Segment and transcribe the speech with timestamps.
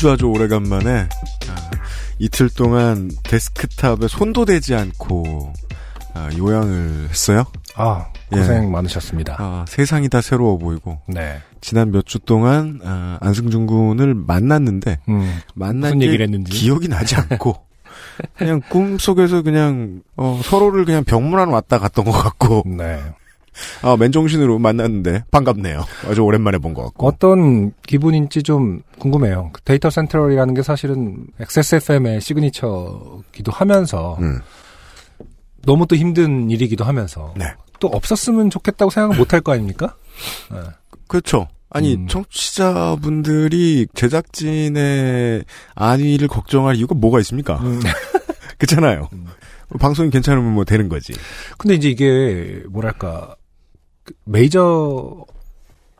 [0.00, 1.08] 아주 아주 오래간만에
[1.50, 1.70] 아,
[2.18, 5.52] 이틀 동안 데스크탑에 손도 대지 않고
[6.14, 7.44] 아, 요양을 했어요.
[7.76, 9.36] 아 고생 많으셨습니다.
[9.38, 11.40] 아, 세상이 다 새로워 보이고 네.
[11.60, 16.50] 지난 몇 주 동안 아, 안승준 군을 만났는데 음, 만난 무슨 게 얘기를 했는지.
[16.50, 17.56] 기억이 나지 않고
[18.38, 23.02] 그냥 꿈 속에서 그냥 어, 서로를 그냥 병문안 왔다 갔던 것 같고 네.
[23.82, 25.84] 아, 맨정신으로 만났는데 반갑네요.
[26.08, 27.06] 아주 오랜만에 본 것 같고.
[27.06, 29.50] 어떤 기분인지 좀 궁금해요.
[29.52, 34.40] 그 데이터 센트럴이라는 게 사실은 XSFM의 시그니처기도 하면서 음.
[35.62, 37.46] 너무 또 힘든 일이기도 하면서 네.
[37.80, 39.94] 또 없었으면 좋겠다고 생각 못할 거 아닙니까?
[40.52, 40.58] 네.
[41.08, 41.48] 그렇죠.
[41.70, 42.06] 아니 음.
[42.08, 47.56] 청취자분들이 제작진의 안위를 걱정할 이유가 뭐가 있습니까?
[47.58, 47.80] 음.
[48.58, 49.08] 그렇잖아요.
[49.78, 51.12] 방송이 괜찮으면 뭐 되는 거지.
[51.56, 53.39] 근데 이제 이게 뭐랄까 그
[54.24, 55.24] 메이저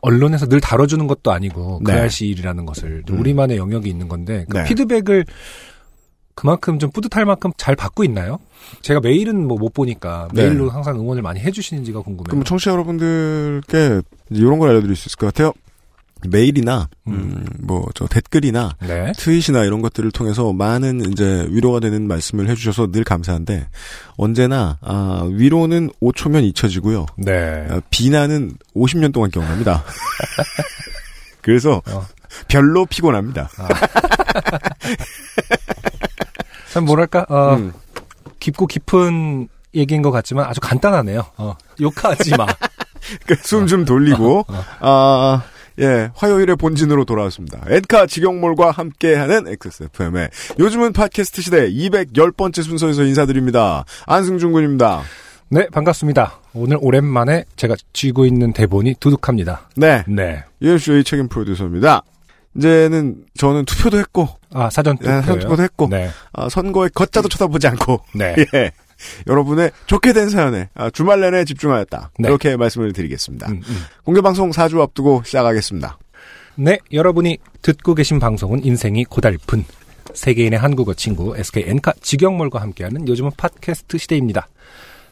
[0.01, 1.99] 언론에서 늘 다뤄주는 것도 아니고 그 네.
[1.99, 3.21] 알씨 일이라는 것을 좀 음.
[3.21, 4.63] 우리만의 영역이 있는 건데 그 네.
[4.65, 5.25] 피드백을
[6.33, 8.39] 그만큼 좀 뿌듯할 만큼 잘 받고 있나요?
[8.81, 10.43] 제가 메일은 뭐 못 보니까 네.
[10.47, 12.29] 메일로 항상 응원을 많이 해주시는지가 궁금해요.
[12.29, 15.53] 그럼 청취자 여러분들께 이런 걸 알려드릴 수 있을 것 같아요.
[16.27, 19.11] 메일이나 음, 뭐저 댓글이나 네.
[19.17, 23.67] 트윗이나 이런 것들을 통해서 많은 이제 위로가 되는 말씀을 해주셔서 늘 감사한데
[24.17, 27.05] 언제나 아, 위로는 5초면 잊혀지고요.
[27.17, 27.67] 네.
[27.69, 29.83] 아, 비난은 50년 동안 기억납니다.
[31.41, 32.05] 그래서 어.
[32.47, 33.49] 별로 피곤합니다.
[36.71, 37.73] 참 뭐랄까 어, 음.
[38.39, 41.25] 깊고 깊은 얘기인 것 같지만 아주 간단하네요.
[41.37, 42.45] 어, 욕하지 마.
[43.43, 44.63] 숨좀 돌리고 어.
[44.79, 45.43] 아,
[45.79, 47.61] 예, 화요일의 본진으로 돌아왔습니다.
[47.67, 53.85] 엔카 직영몰과 함께하는 XSFM의 요즘은 팟캐스트 시대 210번째 순서에서 인사드립니다.
[54.05, 55.01] 안승준 군입니다.
[55.49, 56.39] 네 반갑습니다.
[56.53, 59.69] 오늘 오랜만에 제가 쥐고 있는 대본이 두둑합니다.
[59.75, 60.43] 네, 네.
[60.61, 62.03] UMC의 책임 프로듀서입니다.
[62.55, 65.39] 이제는 저는 투표도 했고, 아 사전 예, 사전.
[65.39, 66.09] 투표도 했고, 네.
[66.33, 68.35] 아, 선거의 걷자도 쳐다보지 않고, 네.
[68.53, 68.71] 예,
[69.27, 72.11] 여러분의 좋게 된 사연에 아, 주말 내내 집중하였다.
[72.19, 72.27] 네.
[72.27, 73.47] 이렇게 말씀을 드리겠습니다.
[73.47, 73.83] 음, 음.
[74.03, 75.97] 공개방송 4주 앞두고 시작하겠습니다.
[76.55, 79.63] 네, 여러분이 듣고 계신 방송은 인생이 고달픈
[80.13, 84.47] 세계인의 한국어 친구 SK 엔카 직영몰과 함께하는 요즘은 팟캐스트 시대입니다.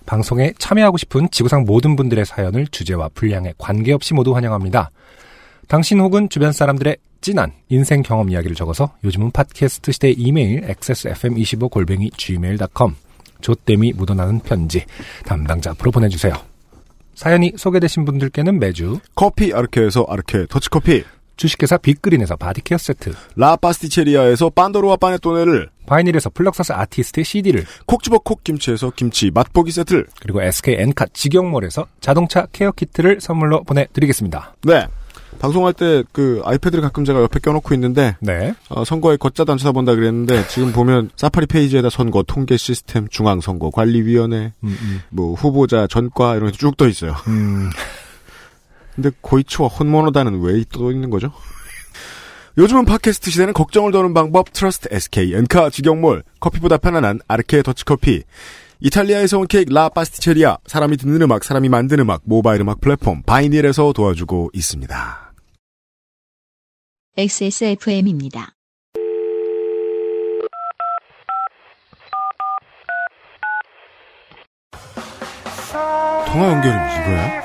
[0.05, 4.91] 방송에 참여하고 싶은 지구상 모든 분들의 사연을 주제와 분량에 관계없이 모두 환영합니다.
[5.67, 12.95] 당신 혹은 주변 사람들의 진한 인생 경험 이야기를 적어서 요즘은 팟캐스트 시대 이메일 xsfm25골뱅이 gmail.com
[13.41, 14.85] 조땜이 묻어나는 편지
[15.25, 16.33] 담당자 앞으로 보내주세요.
[17.15, 21.03] 사연이 소개되신 분들께는 매주 커피 아르케에서 아르케 더치커피,
[21.35, 28.43] 주식회사 빅그린에서 바디케어 세트, 라 파스티체리아에서 빤도로와 파네토네를, 바이닐에서 플럭서스 아티스트의 CD를, 콕 집어 콕
[28.43, 34.55] 김치에서 김치 맛보기 세트를, 그리고 SK 엔카 직영몰에서 자동차 케어 키트를 선물로 보내드리겠습니다.
[34.63, 34.87] 네.
[35.37, 38.53] 방송할 때 그 아이패드를 가끔 제가 옆에 껴놓고 있는데 네.
[38.69, 43.39] 어, 선거의 거 자도 안 쳐다본다 그랬는데 지금 보면 사파리 페이지에다 선거 통계 시스템 중앙
[43.39, 45.01] 선거 관리위원회 음, 음.
[45.09, 47.15] 뭐 후보자 전과 이런 게 쭉 떠 있어요.
[47.27, 47.69] 음,
[48.95, 51.31] 근데 고이치와 혼모노다는 왜 떠 있는 거죠?
[52.57, 58.23] 요즘은 팟캐스트 시대는 걱정을 더는 방법 Trust SK 엔카 직영몰 커피보다 편안한 아르케 더치커피
[58.81, 63.91] 이탈리아에서 온 케이크 라 파스티체리아 사람이 듣는 음악 사람이 만드는 음악 모바일 음악 플랫폼 바이닐에서
[63.91, 65.33] 도와주고 있습니다.
[67.17, 68.53] XSFM입니다.
[76.31, 77.39] 통화 연결이 이거야?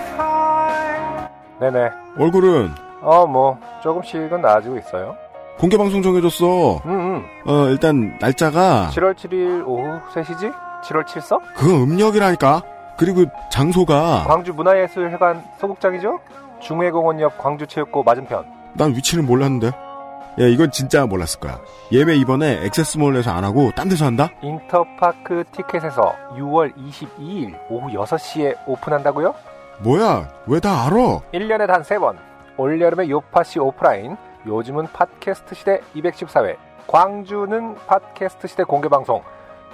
[1.60, 1.90] 네네.
[2.18, 2.70] 얼굴은
[3.00, 5.16] 어, 뭐, 조금씩은 나아지고 있어요.
[5.58, 6.82] 공개 방송 정해줬어.
[6.84, 7.24] 음, 음.
[7.46, 10.63] 어 일단 날짜가 7월 7일 오후 3시지?
[10.84, 11.40] 7월 7석?
[11.54, 12.62] 그건 음력이라니까.
[12.96, 16.20] 그리고 장소가 광주 문화예술회관 소극장이죠?
[16.60, 18.44] 중회공원 옆 광주체육고 맞은편.
[18.74, 19.68] 난 위치를 몰랐는데.
[19.68, 21.60] 야 이건 진짜 몰랐을 거야.
[21.92, 24.30] 예매 이번에 액세스몰에서 안 하고 딴 데서 한다?
[24.42, 29.34] 인터파크 티켓에서 6월 22일 오후 6시에 오픈한다고요?
[29.80, 30.28] 뭐야?
[30.46, 30.96] 왜 다 알아?
[31.32, 32.16] 1년에 단 3번.
[32.56, 34.16] 올여름의 요파시 오프라인.
[34.46, 36.56] 요즘은 팟캐스트 시대 214회.
[36.86, 39.22] 광주는 팟캐스트 시대 공개방송.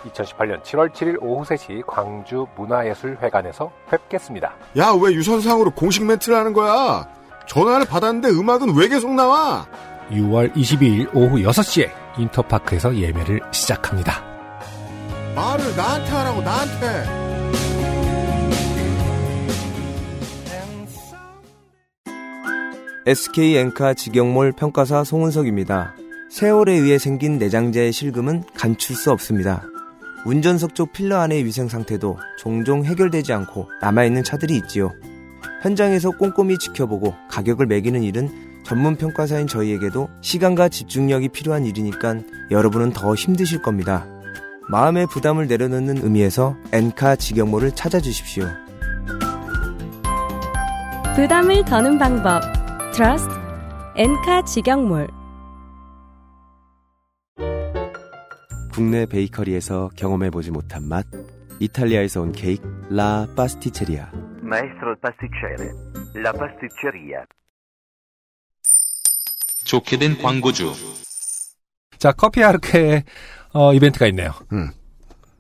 [0.05, 4.55] 2018년 7월 7일 오후 3시 광주 문화예술회관에서 뵙겠습니다.
[4.77, 7.09] 야 왜 유선상으로 공식 멘트를 하는 거야?
[7.47, 9.67] 전화를 받았는데 음악은 왜 계속 나와?
[10.11, 14.23] 6월 22일 오후 6시에 인터파크에서 예매를 시작합니다.
[15.35, 17.21] 말을 나한테 하라고 나한테.
[23.07, 25.95] SK 엔카 직영몰 평가사 송은석입니다.
[26.31, 29.65] 세월에 의해 생긴 내장재의 실금은 감출 수 없습니다.
[30.25, 34.93] 운전석 쪽 필러 안의 위생 상태도 종종 해결되지 않고 남아있는 차들이 있지요.
[35.63, 38.29] 현장에서 꼼꼼히 지켜보고 가격을 매기는 일은
[38.65, 42.17] 전문 평가사인 저희에게도 시간과 집중력이 필요한 일이니까
[42.51, 44.07] 여러분은 더 힘드실 겁니다.
[44.69, 48.45] 마음의 부담을 내려놓는 의미에서 엔카 직영몰을 찾아주십시오.
[51.17, 52.43] 부담을 더는 방법.
[52.93, 53.31] Trust
[53.97, 55.09] 엔카 직영몰
[58.73, 61.07] 국내 베이커리에서 경험해보지 못한 맛
[61.59, 64.11] 이탈리아에서 온 케이크 라 파스티체리아
[64.43, 65.71] Maestro pasticcere,
[66.17, 67.25] la pasticceria.
[69.65, 70.73] 좋게 된 광고주.
[71.99, 73.05] 자, 커피 아르케
[73.53, 74.33] 어, 이벤트가 있네요.
[74.53, 74.71] 음.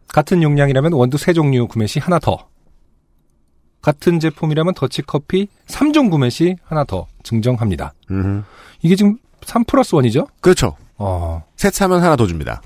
[0.09, 2.49] 같은 용량이라면 원두 세 종류 구매 시 하나 더.
[3.82, 7.94] 같은 제품이라면 더치커피 3종 구매 시 하나 더 증정합니다.
[8.12, 8.44] 음.
[8.82, 10.29] 이게 지금 3 플러스 1이죠?
[10.41, 10.77] 그렇죠.
[10.99, 12.62] 어, 셋 사면 하나 더 줍니다.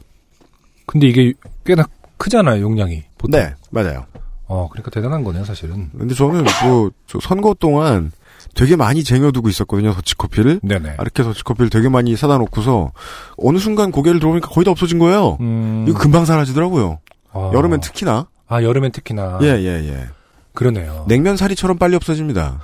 [0.87, 1.33] 근데 이게
[1.65, 1.85] 꽤나
[2.19, 3.03] 크잖아요, 용량이.
[3.19, 3.39] 보통.
[3.41, 4.07] 네, 맞아요.
[4.47, 5.91] 어, 그러니까 대단한 거네요, 사실은.
[5.97, 8.13] 근데 저는 뭐, 저 선거 동안
[8.55, 10.61] 되게 많이 쟁여두고 있었거든요, 더치커피를.
[10.63, 10.95] 네네.
[10.99, 12.93] 아르케 더치커피를 되게 많이 사다 놓고서,
[13.39, 15.39] 어느 순간 고개를 들어보니까 거의 다 없어진 거예요.
[15.41, 16.99] 음, 이거 금방 사라지더라고요.
[17.33, 17.51] 어.
[17.55, 18.29] 여름엔 특히나.
[18.47, 19.39] 아, 여름엔 특히나.
[19.43, 20.07] 예, 예, 예.
[20.53, 21.05] 그러네요.
[21.09, 22.61] 냉면 사리처럼 빨리 없어집니다.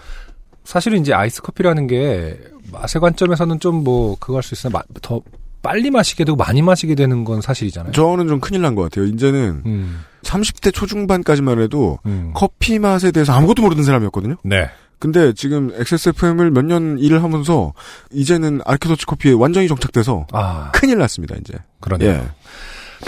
[0.64, 2.38] 사실은 이제 아이스 커피라는 게
[2.70, 5.20] 맛의 관점에서는 좀 뭐 그거 할 수 있으나 마- 더
[5.62, 7.92] 빨리 마시게 되고 많이 마시게 되는 건 사실이잖아요.
[7.92, 9.04] 저는 좀 큰일 난 것 같아요.
[9.06, 12.32] 이제는 음, 30대 초중반까지만 해도 음.
[12.34, 14.36] 커피 맛에 대해서 아무것도 모르는 사람이었거든요.
[14.44, 14.68] 네.
[14.98, 17.72] 근데 지금 XSFM을 몇 년 일을 하면서
[18.12, 21.54] 이제는 아르케 더치 커피에 완전히 정착돼서 아, 큰일 났습니다, 이제.
[21.80, 22.10] 그러네요.
[22.10, 22.22] 예.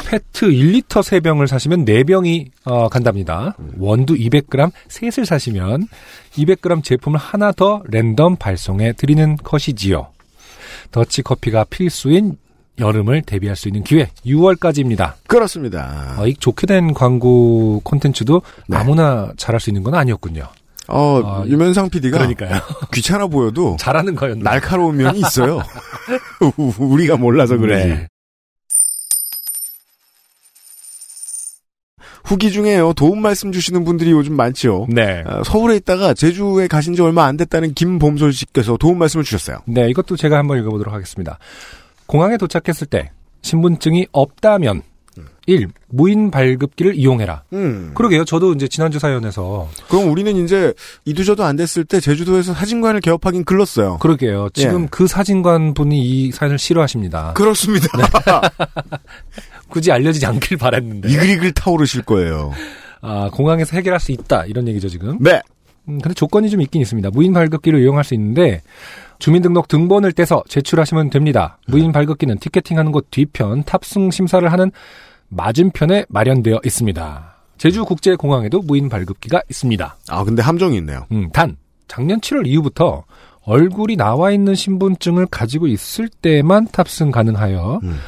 [0.06, 3.55] 페트 1리터 3병을 사시면 4병이 어, 간답니다.
[3.76, 5.87] 원두 200g 셋을 사시면
[6.34, 10.08] 200g 제품을 하나 더 랜덤 발송해 드리는 것이지요.
[10.93, 12.37] 더치 커피가 필수인
[12.79, 15.15] 여름을 대비할 수 있는 기회 6월까지입니다.
[15.27, 16.15] 그렇습니다.
[16.19, 18.77] 어, 이 좋게 된 광고 콘텐츠도 네.
[18.77, 20.47] 아무나 잘할 수 있는 건 아니었군요.
[20.89, 22.61] 어, 아, 유면상 PD가 그러니까요.
[22.93, 24.50] 귀찮아 보여도 잘하는 거였나?
[24.50, 25.62] 날카로운 면이 있어요.
[26.79, 27.89] 우리가 몰라서 그러지.
[27.89, 28.09] 네.
[32.24, 32.92] 후기 중에요.
[32.94, 34.86] 도움 말씀 주시는 분들이 요즘 많지요.
[34.88, 35.24] 네.
[35.26, 39.58] 아, 서울에 있다가 제주에 가신 지 얼마 안 됐다는 김봄솔 씨께서 도움 말씀을 주셨어요.
[39.66, 41.38] 네, 이것도 제가 한번 읽어보도록 하겠습니다.
[42.06, 43.10] 공항에 도착했을 때
[43.42, 44.82] 신분증이 없다면
[45.47, 45.69] 1.
[45.88, 47.43] 무인 발급기를 이용해라.
[47.53, 47.93] 음.
[47.94, 48.25] 그러게요.
[48.25, 50.73] 저도 이제 지난주 사연에서 그럼 우리는 이제
[51.05, 53.99] 이두저도 안 됐을 때 제주도에서 사진관을 개업하긴 글렀어요.
[53.99, 54.49] 그러게요.
[54.55, 54.88] 지금 예.
[54.91, 57.32] 그 사진관 분이 이 사연을 싫어하십니다.
[57.35, 57.88] 그렇습니다.
[59.69, 61.09] 굳이 알려지지 않길 바랬는데.
[61.11, 62.53] 이글이글 타오르실 거예요.
[63.00, 64.44] 아, 공항에서 해결할 수 있다.
[64.47, 65.19] 이런 얘기죠, 지금.
[65.20, 65.41] 네.
[65.88, 67.11] 음, 근데 조건이 좀 있긴 있습니다.
[67.11, 68.62] 무인 발급기를 이용할 수 있는데
[69.22, 71.56] 주민등록 등본을 떼서 제출하시면 됩니다.
[71.69, 74.72] 무인 발급기는 티켓팅하는 곳 뒤편 탑승 심사를 하는
[75.28, 77.36] 맞은편에 마련되어 있습니다.
[77.56, 79.96] 제주국제공항에도 무인 발급기가 있습니다.
[80.08, 81.06] 아 근데 함정이 있네요.
[81.12, 83.05] 음, 단 작년 7월 이후부터
[83.44, 88.00] 얼굴이 나와 있는 신분증을 가지고 있을 때만 탑승 가능하여 음.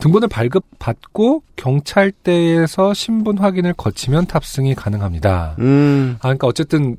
[0.00, 5.56] 등본을 발급받고 경찰대에서 신분 확인을 거치면 탑승이 가능합니다.
[5.58, 6.16] 음.
[6.20, 6.96] 아, 그러니까 어쨌든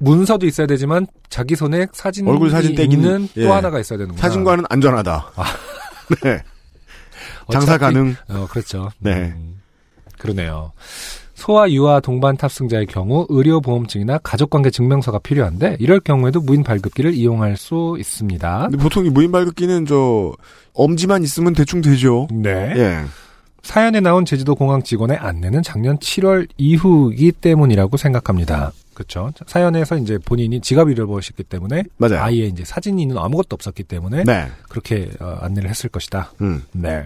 [0.00, 3.46] 문서도 있어야 되지만 자기 손에 사진이 얼굴 사진 떼기는- 또 예.
[3.48, 4.20] 하나가 있어야 되는구나.
[4.20, 5.32] 사진관은 안전하다.
[6.22, 6.42] 네.
[7.50, 8.14] 장사 어차피- 가능.
[8.28, 8.90] 어, 그렇죠.
[8.98, 9.32] 네.
[9.36, 9.60] 음,
[10.18, 10.72] 그러네요.
[11.34, 17.12] 소아 유아 동반 탑승자의 경우 의료 보험증이나 가족 관계 증명서가 필요한데 이럴 경우에도 무인 발급기를
[17.14, 18.70] 이용할 수 있습니다.
[18.80, 20.32] 보통 이 무인 발급기는 저
[20.72, 22.26] 엄지만 있으면 대충 되죠.
[22.32, 22.72] 네.
[22.76, 23.04] 예.
[23.66, 28.72] 사연에 나온 제주도 공항 직원의 안내는 작년 7월 이후이기 때문이라고 생각합니다.
[28.94, 29.32] 그렇죠.
[29.46, 32.20] 사연에서 이제 본인이 지갑 잃어버렸기 때문에 맞아요.
[32.20, 34.46] 아이의 이제 사진이 있는 아무것도 없었기 때문에 네.
[34.68, 36.32] 그렇게 어, 안내를 했을 것이다.
[36.40, 36.62] 음.
[36.72, 37.04] 네.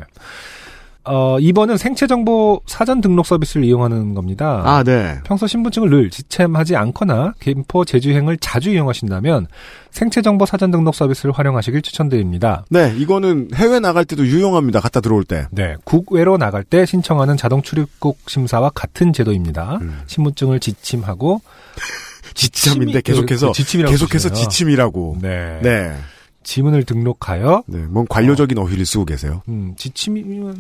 [1.04, 4.62] 어, 2번은 생체정보 사전 등록 서비스를 이용하는 겁니다.
[4.64, 5.18] 아, 네.
[5.24, 9.46] 평소 신분증을 늘 지참하지 않거나 김포 제주행을 자주 이용하신다면
[9.90, 12.64] 생체정보 사전 등록 서비스를 활용하시길 추천드립니다.
[12.68, 14.80] 네, 이거는 해외 나갈 때도 유용합니다.
[14.80, 15.46] 갖다 들어올 때.
[15.50, 19.78] 네, 국외로 나갈 때 신청하는 자동 출입국 심사와 같은 제도입니다.
[19.80, 20.00] 음.
[20.06, 21.40] 신분증을 지침하고
[22.34, 24.48] 지침인데 계속해서 그 지침이라고 계속해서 쓰시네요.
[24.48, 25.18] 지침이라고.
[25.22, 25.58] 네.
[25.62, 25.96] 네.
[26.42, 29.42] 지문을 등록하여 네, 뭔 관료적인 어 휘를 쓰고 계세요.
[29.48, 30.56] 음, 지침이면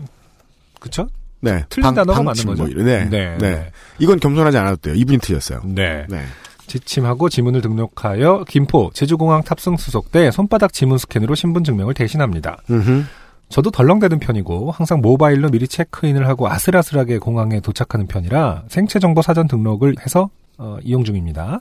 [0.80, 1.08] 그쵸?
[1.40, 1.64] 네.
[1.68, 2.64] 틀린 단어가 맞는 방침 거죠.
[2.64, 2.84] 뭐.
[2.84, 3.04] 네.
[3.08, 3.38] 네.
[3.38, 3.70] 네.
[3.98, 4.94] 이건 겸손하지 않아도 돼요.
[4.94, 5.60] 이분이 틀렸어요.
[5.64, 6.06] 네.
[6.08, 6.24] 네.
[6.66, 12.58] 지침하고 지문을 등록하여 김포 제주공항 탑승 수속대 손바닥 지문 스캔으로 신분 증명을 대신합니다.
[12.70, 13.04] 음흠.
[13.48, 19.48] 저도 덜렁대는 편이고 항상 모바일로 미리 체크인을 하고 아슬아슬하게 공항에 도착하는 편이라 생체 정보 사전
[19.48, 21.58] 등록을 해서 어, 이용 중입니다.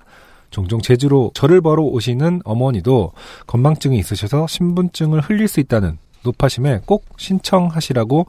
[0.52, 3.14] 종종 제주로 저를 보러 오시는 어머니도
[3.48, 8.28] 건망증이 있으셔서 신분증을 흘릴 수 있다는 노파심에 꼭 신청하시라고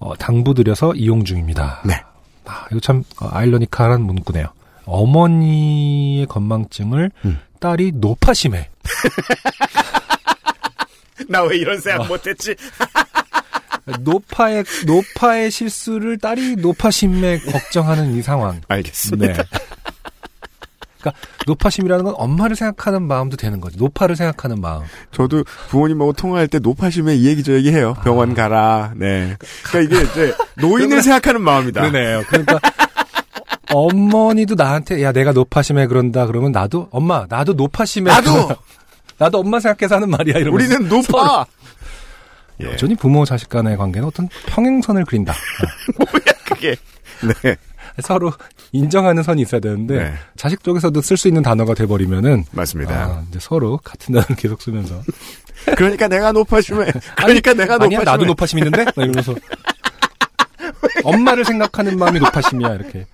[0.00, 1.82] 어, 당부드려서 이용 중입니다.
[1.84, 2.02] 네.
[2.46, 4.46] 아, 이거 참 어, 아이러니컬한 문구네요.
[4.86, 7.38] 어머니의 건망증을 음.
[7.60, 8.68] 딸이 노파심에
[11.28, 12.56] 나왜 이런 생각 못했지?
[14.00, 18.60] 노파의 노파의 실수를 딸이 노파심에 걱정하는 이 상황.
[18.68, 19.32] 알겠습니다.
[19.34, 19.42] 네.
[21.00, 21.12] 그러니까
[21.46, 23.78] 노파심이라는 건 엄마를 생각하는 마음도 되는 거죠.
[23.78, 24.82] 노파를 생각하는 마음.
[25.12, 27.96] 저도 부모님하고 통화할 때 노파심에 이 얘기 저 얘기 해요.
[28.04, 28.92] 병원 가라.
[28.96, 29.36] 네.
[29.64, 31.80] 그러니까 이게 이제 노인을 생각하는 마음이다.
[31.80, 32.22] 그러네요.
[32.28, 32.60] 그러니까
[33.72, 38.32] 어머니도 나한테 야 내가 노파심에 그런다 그러면 나도 엄마 나도 노파심에 나도!
[38.32, 38.56] 그런다.
[39.18, 41.46] 나도 엄마 생각해서 하는 말이야 이러면서 우리는 노파.
[42.62, 42.66] 예.
[42.66, 45.34] 여전히 부모 자식 간의 관계는 어떤 평행선을 그린다.
[46.44, 46.76] 그게.
[47.42, 47.56] 네.
[48.02, 48.32] 서로
[48.72, 50.14] 인정하는 선이 있어야 되는데 네.
[50.36, 52.94] 자식 쪽에서도 쓸 수 있는 단어가 돼버리면은 맞습니다.
[52.94, 55.02] 아, 이제 서로 같은 단어를 계속 쓰면서
[55.76, 56.86] 그러니까 내가 노파심에.
[57.16, 57.96] 그러니까 내가 노파심에.
[57.96, 59.34] 아니야 나도 노파심 있는데 막 이러면서
[61.04, 63.06] 엄마를 생각하는 마음이 노파심이야 이렇게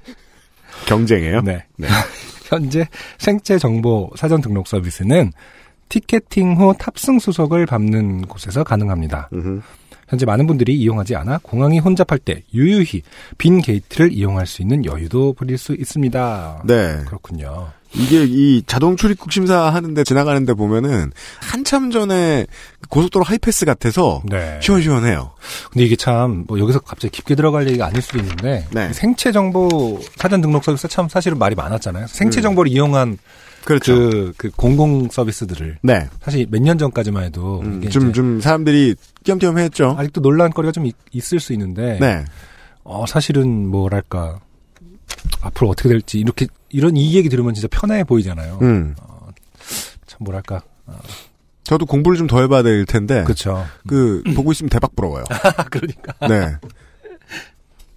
[0.86, 1.40] 경쟁이에요.
[1.42, 1.64] 네.
[1.76, 1.88] 네.
[2.48, 2.86] 현재
[3.18, 5.32] 생체 정보 사전 등록 서비스는
[5.88, 9.28] 티켓팅 후 탑승 수속을 밟는 곳에서 가능합니다.
[10.08, 13.02] 현재 많은 분들이 이용하지 않아 공항이 혼잡할 때 유유히
[13.38, 16.62] 빈 게이트를 이용할 수 있는 여유도 부릴 수 있습니다.
[16.64, 17.02] 네.
[17.06, 17.68] 그렇군요.
[17.94, 22.46] 이게 이 자동 출입국 심사 하는데 지나가는데 보면은 한참 전에
[22.90, 24.58] 고속도로 하이패스 같아서 네.
[24.62, 25.32] 시원시원해요.
[25.72, 28.92] 근데 이게 참, 뭐, 여기서 갑자기 깊게 들어갈 얘기가 아닐 수도 있는데, 네.
[28.92, 32.06] 생체 정보 사전 등록 서비스 참 사실은 말이 많았잖아요.
[32.08, 32.42] 생체 음.
[32.42, 33.18] 정보를 이용한
[33.66, 33.94] 그렇죠.
[33.94, 35.78] 그, 그 공공 서비스들을.
[35.82, 36.08] 네.
[36.22, 37.60] 사실 몇 년 전까지만 해도.
[37.60, 38.94] 음, 이게 좀, 사람들이
[39.24, 39.94] 띄엄띄엄 했죠.
[39.98, 42.24] 아직도 논란거리가 좀 있, 을 수 있는데, 네.
[42.84, 44.38] 어, 사실은 뭐랄까,
[45.42, 48.58] 앞으로 어떻게 될지, 이렇게, 이런 이 얘기 들으면 진짜 편해 보이잖아요.
[48.62, 48.94] 음.
[50.06, 50.62] 참 뭐랄까.
[51.64, 53.24] 저도 공부를 좀 더 해봐야 될 텐데.
[53.24, 53.66] 그쵸.
[53.88, 55.24] 그, 보고 있으면 대박 부러워요.
[55.70, 56.12] 그러니까.
[56.28, 56.56] 네.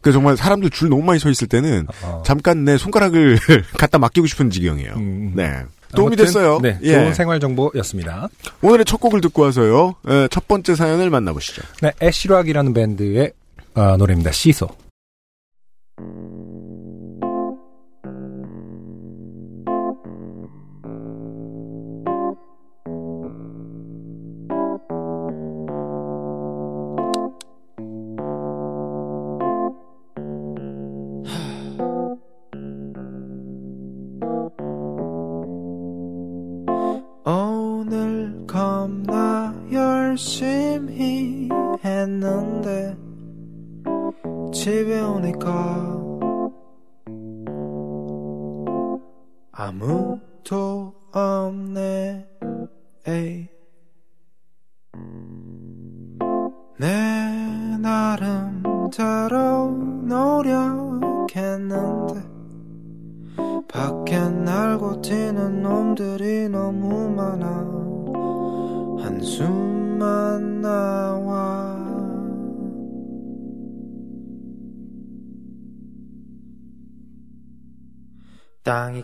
[0.02, 2.24] 그 정말 사람들 줄 너무 많이 서 있을 때는 어.
[2.26, 3.38] 잠깐 내 손가락을
[3.78, 4.94] 갖다 맡기고 싶은 지경이에요.
[4.96, 5.34] 음.
[5.36, 5.64] 네.
[5.96, 6.60] 도움이 아무튼, 됐어요.
[6.62, 6.78] 네.
[6.84, 6.94] 예.
[6.94, 8.30] 좋은 생활 정보였습니다.
[8.62, 9.96] 오늘의 첫 곡을 듣고 와서요.
[10.08, 11.64] 에, 첫 번째 사연을 만나보시죠.
[11.82, 11.92] 네.
[12.02, 13.32] 애쉬락이라는 밴드의
[13.74, 14.32] 아, 노래입니다.
[14.32, 14.68] 시소.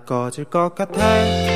[0.05, 1.54] 꺼질 것 같아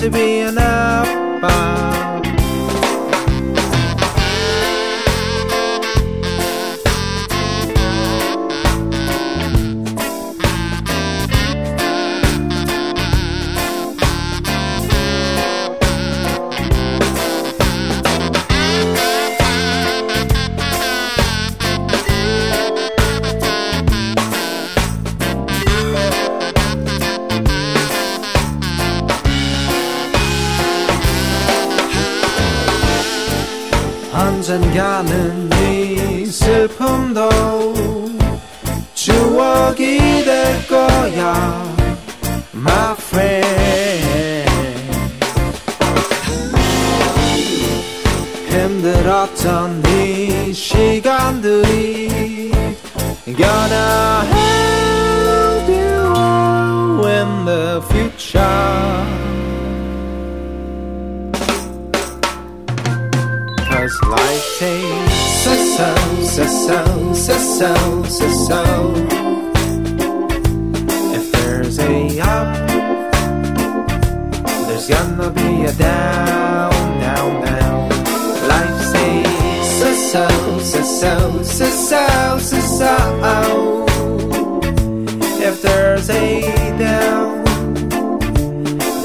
[0.00, 0.69] to be an
[34.20, 37.30] 언젠가는 네 슬픔도
[38.94, 41.64] 추억이 될 거야
[42.54, 44.50] my friend
[48.50, 52.10] 힘들었던 이 시간들이
[53.24, 59.20] gonna help you in the future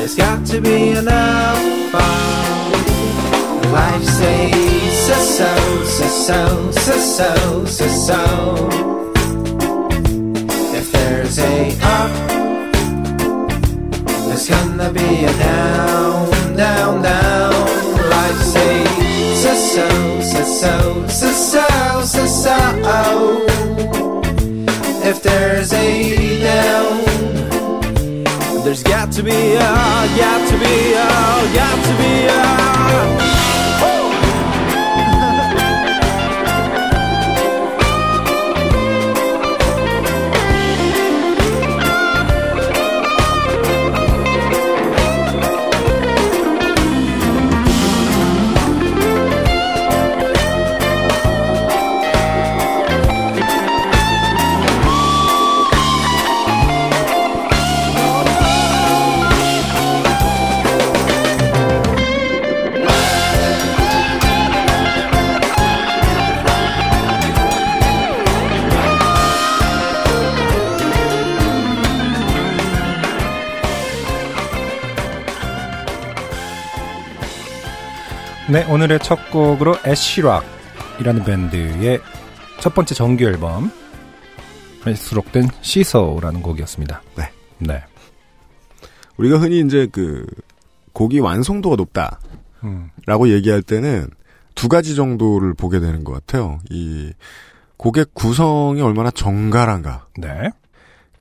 [0.06, 1.94] there's got to be an up.
[3.72, 8.22] Life says so, so, so, so, so, so, so.
[10.74, 12.12] If there's a up,
[14.26, 17.54] there's gonna be a down, down, down.
[18.10, 22.58] Life says so, so, so, so, so, so, so.
[22.84, 23.46] Oh.
[25.04, 27.04] If there's a down,
[28.64, 31.08] there's got to be a, got to be a,
[31.54, 33.35] got to be a.
[78.56, 82.00] 네, 오늘의 첫 곡으로 애쉬락이라는 밴드의
[82.62, 83.68] 첫 번째 정규 앨범에
[84.96, 87.02] 수록된 시서라는 곡이었습니다.
[87.18, 87.32] 네.
[87.58, 87.84] 네.
[89.18, 90.26] 우리가 흔히 이제 그
[90.94, 92.22] 곡이 완성도가 높다.
[92.64, 94.08] 음, 라고 얘기할 때는
[94.56, 96.60] 두 가지 정도를 보게 되는 것 같아요.
[96.70, 97.12] 이
[97.76, 100.50] 곡의 구성이 얼마나 정갈한가, 네.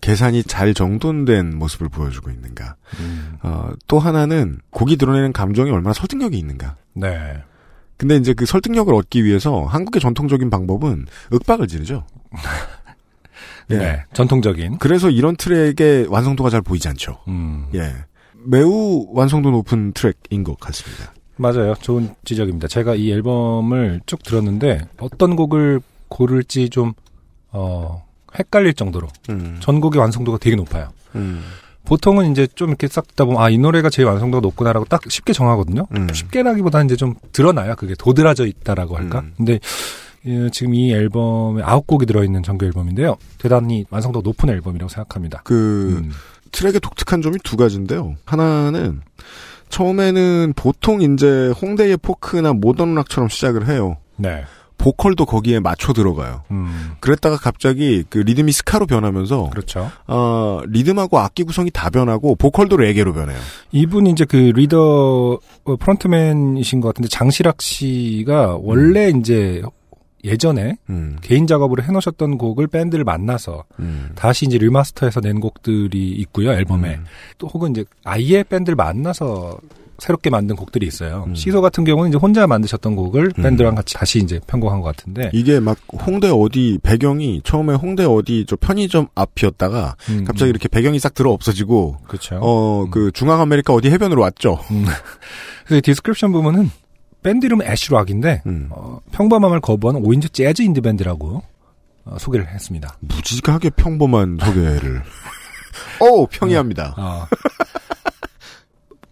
[0.05, 2.77] 계산이 잘 정돈된 모습을 보여주고 있는가.
[3.01, 6.77] 음, 어, 또 하나는 곡이 드러내는 감정이 얼마나 설득력이 있는가.
[6.93, 7.39] 네.
[7.97, 12.05] 근데 이제 그 설득력을 얻기 위해서 한국의 전통적인 방법은 윽박을 지르죠.
[13.71, 13.77] 예.
[13.79, 14.05] 네.
[14.13, 14.77] 전통적인.
[14.77, 17.21] 그래서 이런 트랙의 완성도가 잘 보이지 않죠.
[17.29, 17.95] 음, 예.
[18.45, 21.15] 매우 완성도 높은 트랙인 것 같습니다.
[21.37, 21.73] 맞아요.
[21.81, 22.69] 좋은 지적입니다.
[22.69, 26.93] 제가 이 앨범을 쭉 들었는데 어떤 곡을 고를지 좀,
[27.53, 28.04] 어,
[28.39, 29.59] 헷갈릴 정도로 음.
[29.61, 30.89] 전곡의 완성도가 되게 높아요.
[31.15, 31.43] 음.
[31.85, 35.33] 보통은 이제 좀 이렇게 싹 듣다 보면 아, 이 노래가 제일 완성도가 높구나라고 딱 쉽게
[35.33, 35.87] 정하거든요.
[35.97, 36.09] 음.
[36.13, 37.75] 쉽게라기보다는 이제 좀 드러나요.
[37.77, 39.21] 그게 도드라져 있다라고 할까?
[39.21, 39.35] 음.
[39.37, 39.61] 근데
[40.27, 43.17] 예, 지금 이 앨범에 아홉 곡이 들어있는 정규 앨범인데요.
[43.39, 45.43] 대단히 완성도가 높은 앨범이라고 생각합니다.
[45.45, 46.13] 그 음,
[46.51, 48.17] 트랙의 독특한 점이 두 가지인데요.
[48.25, 49.03] 하나는
[49.69, 53.99] 처음에는 보통 이제 홍대의 포크나 모던 락처럼 시작을 해요.
[54.17, 54.45] 네.
[54.79, 56.43] 보컬도 거기에 맞춰 들어가요.
[56.51, 59.91] 음, 그랬다가 갑자기 그 리듬이 스카로 변하면서 그렇죠.
[60.07, 63.39] 어, 리듬하고 악기 구성이 다 변하고 보컬도 레게로 변해요.
[63.73, 69.63] 이분이 이제 그 리더 어, frontman이신 것 같은데 장시락 씨가 원래 이제
[70.25, 74.11] 예전에 음, 개인 작업으로 해놓으셨던 곡을 밴드를 만나서 음.
[74.15, 77.05] 다시 이제 remaster해서 낸 곡들이 있고요 앨범에 음.
[77.37, 79.59] 또 혹은 이제 아예 밴드를 만나서
[80.05, 81.25] 새롭게 만든 곡들이 있어요.
[81.29, 81.35] 음.
[81.35, 83.43] 시소 같은 경우는 이제 혼자 만드셨던 곡을 음.
[83.43, 85.31] 밴드랑 같이 다시 이제 편곡한 것 같은데.
[85.33, 90.69] 이게 막 홍대 어디 배경이 처음에 홍대 어디 저 편의점 앞이었다가 음, 갑자기 음, 이렇게
[90.69, 92.37] 배경이 싹 들어 없어지고 그렇죠.
[92.37, 94.61] 어그 중앙 아메리카 어디 해변으로 왔죠.
[94.71, 94.85] 음.
[95.65, 96.71] 그래서 이 description 부분은
[97.23, 98.69] 밴드 이름은 애쉬락인데 음.
[98.73, 101.43] 어, 평범함을 거부하는 5인조 재즈 인디 밴드라고
[102.05, 102.99] 어, 소개를 했습니다.
[103.01, 105.03] 무지하게 평범한 소개를.
[106.01, 106.95] 오 평이합니다.
[106.99, 107.27] 어.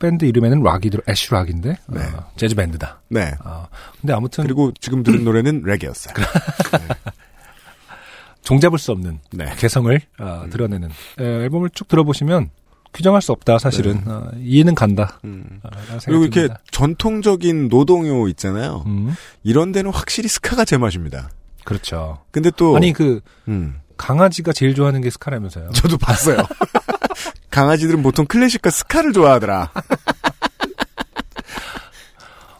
[0.02, 2.00] 밴드 이름에는 락이더라 애쉬 락인데 네.
[2.00, 3.00] 어, 재즈 밴드다.
[3.08, 3.32] 네.
[3.44, 3.68] 어,
[4.00, 6.14] 근데 아무튼 그리고 지금 들은 노래는 레게였어요.
[8.42, 9.46] 종잡을 수 없는 네.
[9.56, 12.50] 개성을 어, 드러내는 에, 앨범을 쭉 들어보시면
[12.92, 15.20] 규정할 수 없다 사실은 어, 이해는 간다.
[15.24, 15.60] 음.
[15.62, 15.70] 어,
[16.04, 16.60] 그리고 이렇게 듭니다.
[16.72, 18.82] 전통적인 노동요 있잖아요.
[18.86, 21.30] 음, 이런 데는 확실히 스카가 제맛입니다.
[21.64, 22.18] 그렇죠.
[22.32, 25.70] 근데 또 아니 그 음, 강아지가 제일 좋아하는 게 스카라면서요.
[25.70, 26.38] 저도 봤어요.
[27.52, 29.70] 강아지들은 보통 클래식과 스카를 좋아하더라.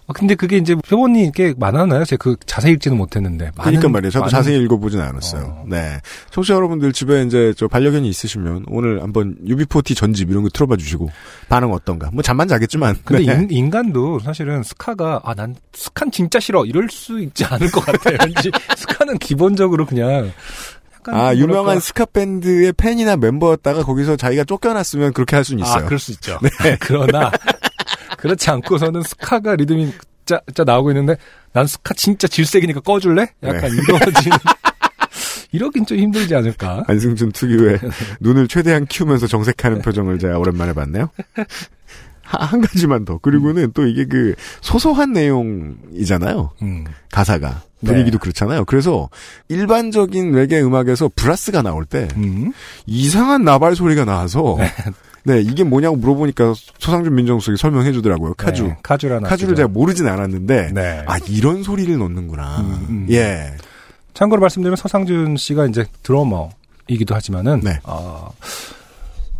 [0.09, 2.05] 아, 근데 그게 이제 표본이 이렇게 많았나요?
[2.05, 3.53] 제가 그 자세히 읽지는 못했는데.
[3.59, 4.11] 그러니까 말이에요.
[4.11, 5.45] 저도 많은- 자세히 읽어보진 않았어요.
[5.45, 5.65] 어.
[5.69, 6.01] 네.
[6.31, 11.09] 청취자 여러분들 집에 이제 저 반려견이 있으시면 오늘 한번 UB40 전집 이런 거 틀어봐 주시고
[11.49, 12.11] 반응 어떤가.
[12.13, 12.97] 뭐 잠만 자겠지만.
[13.05, 13.47] 근데 네.
[13.49, 18.19] 인간도 사실은 스카가 아 난 스칸 진짜 싫어 이럴 수 있지 않을 것 같아요.
[18.77, 20.33] 스카는 기본적으로 그냥
[21.09, 21.35] 약간 아.
[21.37, 25.83] 유명한 스카 밴드의 팬이나 멤버였다가 거기서 자기가 쫓겨났으면 그렇게 할 수는 있어요.
[25.83, 26.39] 아, 그럴 수 있죠.
[26.63, 26.77] 네.
[26.81, 27.31] 그러나
[28.19, 29.93] 그렇지 않고서는 스카가 리듬이
[30.25, 31.17] 짜, 짜 나오고 있는데
[31.53, 33.27] 난 스카 진짜 질색이니까 꺼줄래?
[33.43, 33.77] 약간 네.
[33.77, 34.37] 이러지는
[35.51, 36.85] 이러긴 좀 힘들지 않을까?
[36.87, 37.81] 안승준 특유의
[38.21, 41.11] 눈을 최대한 키우면서 정색하는 표정을 제가 오랜만에 봤네요.
[42.23, 43.19] 하- 한 가지만 더.
[43.19, 46.53] 그리고는 또 이게 그 소소한 내용이잖아요.
[46.63, 46.85] 음.
[47.11, 47.63] 가사가.
[47.83, 47.93] 네.
[47.93, 48.65] 분위기도 그렇잖아요.
[48.65, 49.11] 그래서
[49.49, 52.53] 일반적인 레게 음악에서 브라스가 나올 때 음.
[52.87, 54.57] 이상한 나발 소리가 나와서
[55.25, 58.35] 네, 이게 뭐냐고 물어보니까 소상준 민정수석이 설명해 주더라고요.
[58.35, 58.65] 카주.
[58.65, 59.55] 네, 카주라는 카주를.
[59.55, 61.03] 제가 모르진 않았는데 네.
[61.07, 62.61] 아 이런 소리를 넣는구나.
[62.61, 63.07] 음, 음.
[63.11, 63.53] 예.
[64.15, 67.79] 참고로 말씀드리면 서상준 씨가 이제 드러머이기도 하지만은 네.
[67.85, 68.33] 어,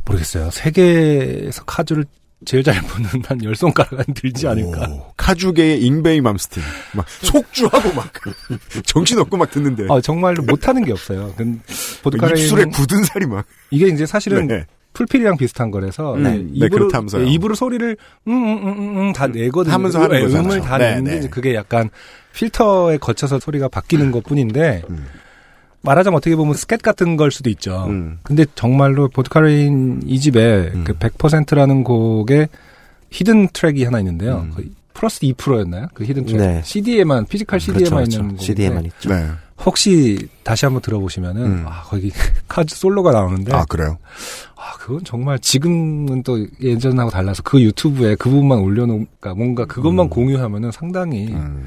[0.05, 0.51] 모르겠어요.
[0.51, 2.05] 세계에서 카주를
[2.45, 4.89] 제일 잘 부는 한 열 손가락은 들지 않을까.
[4.91, 6.63] 오, 카주계의 잉베이 맘스틴.
[6.95, 8.13] 막 속주하고 막
[8.87, 9.87] 정신 없고 막 듣는데.
[9.91, 11.33] 아, 정말로 못하는 게 없어요.
[11.37, 11.61] 근
[12.03, 13.45] 보드카레인 입술에 굳은 살이 막.
[13.71, 14.67] 이게 이제 사실은 네.
[14.95, 17.27] 풀피리랑 비슷한 거라서 음, 네, 그렇다면서요.
[17.27, 17.97] 입으로 소리를
[18.29, 19.73] 음음음음 다 내거든요.
[19.73, 20.45] 하면서 하는 네, 거잖아요.
[20.47, 21.29] 음을 다 네, 내는데 네.
[21.31, 21.89] 그게 약간
[22.35, 25.07] 필터에 거쳐서 소리가 바뀌는 것뿐인데 음.
[25.83, 27.87] 말하자면 어떻게 보면 스캣 같은 걸 수도 있죠.
[27.89, 28.19] 음.
[28.23, 30.85] 근데 정말로 보드카레인 2집에 음.
[30.85, 32.49] 그 100%라는 곡에
[33.11, 34.47] hidden track이 하나 있는데요.
[34.57, 34.75] 음.
[34.95, 35.89] 플러스 2%였나요?
[35.95, 36.39] 그 hidden track.
[36.39, 36.63] 네.
[36.65, 39.09] CD에만 physical CD에만 있는 곡인데 CD에만 있죠.
[39.11, 39.31] 네.
[39.65, 41.65] 혹시 다시 한번 들어보시면은 음.
[41.67, 42.11] 아 거기
[42.49, 43.99] 카주 솔로가 나오는데 아 그래요.
[44.57, 50.11] 아, 그건 정말 지금은 또 예전하고 달라서 그 유튜브에 그 부분만 올려놓으니까 뭔가 그것만 음.
[50.11, 51.67] 공유하면은 상당히 음.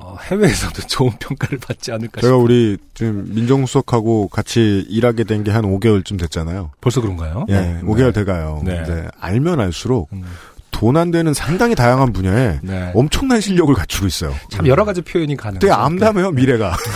[0.00, 2.40] 어, 해외에서도 좋은 평가를 받지 않을까 제가 싶어요.
[2.42, 6.70] 우리 지금 민정수석하고 같이 일하게 된 게 한 5개월쯤 됐잖아요.
[6.80, 7.46] 벌써 그런가요?
[7.48, 7.80] 예, 네.
[7.82, 8.62] 5개월 돼가요.
[8.64, 8.80] 네.
[8.82, 10.22] 이제 알면 알수록 음,
[10.70, 12.92] 돈안 되는 상당히 다양한 분야에 네.
[12.94, 14.34] 엄청난 실력을 갖추고 있어요.
[14.50, 15.58] 참 여러 가지 표현이 가능해요.
[15.60, 16.76] 되게 암담해요, 미래가.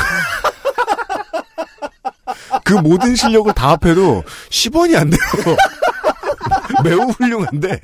[2.65, 5.57] 그 모든 실력을 다 합해도 10원이 안 돼요.
[6.85, 7.81] 매우 훌륭한데.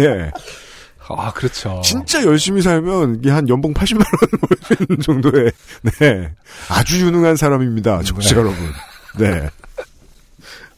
[0.00, 0.30] 예.
[1.18, 1.80] 아, 그렇죠.
[1.84, 4.04] 진짜 열심히 살면 이게 한 연봉 80만
[4.88, 5.52] 원 정도의
[5.98, 6.32] 네.
[6.68, 8.02] 아주 유능한 사람입니다.
[8.02, 8.56] 청취자 여러분.
[9.18, 9.48] 네.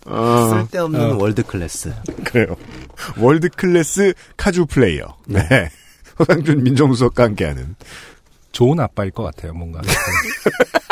[0.07, 1.17] 어, 쓸데없는 어.
[1.17, 1.93] world class.
[2.25, 2.57] 그래요.
[3.19, 5.17] world class kazoo player.
[5.27, 5.71] 네.
[6.19, 7.77] 서상준 민정수석과 함께하는.
[8.53, 9.81] 좋은 아빠일 것 같아요, 뭔가.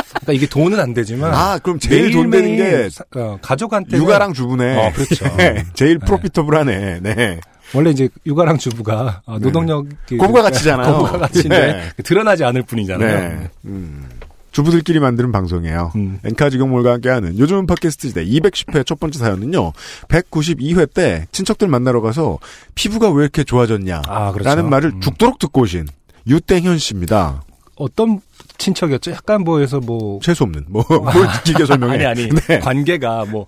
[0.08, 4.32] 그러니까 이게 돈은 안 되지만 아, 그럼 제일 돈 되는 게 사- 어, 가족한테 육아랑
[4.32, 4.76] 주부네.
[4.86, 5.36] 어, 그렇죠.
[5.36, 6.06] 네, 제일 네.
[6.06, 7.00] 프로피터블하네.
[7.00, 7.40] 네.
[7.74, 10.92] 원래 이제 육아랑 주부가 어, 노동력 고부가 가치잖아요.
[10.98, 12.02] 고부가 가치인데 네.
[12.02, 13.28] 드러나지 않을 뿐이잖아요.
[13.28, 13.50] 네.
[13.66, 14.08] 음.
[14.52, 15.92] 주부들끼리 만드는 방송이에요.
[15.94, 16.18] 음.
[16.24, 19.72] 엔카 직영몰과 함께하는 요즘은 팟캐스트 시대 210회 첫 번째 사연은요.
[20.08, 22.38] 192회 때 친척들 만나러 가서
[22.74, 24.48] 피부가 왜 이렇게 좋아졌냐 아, 그렇죠.
[24.48, 25.00] 라는 말을 음.
[25.00, 25.86] 죽도록 듣고 오신
[26.26, 27.42] 유땡현 씨입니다.
[27.76, 28.20] 어떤
[28.58, 29.12] 친척이었죠?
[29.12, 31.12] 약간 뭐해서 뭐 재수 없는 뭐 뭘
[31.44, 31.94] 길게 설명해.
[32.04, 32.58] 아니 아니 네.
[32.58, 33.46] 관계가 뭐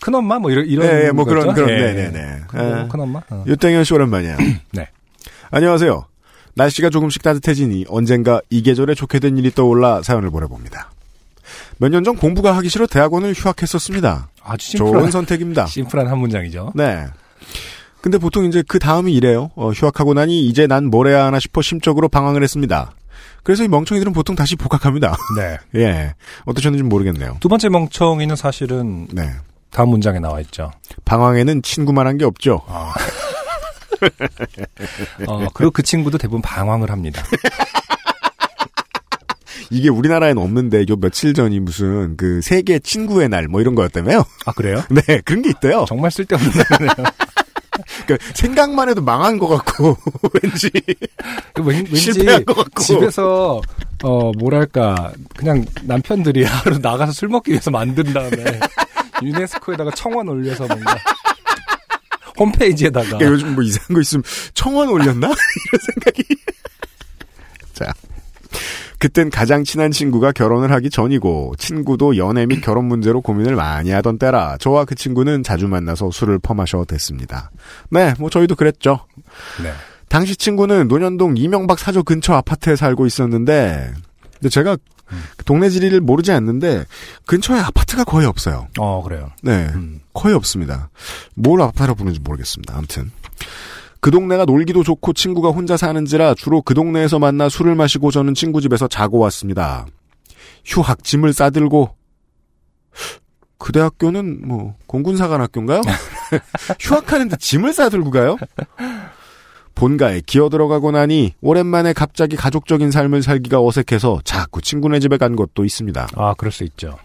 [0.00, 1.54] 큰엄마 뭐 이런 이런 네, 뭐 그런?
[1.54, 1.76] 그런 예.
[1.92, 2.40] 네네네.
[2.48, 3.44] 큰, 뭐 큰엄마 어.
[3.46, 4.36] 유땡현 씨 오랜만이야.
[4.72, 4.88] 네.
[5.50, 6.06] 안녕하세요.
[6.54, 10.90] 날씨가 조금씩 따뜻해지니 언젠가 이 계절에 좋게 된 일이 떠올라 사연을 보내봅니다.
[11.78, 14.28] 몇 년 전 공부가 하기 싫어 대학원을 휴학했었습니다.
[14.42, 15.66] 아주 좋은 심플한 선택입니다.
[15.68, 16.72] 심플한 한 문장이죠.
[16.74, 17.06] 네.
[18.00, 19.50] 근데 보통 이제 그 다음이 이래요.
[19.56, 22.92] 어, 휴학하고 나니 이제 난 뭘 해야 하나 싶어 심적으로 방황을 했습니다.
[23.42, 25.16] 그래서 이 멍청이들은 보통 다시 복학합니다.
[25.36, 25.58] 네.
[25.80, 26.14] 예.
[26.44, 27.38] 어떠셨는지 모르겠네요.
[27.40, 29.30] 두 번째 멍청이는 사실은 네.
[29.74, 30.70] 다음 문장에 나와 있죠.
[31.04, 32.62] 방황에는 친구만 한 게 없죠.
[35.26, 37.22] 어, 그리고 그 친구도 대부분 방황을 합니다.
[39.70, 44.24] 이게 우리나라에는 없는데 요 며칠 전이 무슨 그 세계 친구의 날 뭐 이런 거였다며요?
[44.46, 44.82] 아 그래요?
[44.90, 45.84] 네, 그런 게 있대요.
[45.88, 46.94] 정말 쓸데없는 말이네요.
[48.06, 49.96] 그러니까 생각만 해도 망한 것 같고
[50.42, 50.70] 왠지
[51.60, 52.80] 왠, 지 실패한 것 같고.
[52.82, 53.60] 집에서
[54.04, 58.60] 어 뭐랄까 그냥 남편들이 하루 나가서 술 먹기 위해서 만든 다음에
[59.22, 60.96] 유네스코에다가 청원 올려서 뭔가
[62.38, 64.22] 홈페이지에다가 그러니까 요즘 뭐 이상한 거 있으면
[64.54, 65.28] 청원 올렸나?
[65.28, 66.24] 이런 생각이.
[67.72, 67.92] 자.
[68.98, 74.18] 그땐 가장 친한 친구가 결혼을 하기 전이고 친구도 연애 및 결혼 문제로 고민을 많이 하던
[74.18, 77.50] 때라 저와 그 친구는 자주 만나서 술을 퍼마셔 됐습니다.
[77.90, 79.00] 네, 뭐 저희도 그랬죠.
[79.62, 79.72] 네.
[80.08, 83.92] 당시 친구는 논현동 이명박 사저 근처 아파트에 살고 있었는데
[84.34, 84.93] 근데 제가 그
[85.44, 86.84] 동네 지리를 모르지 않는데
[87.26, 88.68] 근처에 아파트가 거의 없어요.
[88.78, 89.30] 어 그래요.
[89.42, 89.66] 네.
[89.74, 90.00] 음.
[90.12, 90.90] 거의 없습니다.
[91.34, 92.76] 뭘 아파트라고 부르는지 모르겠습니다.
[92.76, 93.10] 아무튼.
[94.00, 98.60] 그 동네가 놀기도 좋고 친구가 혼자 사는지라 주로 그 동네에서 만나 술을 마시고 저는 친구
[98.60, 99.86] 집에서 자고 왔습니다.
[100.64, 101.94] 휴학 짐을 싸들고
[103.56, 105.80] 그 대학교는 뭐 공군사관학교인가요?
[106.80, 108.36] 휴학하는데 짐을 싸들고 가요?
[109.74, 115.64] 본가에 기어 들어가고 나니 오랜만에 갑자기 가족적인 삶을 살기가 어색해서 자꾸 친구네 집에 간 것도
[115.64, 116.08] 있습니다.
[116.16, 116.96] 아, 그럴 수 있죠.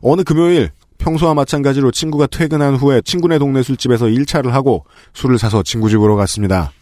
[0.00, 5.90] 어느 금요일 평소와 마찬가지로 친구가 퇴근한 후에 친구네 동네 술집에서 1차를 하고 술을 사서 친구
[5.90, 6.72] 집으로 갔습니다.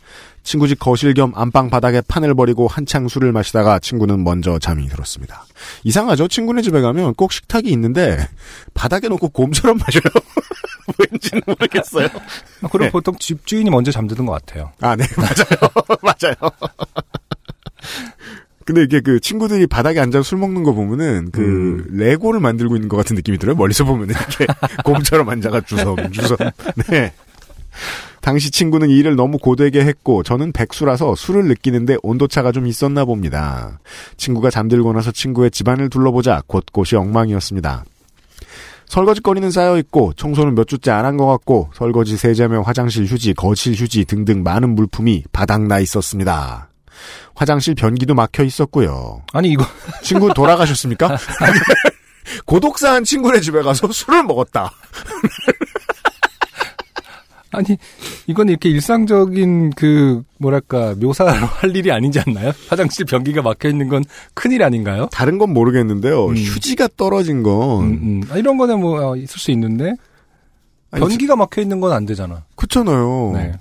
[0.45, 5.45] 친구 집 거실 겸 안방 바닥에 판을 버리고 한창 술을 마시다가 친구는 먼저 잠이 들었습니다.
[5.85, 6.29] 이상하죠?
[6.29, 8.29] 친구네 집에 가면 꼭 식탁이 있는데
[8.75, 10.03] 바닥에 놓고 곰처럼 마셔요.
[10.99, 12.09] 왠지는 모르겠어요.
[12.71, 12.91] 그럼 네.
[12.91, 14.73] 보통 집주인이 먼저 잠드는 것 같아요.
[14.81, 15.71] 아, 네, 맞아요.
[16.03, 16.35] 맞아요.
[18.65, 22.97] 근데 이게 그 친구들이 바닥에 앉아서 술 먹는 거 보면은 그 레고를 만들고 있는 것
[22.97, 23.57] 같은 느낌이 들어요.
[23.57, 24.47] 멀리서 보면은 이렇게
[24.85, 26.37] 곰처럼 앉아가 주섬 주섬.
[26.89, 27.13] 네.
[28.21, 33.81] 당시 친구는 일을 너무 고되게 했고 저는 백수라서 술을 느끼는데 온도차가 좀 있었나 봅니다.
[34.17, 37.85] 친구가 잠들고 나서 친구의 집안을 둘러보자 곳곳이 엉망이었습니다.
[38.93, 44.05] 설거지거리는 쌓여있고 청소는 몇 주째 안 한 것 같고 설거지 세제며 화장실 휴지, 거실 휴지
[44.05, 46.69] 등등 많은 물품이 바닥나 있었습니다.
[47.35, 49.23] 화장실 변기도 막혀 있었고요.
[49.33, 49.65] 아니, 이거,
[50.03, 51.17] 친구 돌아가셨습니까?
[52.45, 54.71] 고독사한 친구네 집에 가서 술을 먹었다.
[57.53, 57.77] 아니,
[58.27, 62.53] 이건 이렇게 일상적인 그, 뭐랄까, 묘사로 할 일이 아니지 않나요?
[62.69, 65.09] 화장실 변기가 막혀 있는 건 큰일 아닌가요?
[65.13, 66.27] 다른 건 모르겠는데요.
[66.29, 66.35] 음.
[66.37, 68.23] 휴지가 떨어진 건 음, 음.
[68.31, 69.95] 아, 이런 거는 뭐, 어, 있을 수 있는데,
[70.91, 72.43] 아니, 변기가 막혀 있는 건 안 되잖아.
[72.57, 73.31] 그렇잖아요.
[73.35, 73.53] 네.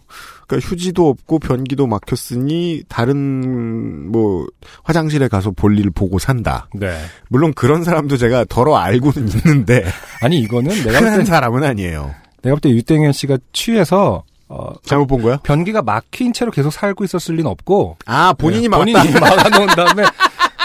[0.48, 4.46] 그러니까 휴지도 없고 변기도 막혔으니 다른 뭐
[4.84, 6.68] 화장실에 가서 볼 일을 보고 산다.
[6.76, 6.94] 네.
[7.30, 9.86] 물론 그런 사람도 제가 덜어 알고는 있는데
[10.22, 12.14] 아니, 이거는 내가 볼 사람은 아니에요.
[12.42, 15.38] 내가 볼 때 유땡현 씨가 취해서, 어, 잘못 본 거야?
[15.44, 20.04] 변기가 막힌 채로 계속 살고 있었을 리는 없고, 아 본인이 네, 막 본인이 막아놓은 다음에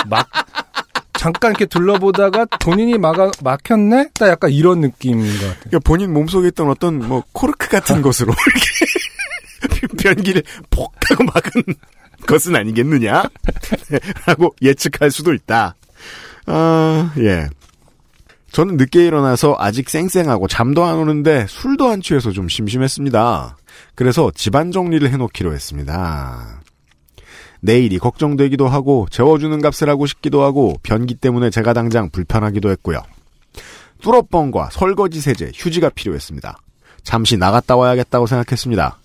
[0.09, 0.29] 막
[1.15, 4.11] 잠깐 이렇게 둘러보다가 본인이 막아 막혔네?
[4.15, 5.55] 딱 약간 이런 느낌인 것 같아요.
[5.61, 8.33] 그러니까 본인 몸속에 있던 어떤 뭐 코르크 같은 것으로
[9.63, 11.63] 이렇게 변기를 폭 하고 막은
[12.27, 13.25] 것은 아니겠느냐?
[14.27, 15.75] 라고 예측할 수도 있다.
[16.47, 17.49] 아, 예.
[18.57, 23.59] 저는 늦게 일어나서 아직 쌩쌩하고 잠도 안 오는데 술도 안 취해서 좀 심심했습니다.
[23.95, 26.63] 그래서 집안 정리를 해놓기로 했습니다.
[27.61, 33.03] 내일이 걱정되기도 하고 재워주는 값을 하고 싶기도 하고 변기 때문에 제가 당장 불편하기도 했고요.
[34.01, 36.59] 뚫어뻥과 설거지 세제, 휴지가 필요했습니다.
[37.03, 38.99] 잠시 나갔다 와야겠다고 생각했습니다.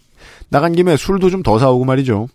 [0.47, 2.29] 나간 김에 술도 좀 더 사오고 말이죠.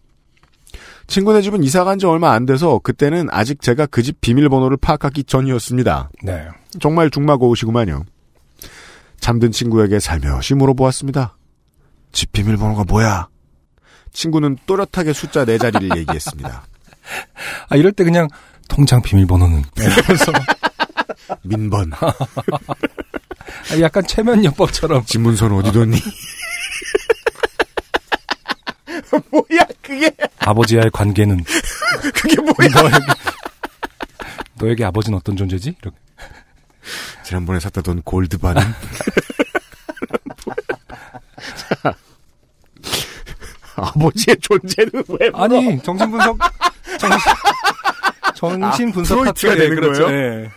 [1.07, 5.25] 친구네 집은 이사 간 지 얼마 안 돼서 그때는 아직 제가 그 집 비밀번호를 파악하기
[5.25, 6.11] 전이었습니다.
[6.23, 6.49] 네.
[6.81, 8.05] 정말 중마고우시구만요.
[9.21, 11.37] 잠든 친구에게 살며시 물어보았습니다.
[12.13, 13.29] 집 비밀번호가 뭐야?
[14.13, 16.65] 친구는 또렷하게 숫자 네 자리를 얘기했습니다.
[17.69, 18.29] 아 이럴 때 그냥
[18.69, 20.33] 통장 비밀번호는 이러면서
[21.43, 21.93] 민번.
[23.71, 25.97] 아, 약간 최면요법처럼 집문서는 어디 뒀니?
[29.31, 30.11] 뭐야 그게?
[30.39, 31.45] 아버지와의 관계는
[32.15, 32.69] 그게 뭐야?
[32.75, 32.99] 너에게
[34.59, 35.77] 너에게 아버지는 어떤 존재지?
[35.81, 35.97] 이렇게.
[37.25, 38.63] 지난번에 샀다 돈 골드바는?
[43.77, 45.45] 아버지의 존재는 왜 물어?
[45.45, 46.39] 아니 정신 분석
[46.99, 47.21] 정신,
[48.35, 50.05] 정신 분석 아, 프로이트가 되는 그렇죠.
[50.05, 50.19] 거예요?
[50.45, 50.51] 예.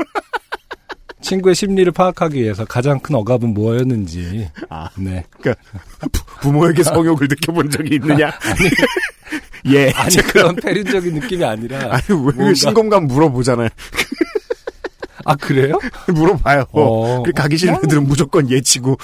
[1.22, 4.50] 친구의 심리를 파악하기 위해서 가장 큰 억압은 뭐였는지.
[4.70, 4.90] 아.
[4.98, 5.24] 네.
[5.40, 5.62] 그러니까
[6.12, 8.32] 부- 부모에게 성욕을 느껴본 적이 있느냐?
[9.68, 9.92] 예.
[9.92, 11.80] 아니 그런 패륜적인 느낌이 아니라.
[11.94, 13.70] 아니 왜 뭔가- 신공감 물어보잖아요.
[15.26, 15.78] 아 그래요?
[16.08, 16.66] 물어봐요.
[16.72, 17.24] 어.
[17.24, 18.98] 그 가기 싫은 애들은 무조건 예치고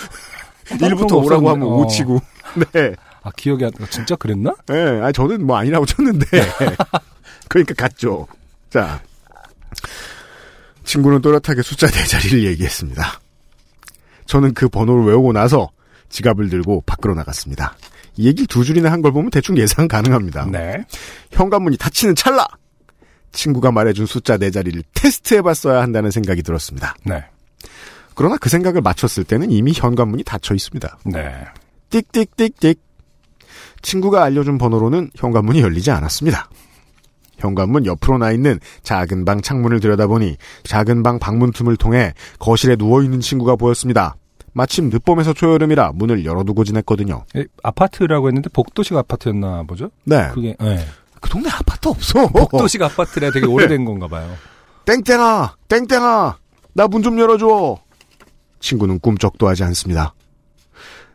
[0.70, 1.50] 그런 1부터 거 오라고.
[1.50, 1.76] 하면 어.
[1.82, 2.22] 오치고.
[2.74, 2.96] 네.
[3.22, 3.86] 아 기억이 안 나.
[3.90, 4.56] 진짜 그랬나?
[4.72, 5.02] 예.
[5.04, 6.26] 아 저는 뭐 아니라고 쳤는데.
[7.50, 8.26] 그러니까 갔죠.
[8.70, 9.02] 자.
[10.86, 13.20] 친구는 또렷하게 숫자 네 자리를 얘기했습니다.
[14.26, 15.70] 저는 그 번호를 외우고 나서
[16.10, 17.76] 지갑을 들고 밖으로 나갔습니다.
[18.18, 20.46] 이 얘기를 두 줄이나 한 걸 보면 대충 예상 가능합니다.
[20.52, 20.86] 네.
[21.32, 22.46] 현관문이 닫히는 찰나!
[23.34, 26.96] 친구가 말해준 숫자 네 자리를 테스트해봤어야 한다는 생각이 들었습니다.
[27.04, 27.26] 네.
[28.14, 30.98] 그러나 그 생각을 맞췄을 때는 이미 현관문이 닫혀 있습니다.
[31.06, 31.36] 네.
[31.90, 32.78] 띡띡띡띡.
[33.82, 36.50] 친구가 알려준 번호로는 현관문이 열리지 않았습니다.
[37.38, 43.20] 현관문 옆으로 나 있는 작은 방 창문을 들여다보니 작은 방 방문 틈을 통해 거실에 누워있는
[43.22, 44.16] 친구가 보였습니다.
[44.54, 47.26] 마침 늦봄에서 초여름이라 문을 열어두고 지냈거든요.
[47.36, 49.92] 에, 아파트라고 했는데 복도식 아파트였나 보죠?
[50.06, 50.30] 네.
[50.34, 50.86] 그게 네.
[51.20, 52.28] 그 동네 아파트 없어.
[52.28, 54.34] 복도식 아파트라 되게 오래된 건가 봐요.
[54.86, 56.38] 땡땡아, 땡땡아,
[56.74, 57.78] 나 문 좀 열어줘.
[58.60, 60.14] 친구는 꿈쩍도 하지 않습니다.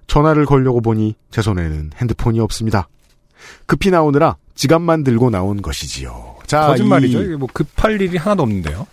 [0.07, 2.89] 전화를 걸려고 보니 제 손에는 핸드폰이 없습니다.
[3.67, 6.37] 급히 나오느라 지갑만 들고 나온 것이지요.
[6.47, 7.23] 자, 거짓말이죠.
[7.23, 8.87] 이- 뭐 급할 일이 하나도 없는데요.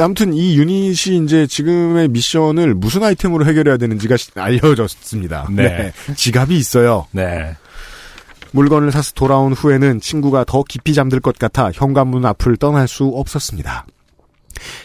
[0.00, 5.46] 아무튼 이 유닛이 이제 지금의 미션을 무슨 아이템으로 해결해야 되는지가 시- 알려졌습니다.
[5.52, 5.92] 네.
[6.16, 7.06] 지갑이 있어요.
[7.12, 7.54] 네.
[8.50, 13.86] 물건을 사서 돌아온 후에는 친구가 더 깊이 잠들 것 같아 현관문 앞을 떠날 수 없었습니다.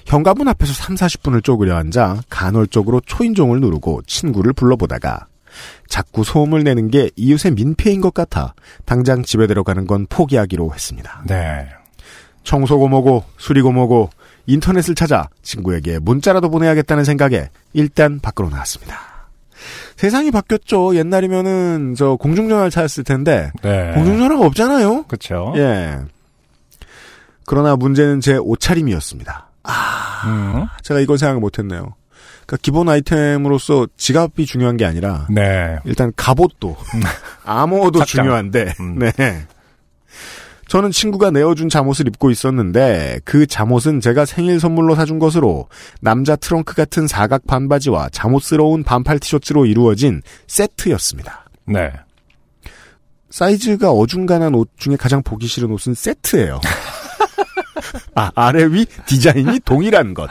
[0.06, 5.26] 현관문 앞에서 3, 40분을 쪼그려 앉아 간헐적으로 초인종을 누르고 친구를 불러보다가
[5.88, 8.54] 자꾸 소음을 내는 게 이웃의 민폐인 것 같아
[8.86, 11.24] 당장 집에 들어가는 건 포기하기로 했습니다.
[11.28, 11.68] 네.
[12.44, 14.10] 청소고 뭐고 수리고 뭐고
[14.46, 18.98] 인터넷을 찾아 친구에게 문자라도 보내야겠다는 생각에 일단 밖으로 나왔습니다.
[19.98, 20.96] 세상이 바뀌었죠.
[20.96, 23.92] 옛날이면은 저 공중전화를 찾았을 텐데 네.
[23.94, 25.04] 공중전화가 없잖아요.
[25.04, 25.54] 그렇죠.
[25.58, 26.00] 예.
[27.46, 29.50] 그러나 문제는 제 옷차림이었습니다.
[30.26, 30.68] 음.
[30.84, 31.96] 제가 이걸 생각을 못했네요.
[32.50, 35.78] 그러니까 기본 아이템으로서 지갑이 중요한 게 아니라 네.
[35.86, 36.76] 일단 갑옷도
[37.46, 38.06] 암호도.
[38.06, 38.98] 중요한데 음.
[38.98, 39.46] 네.
[40.68, 45.68] 저는 친구가 내어준 잠옷을 입고 있었는데 그 잠옷은 제가 생일 선물로 사준 것으로
[46.02, 51.46] 남자 트렁크 같은 사각 반바지와 잠옷스러운 반팔 티셔츠로 이루어진 세트였습니다.
[51.66, 51.92] 네.
[53.30, 56.62] 사이즈가 어중간한 옷 중에 가장 보기 싫은 옷은 세트예요.
[58.16, 60.30] 아, 아래 위 디자인이 동일한 것.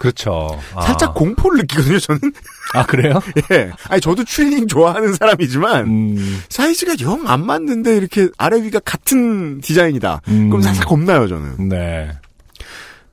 [0.00, 0.58] 그렇죠.
[0.74, 0.80] 아.
[0.80, 2.20] 살짝 공포를 느끼거든요, 저는.
[2.72, 3.20] 아, 그래요?
[3.52, 3.70] 예.
[3.88, 6.42] 아니, 저도 추리닝 좋아하는 사람이지만, 음.
[6.48, 10.22] 사이즈가 영 안 맞는데 이렇게 아래 위가 같은 디자인이다.
[10.28, 10.48] 음.
[10.48, 11.68] 그럼 살짝 겁나요, 저는.
[11.68, 12.10] 네.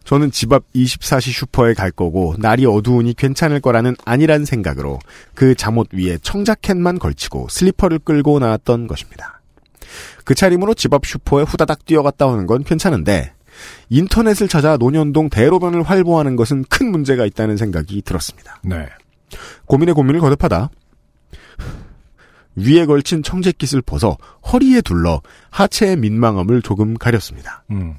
[0.06, 5.00] 저는 집 앞 24시 슈퍼에 갈 거고, 날이 어두우니 괜찮을 거라는 안이한 생각으로
[5.36, 9.42] 그 잠옷 위에 청자켓만 걸치고 슬리퍼를 끌고 나왔던 것입니다.
[10.24, 13.34] 그 차림으로 집 앞 슈퍼에 후다닥 뛰어갔다 오는 건 괜찮은데,
[13.90, 18.60] 인터넷을 찾아 논현동 대로변을 활보하는 것은 큰 문제가 있다는 생각이 들었습니다.
[18.64, 18.88] 네.
[19.66, 20.70] 고민에 고민을 거듭하다
[22.56, 24.18] 위에 걸친 청재킷을 벗어
[24.52, 27.64] 허리에 둘러 하체의 민망함을 조금 가렸습니다.
[27.72, 27.96] 음.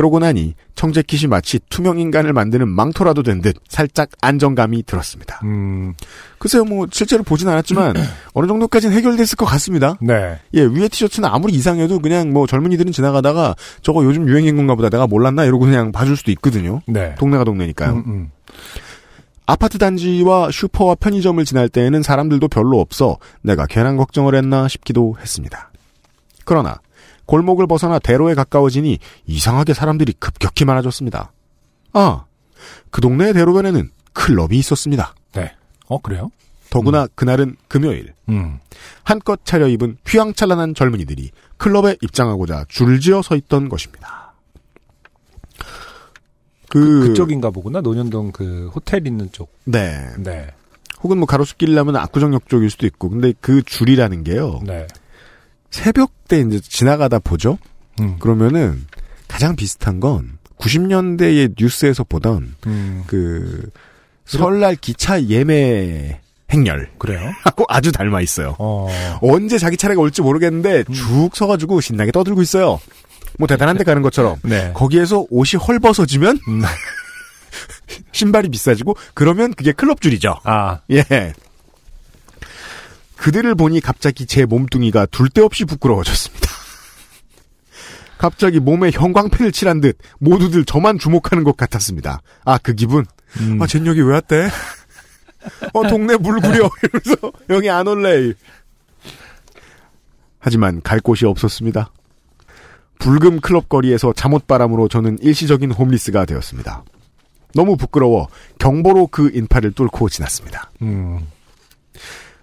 [0.00, 5.40] 그러고 나니 청재킷이 마치 투명 인간을 만드는 망토라도 된 듯 살짝 안정감이 들었습니다.
[5.44, 5.92] 음.
[6.38, 7.94] 글쎄요, 뭐 실제로 보진 않았지만
[8.32, 9.96] 어느 정도까지는 해결됐을 것 같습니다.
[10.00, 10.38] 네.
[10.54, 15.06] 예, 위에 티셔츠는 아무리 이상해도 그냥 뭐 젊은이들은 지나가다가 저거 요즘 유행인 건가 보다 내가
[15.06, 16.80] 몰랐나 이러고 그냥 봐줄 수도 있거든요.
[16.86, 17.14] 네.
[17.18, 17.92] 동네가 동네니까요.
[17.92, 18.30] 음, 음.
[19.46, 25.70] 아파트 단지와 슈퍼와 편의점을 지날 때에는 사람들도 별로 없어 내가 괜한 걱정을 했나 싶기도 했습니다.
[26.44, 26.80] 그러나
[27.30, 31.30] 골목을 벗어나 대로에 가까워지니 이상하게 사람들이 급격히 많아졌습니다.
[31.92, 32.24] 아,
[32.90, 35.14] 그 동네의 대로변에는 클럽이 있었습니다.
[35.34, 35.52] 네.
[35.86, 36.32] 어, 그래요?
[36.70, 38.14] 더구나 그날은 금요일.
[38.28, 38.58] 음.
[39.04, 44.34] 한껏 차려입은 휘황찬란한 젊은이들이 클럽에 입장하고자 줄지어 서 있던 것입니다.
[46.68, 47.80] 그, 그 쪽인가 보구나.
[47.80, 49.52] 논현동 그 호텔 있는 쪽.
[49.64, 50.04] 네.
[50.18, 50.48] 네.
[51.04, 53.08] 혹은 뭐 가로수길이라면 압구정역 쪽일 수도 있고.
[53.08, 54.60] 근데 그 줄이라는 게요.
[54.64, 54.88] 네.
[55.70, 57.58] 새벽 때 이제 지나가다 보죠.
[58.00, 58.18] 음.
[58.18, 58.86] 그러면은
[59.28, 63.04] 가장 비슷한 건 90년대의 뉴스에서 보던 음.
[63.06, 63.70] 그
[64.26, 66.20] 설날 기차 예매
[66.52, 67.32] 행렬 그래요?
[67.42, 68.56] 하고 아주 닮아 있어요.
[68.58, 68.88] 어.
[69.22, 72.80] 언제 자기 차례가 올지 모르겠는데 쭉 서가지고 신나게 떠들고 있어요.
[73.38, 74.36] 뭐 대단한 데 가는 것처럼.
[74.42, 74.72] 네.
[74.74, 76.62] 거기에서 옷이 헐벗어지면 음.
[78.12, 80.36] 신발이 비싸지고 그러면 그게 클럽 줄이죠.
[80.44, 80.80] 아.
[80.90, 81.04] 예.
[83.20, 86.48] 그들을 보니 갑자기 제 몸뚱이가 둘데 없이 부끄러워졌습니다.
[88.16, 92.22] 갑자기 몸에 형광펜을 칠한 듯 모두들 저만 주목하는 것 같았습니다.
[92.44, 93.04] 아, 그 기분?
[93.40, 93.60] 음.
[93.60, 94.48] 아, 쟨 여기 왜 왔대?
[95.74, 96.70] 어, 동네 물 구려.
[96.82, 98.32] 이러면서 여기 안 올래.
[100.38, 101.92] 하지만 갈 곳이 없었습니다.
[102.98, 106.84] 불금 클럽 거리에서 잠옷바람으로 저는 일시적인 홈리스가 되었습니다.
[107.54, 108.28] 너무 부끄러워
[108.58, 110.70] 경보로 그 인파를 뚫고 지났습니다.
[110.80, 111.26] 음.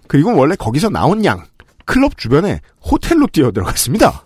[0.08, 1.44] 그리고 원래 거기서 나온 양
[1.84, 4.24] 클럽 주변에 호텔로 뛰어 들어갔습니다.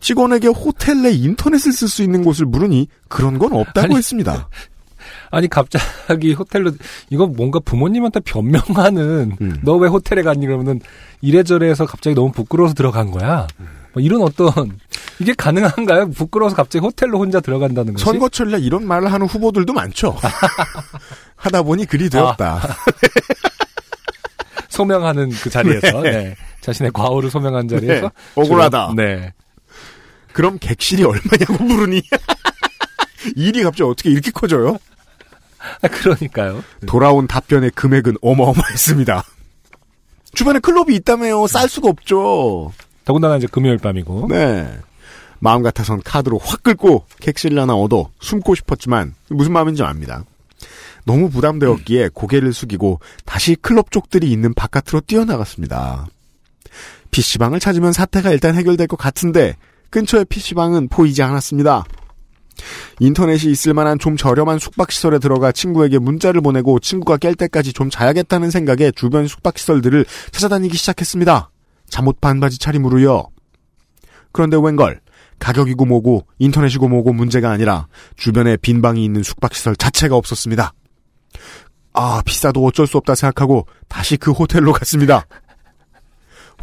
[0.00, 4.48] 직원에게 호텔 내 인터넷을 쓸 수 있는 곳을 물으니 그런 건 없다고 아니, 했습니다.
[5.30, 6.72] 아니 갑자기 호텔로
[7.10, 9.60] 이거 뭔가 부모님한테 변명하는 음.
[9.62, 10.80] 너왜 호텔에 갔니 그러면은
[11.20, 13.46] 이래저래 해서 갑자기 너무 부끄러워서 들어간 거야.
[13.92, 14.78] 뭐 이런 어떤
[15.18, 16.10] 이게 가능한가요?
[16.10, 20.16] 부끄러워서 갑자기 호텔로 혼자 들어간다는 것이 선거철이라 이런 말을 하는 후보들도 많죠.
[21.36, 22.60] 하다 보니 그리 되었다.
[24.76, 26.10] 소명하는 그 자리에서 네.
[26.10, 26.36] 네.
[26.60, 28.10] 자신의 과오를 소명한 자리에서 네.
[28.34, 28.92] 억울하다.
[28.96, 29.32] 네.
[30.32, 32.02] 그럼 객실이 얼마냐고 물으니
[33.36, 34.76] 일이 갑자기 어떻게 이렇게 커져요?
[35.82, 36.62] 아, 그러니까요.
[36.86, 39.24] 돌아온 답변의 금액은 어마어마했습니다.
[40.34, 41.46] 주변에 클럽이 있다며요.
[41.46, 42.72] 쌀 수가 없죠.
[43.06, 44.26] 더군다나 이제 금요일 밤이고.
[44.28, 44.78] 네.
[45.38, 50.24] 마음 같아선 카드로 확 긁고 객실 하나 얻어 숨고 싶었지만 무슨 마음인지 압니다.
[51.06, 56.06] 너무 부담되었기에 고개를 숙이고 다시 클럽 쪽들이 있는 바깥으로 뛰어나갔습니다.
[57.12, 59.56] PC방을 찾으면 사태가 일단 해결될 것 같은데
[59.90, 61.84] 근처에 PC방은 보이지 않았습니다.
[62.98, 68.50] 인터넷이 있을 만한 좀 저렴한 숙박시설에 들어가 친구에게 문자를 보내고 친구가 깰 때까지 좀 자야겠다는
[68.50, 71.50] 생각에 주변 숙박시설들을 찾아다니기 시작했습니다.
[71.88, 73.28] 잠옷 반바지 차림으로요.
[74.32, 75.00] 그런데 웬걸
[75.38, 77.86] 가격이고 뭐고 인터넷이고 뭐고 문제가 아니라
[78.16, 80.72] 주변에 빈 방이 있는 숙박시설 자체가 없었습니다.
[81.96, 85.26] 아 비싸도 어쩔 수 없다 생각하고 다시 그 호텔로 갔습니다.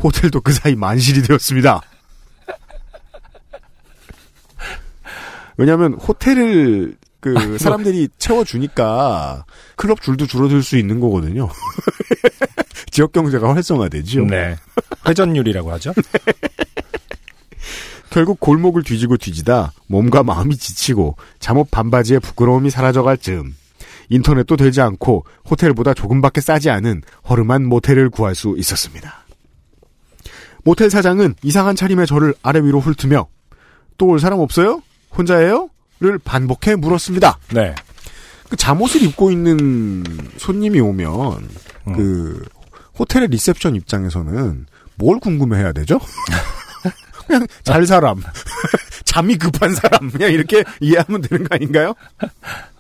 [0.02, 1.82] 호텔도 그 사이 만실이 되었습니다.
[5.58, 11.50] 왜냐하면 호텔을 그 사람들이 채워주니까 클럽 줄도 줄어들 수 있는 거거든요.
[12.92, 14.26] 지역 경제가 활성화되죠.
[14.26, 14.56] 네.
[15.08, 15.94] 회전율이라고 하죠.
[18.12, 23.56] 결국 골목을 뒤지고 뒤지다 몸과 마음이 지치고 잠옷 반바지에 부끄러움이 사라져갈 즈음
[24.10, 29.26] 인터넷도 되지 않고 호텔보다 조금밖에 싸지 않은 허름한 모텔을 구할 수 있었습니다.
[30.64, 33.28] 모텔 사장은 이상한 차림의 저를 아래 위로 훑으며
[33.98, 34.82] 또 올 사람 없어요?
[35.18, 35.70] 혼자예요?
[36.00, 37.38] 를 반복해 물었습니다.
[37.54, 37.74] 네.
[38.50, 40.04] 그 잠옷을 입고 있는
[40.38, 41.50] 손님이 오면
[41.96, 42.44] 그
[43.00, 46.00] 호텔의 리셉션 입장에서는 뭘 궁금해해야 되죠?
[47.26, 48.22] 그냥 잘 사람,
[49.06, 51.94] 잠이 급한 사람 그냥 이렇게 이해하면 되는 거 아닌가요?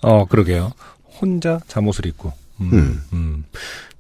[0.02, 0.74] 어, 그러게요.
[1.24, 2.34] 혼자 잠옷을 입고.
[2.60, 3.02] 음, 음.
[3.14, 3.44] 음.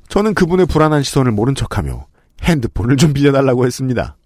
[0.09, 2.05] 저는 그분의 불안한 시선을 모른 척하며
[2.43, 4.17] 핸드폰을 좀 빌려달라고 했습니다.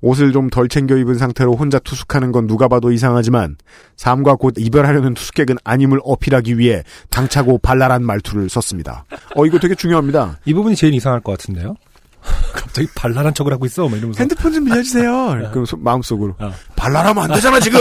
[0.00, 3.56] 옷을 좀 덜 챙겨 입은 상태로 혼자 투숙하는 건 누가 봐도 이상하지만
[3.96, 9.04] 삶과 곧 이별하려는 투숙객은 아님을 어필하기 위해 당차고 발랄한 말투를 썼습니다.
[9.34, 10.38] 어 이거 되게 중요합니다.
[10.44, 11.74] 이 부분이 제일 이상할 것 같은데요?
[12.54, 13.88] 갑자기 발랄한 척을 하고 있어.
[13.88, 14.20] 막 이러면서.
[14.20, 15.50] 핸드폰 좀 빌려주세요.
[15.50, 16.52] 그럼 소- 마음속으로 어.
[16.76, 17.80] 발랄하면 안 되잖아 지금.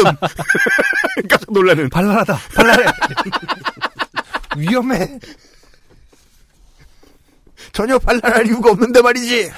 [1.29, 1.87] 깜짝 놀라는.
[1.91, 2.35] 발랄하다.
[2.55, 2.85] 발랄해.
[4.57, 5.19] 위험해.
[7.73, 9.51] 전혀 발랄할 이유가 없는데 말이지.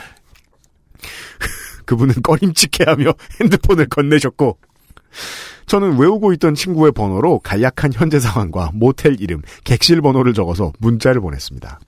[1.85, 4.57] 그분은 꺼림칙해하며 핸드폰을 건네셨고
[5.65, 11.79] 저는 외우고 있던 친구의 번호로 간략한 현재 상황과 모텔 이름, 객실 번호를 적어서 문자를 보냈습니다.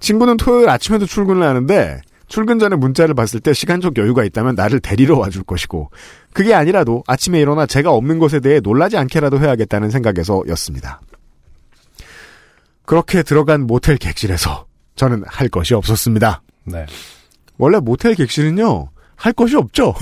[0.00, 5.18] 친구는 토요일 아침에도 출근을 하는데 출근 전에 문자를 봤을 때 시간적 여유가 있다면 나를 데리러
[5.18, 5.90] 와줄 것이고
[6.32, 11.00] 그게 아니라도 아침에 일어나 제가 없는 것에 대해 놀라지 않게라도 해야겠다는 생각에서였습니다.
[12.88, 14.64] 그렇게 들어간 모텔 객실에서
[14.96, 16.40] 저는 할 것이 없었습니다.
[16.64, 16.86] 네.
[17.58, 19.94] 원래 모텔 객실은요 할 것이 없죠.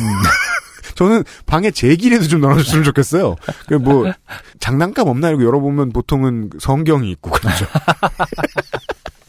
[0.94, 3.34] 저는 방에 제길에도 좀 넣어줬으면 좋겠어요.
[3.66, 4.12] 그뭐
[4.60, 7.66] 장난감 없나 이거 열어보면 보통은 성경이 있고 그렇죠.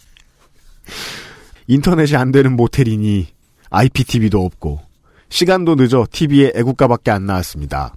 [1.65, 3.27] 인터넷이 안 되는 모텔이니
[3.71, 4.81] IPTV도 없고
[5.29, 7.95] 시간도 늦어 TV에 애국가밖에 안 나왔습니다.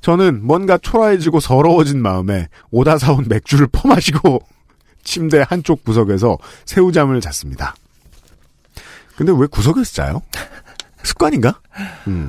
[0.00, 4.40] 저는 뭔가 초라해지고 서러워진 마음에 오다 사온 맥주를 퍼마시고
[5.04, 7.74] 침대 한쪽 구석에서 새우잠을 잤습니다.
[9.16, 10.22] 근데 왜 구석에서 자요?
[11.02, 11.60] 습관인가?
[12.06, 12.26] 음.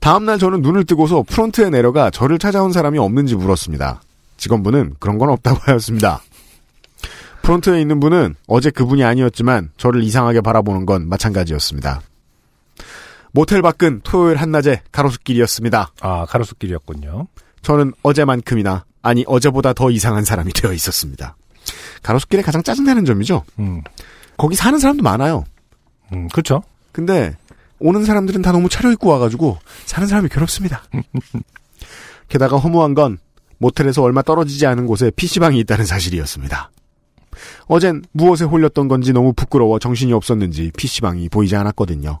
[0.00, 4.02] 다음날 저는 눈을 뜨고서 프론트에 내려가 저를 찾아온 사람이 없는지 물었습니다.
[4.36, 6.20] 직원분은 그런 건 없다고 하였습니다.
[7.42, 12.00] 프론트에 있는 분은 어제 그분이 아니었지만 저를 이상하게 바라보는 건 마찬가지였습니다.
[13.32, 15.92] 모텔 밖은 토요일 한낮에 가로수길이었습니다.
[16.00, 17.26] 아, 가로수길이었군요.
[17.62, 21.36] 저는 어제만큼이나 아니 어제보다 더 이상한 사람이 되어 있었습니다.
[22.02, 23.44] 가로수길의 가장 짜증나는 점이죠.
[23.58, 23.82] 음,
[24.38, 25.44] 거기 사는 사람도 많아요.
[26.12, 26.62] 음, 그렇죠.
[26.90, 27.36] 근데
[27.78, 30.84] 오는 사람들은 다 너무 차려입고 와가지고 사는 사람이 괴롭습니다.
[32.30, 33.18] 게다가 허무한 건
[33.58, 36.70] 모텔에서 얼마 떨어지지 않은 곳에 PC방이 있다는 사실이었습니다.
[37.66, 42.20] 어젠 무엇에 홀렸던 건지 너무 부끄러워 정신이 없었는지 PC방이 보이지 않았거든요.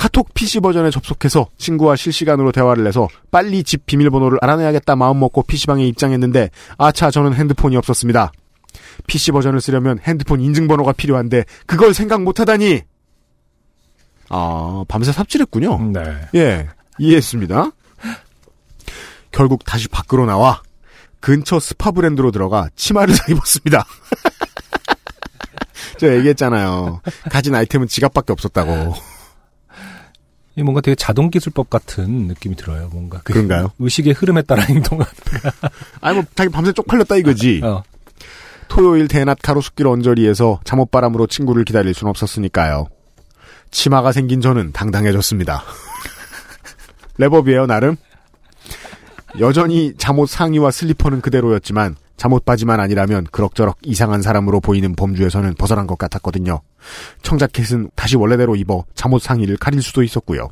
[0.00, 6.48] 카톡 PC 버전에 접속해서 친구와 실시간으로 대화를 해서 빨리 집 비밀번호를 알아내야겠다 마음먹고 PC방에 입장했는데
[6.78, 8.32] 아차 저는 핸드폰이 없었습니다.
[9.06, 12.80] PC 버전을 쓰려면 핸드폰 인증번호가 필요한데 그걸 생각 못하다니
[14.30, 15.90] 아 밤새 삽질했군요.
[15.92, 16.28] 네.
[16.34, 17.70] 예, 이해했습니다.
[19.32, 20.62] 결국 다시 밖으로 나와
[21.20, 23.84] 근처 스파 브랜드로 들어가 치마를 사 입었습니다.
[26.00, 27.02] 제가 얘기했잖아요.
[27.30, 29.09] 가진 아이템은 지갑밖에 없었다고.
[30.60, 32.90] 이 뭔가 되게 자동 기술법 같은 느낌이 들어요.
[32.92, 33.72] 뭔가 그 그런가요?
[33.78, 35.08] 의식의 흐름에 따라 행동한.
[36.02, 37.62] 아니 뭐 자기 밤새 쪽팔렸다 이거지.
[37.64, 37.82] 어.
[38.68, 42.88] 토요일 대낮 가로수길 언저리에서 잠옷바람으로 친구를 기다릴 순 없었으니까요.
[43.70, 45.64] 치마가 생긴 저는 당당해졌습니다.
[47.18, 47.96] 랩업이에요 나름.
[49.38, 55.96] 여전히 잠옷 상의와 슬리퍼는 그대로였지만 잠옷 바지만 아니라면 그럭저럭 이상한 사람으로 보이는 범주에서는 벗어난 것
[55.96, 56.60] 같았거든요.
[57.22, 60.50] 청자켓은 다시 원래대로 입어 잠옷 상의를 가릴 수도 있었고요.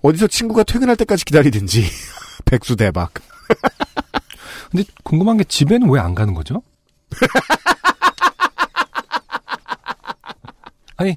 [0.00, 1.84] 어디서 친구가 퇴근할 때까지 기다리든지
[2.46, 3.12] 백수 대박.
[4.72, 6.62] 근데 궁금한 게 집에는 왜 안 가는 거죠?
[10.96, 11.14] 아니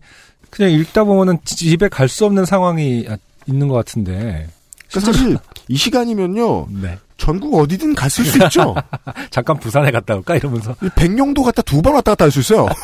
[0.50, 4.50] 그냥 읽다 보면은 집에 갈 수 없는 상황이 아, 있는 것 같은데.
[4.90, 5.38] 그러니까 사실
[5.70, 7.00] 이 시간이면요 네.
[7.18, 8.76] 전국 어디든 갔을 수 있죠.
[9.32, 10.76] 잠깐 부산에 갔다 올까 이러면서.
[10.96, 12.68] 백령도 갔다 두 번 왔다 갔다 할 수 있어요.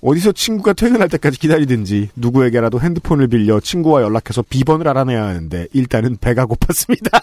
[0.00, 6.46] 어디서 친구가 퇴근할 때까지 기다리든지 누구에게라도 핸드폰을 빌려 친구와 연락해서 비번을 알아내야 하는데 일단은 배가
[6.46, 7.20] 고팠습니다.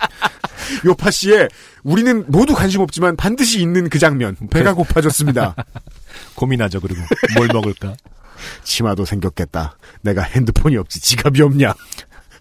[0.86, 1.48] 요파 씨의
[1.82, 5.54] 우리는 모두 관심 없지만 반드시 있는 그 장면 배가 고파졌습니다.
[6.34, 7.02] 고민하죠 그리고
[7.36, 7.94] 뭘 먹을까.
[8.62, 9.76] 치마도 생겼겠다.
[10.00, 11.74] 내가 핸드폰이 없지 지갑이 없냐.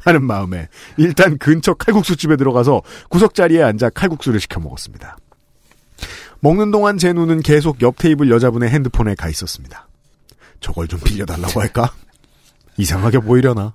[0.08, 5.18] 하는 마음에 일단 근처 칼국수집에 들어가서 구석자리에 앉아 칼국수를 시켜 먹었습니다.
[6.39, 9.88] 먹는 동안 제 눈은 계속 옆 테이블 여자분의 핸드폰에 가 있었습니다.
[10.60, 11.93] 저걸 좀 빌려달라고 할까?
[12.78, 13.74] 이상하게 보이려나?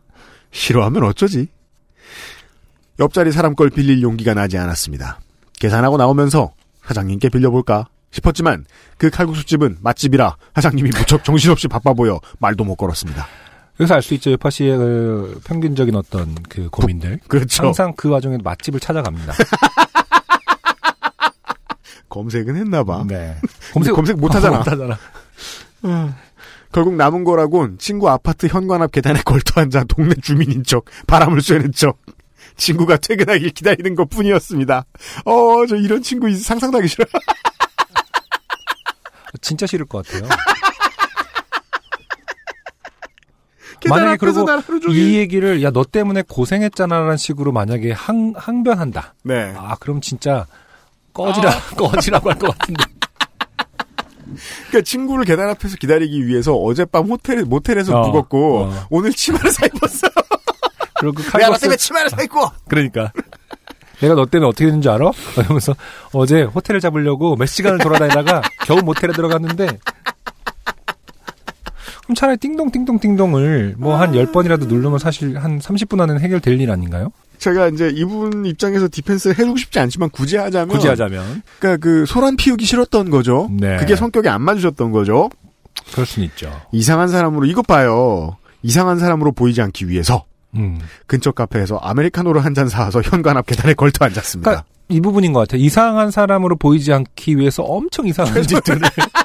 [0.53, 1.49] 싫어하면 어쩌지?
[2.99, 5.20] 옆자리 사람 걸 빌릴 용기가 나지 않았습니다.
[5.59, 6.53] 계산하고 나오면서
[6.85, 8.64] 사장님께 빌려볼까 싶었지만
[8.99, 13.26] 그 칼국수집은 맛집이라 사장님이 무척 정신없이 바빠 보여 말도 못 걸었습니다.
[13.81, 14.31] 여기서 알 수 있죠.
[14.33, 17.18] 여파 씨의 그 평균적인 어떤 그 고민들.
[17.29, 17.64] 그렇죠.
[17.64, 19.33] 항상 그 와중에 맛집을 찾아갑니다.
[22.09, 23.05] 검색은 했나봐.
[23.09, 23.37] 네.
[23.73, 24.59] 검색 검색 못하잖아.
[24.59, 24.99] 못하잖아.
[26.73, 31.73] 결국 남은 거라곤 친구 아파트 현관 앞 계단에 걸터 앉아 동네 주민인 척 바람을 쐬는
[31.73, 31.99] 척
[32.57, 34.85] 친구가 퇴근하길 기다리는 것 뿐이었습니다.
[35.25, 37.05] 어, 저 이런 친구 있- 상상도 하기 싫어.
[39.41, 40.29] 진짜 싫을 것 같아요.
[40.29, 40.37] 계단
[43.89, 44.47] 만약에 그리고.
[44.93, 49.14] 이 얘기를 야 너 때문에 고생했잖아라는 식으로 만약에 항 항변한다.
[49.24, 49.53] 네.
[49.57, 50.47] 아 그럼 진짜
[51.14, 52.85] 꺼지라 꺼지라고 할 것 같은데.
[54.68, 58.87] 그러니까 친구를 계단 앞에서 기다리기 위해서 어젯밤 호텔 모텔에서 어, 묵었고 어.
[58.91, 60.09] 오늘 치마를 사 입었어.
[61.01, 62.41] 그리고 그 내가 너 때문에 치마를 사 입고.
[62.68, 63.12] 그러니까
[64.01, 65.11] 내가 너 때문에 어떻게 된줄 알아?
[65.37, 65.74] 이러면서
[66.12, 69.78] 어제 호텔을 잡으려고 몇 시간을 돌아다니다가 겨우 모텔에 들어갔는데
[72.05, 77.11] 그럼 차라리 띵동띵동띵동을 뭐한 10번이라도 누르면 사실 한 30분 안에는 해결될 일 아닌가요?
[77.39, 82.37] 제가 이제 이분 입장에서 디펜스를 해주고 싶지 않지만 굳이 하자면 굳이 하자면 그러니까 그 소란
[82.37, 83.49] 피우기 싫었던 거죠.
[83.53, 83.77] 네.
[83.79, 85.29] 그게 성격이 안 맞으셨던 거죠.
[85.93, 86.53] 그럴 수는 있죠.
[86.73, 88.37] 이상한 사람으로 이것 봐요.
[88.63, 90.25] 이상한 사람으로 보이지 않기 위해서
[90.55, 90.79] 음.
[91.07, 94.49] 근처 카페에서 아메리카노를 한 잔 사와서 현관 앞 계단에 걸터 앉았습니다.
[94.51, 95.61] 그러니까 이 부분인 것 같아요.
[95.63, 98.81] 이상한 사람으로 보이지 않기 위해서 엄청 이상한 짓들을.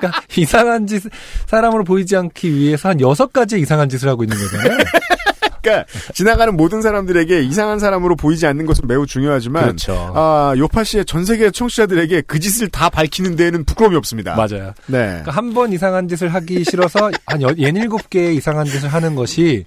[0.00, 1.02] 그러니까 이상한 짓
[1.46, 4.78] 사람으로 보이지 않기 위해서 한 여섯 가지 이상한 짓을 하고 있는 거잖아요.
[5.62, 10.10] 그러니까 지나가는 모든 사람들에게 이상한 사람으로 보이지 않는 것은 매우 중요하지만 그렇죠.
[10.16, 14.36] 아, 요파 씨의 전 세계 청취자들에게 그 짓을 다 밝히는 데에는 부끄러움이 없습니다.
[14.36, 14.72] 맞아요.
[14.86, 14.98] 네.
[15.06, 19.66] 그러니까 한번 이상한 짓을 하기 싫어서 한 여- 예닐곱 개의 이상한 짓을 하는 것이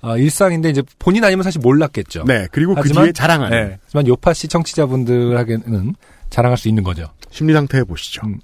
[0.00, 2.24] 어, 일상인데 이제 본인 아니면 사실 몰랐겠죠.
[2.26, 2.48] 네.
[2.50, 3.78] 그리고 그 하지만- 뒤에 자랑하는 네.
[3.84, 5.94] 하지만 요파 씨 청취자분들에게는
[6.30, 7.06] 자랑할 수 있는 거죠.
[7.30, 8.22] 심리 상태 해 보시죠.
[8.26, 8.38] 음.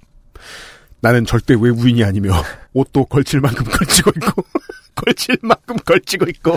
[1.04, 2.32] 나는 절대 외부인이 아니며
[2.72, 4.42] 옷도 걸칠 만큼 걸치고 있고
[4.96, 6.56] 걸칠 만큼 걸치고 있고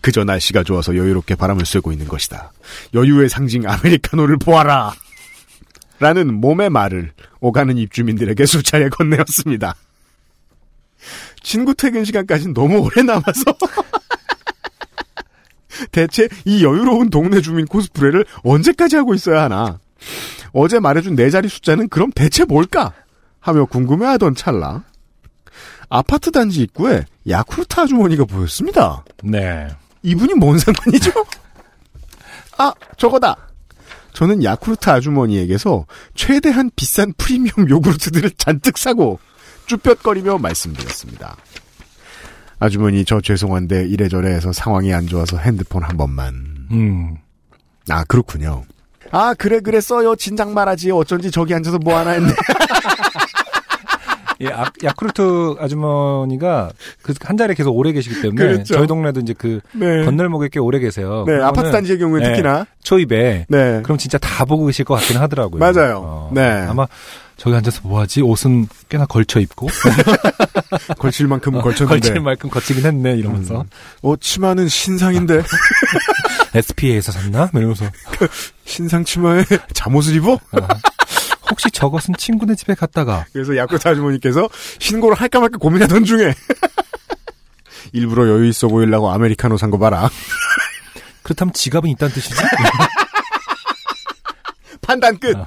[0.00, 2.52] 그저 날씨가 좋아서 여유롭게 바람을 쐬고 있는 것이다.
[2.94, 4.92] 여유의 상징 아메리카노를 보아라.
[5.98, 7.10] 라는 몸의 말을
[7.40, 9.74] 오가는 입주민들에게 수차례 건네었습니다.
[11.42, 13.42] 친구 퇴근 시간까지는 너무 오래 남아서
[15.90, 19.80] 대체 이 여유로운 동네 주민 코스프레를 언제까지 하고 있어야 하나?
[20.52, 22.92] 어제 말해준 네 자리 숫자는 그럼 대체 뭘까?
[23.42, 24.84] 하며 궁금해하던 찰나
[25.90, 29.04] 아파트 단지 입구에 야쿠르트 아주머니가 보였습니다.
[29.22, 29.68] 네.
[30.02, 31.10] 이분이 뭔 상관이죠?
[32.56, 33.36] 아, 저거다.
[34.14, 35.84] 저는 야쿠르트 아주머니에게서
[36.14, 39.18] 최대한 비싼 프리미엄 요구르트들을 잔뜩 사고
[39.66, 41.36] 쭈뼛거리며 말씀드렸습니다.
[42.58, 46.68] 아주머니 저 죄송한데 이래저래 해서 상황이 안 좋아서 핸드폰 한 번만.
[46.70, 47.16] 음.
[47.88, 48.64] 아 그렇군요.
[49.10, 52.32] 아 그래 그래 써요 진작 말하지 어쩐지 저기 앉아서 뭐 하나 했네.
[54.42, 56.70] 예, 아, 야쿠르트 아주머니가
[57.02, 58.74] 그 한 자리에 계속 오래 계시기 때문에 그렇죠.
[58.74, 60.04] 저희 동네도 이제 그 네.
[60.04, 61.24] 건널목에 꽤 오래 계세요.
[61.26, 65.16] 네 아파트 단지의 경우에 네, 특히나 초입에 네 그럼 진짜 다 보고 계실 것 같긴
[65.18, 65.60] 하더라고요.
[65.60, 66.02] 맞아요.
[66.04, 66.42] 어, 네.
[66.68, 66.86] 아마
[67.36, 68.20] 저기 앉아서 뭐 하지?
[68.22, 69.66] 옷은 꽤나 걸쳐 입고
[70.98, 73.64] 걸칠 만큼 걸쳤는데 걸칠 만큼 거치긴 했네 이러면서
[74.02, 75.42] 어 치마는 신상인데
[76.54, 77.48] SPA에서 샀나?
[77.52, 77.84] 뭐 이러면서
[78.64, 80.38] 신상 치마에 잠옷을 입어?
[81.50, 86.34] 혹시 저것은 친구네 집에 갔다가 그래서 야쿠르트 아주머니께서 신고를 할까 말까 고민하던 중에
[87.92, 90.08] 일부러 여유 있어 보이려고 아메리카노 산 거 봐라.
[91.22, 92.34] 그렇다면 지갑은 있다는 뜻이지?
[94.82, 95.36] 판단 끝.
[95.36, 95.46] 아.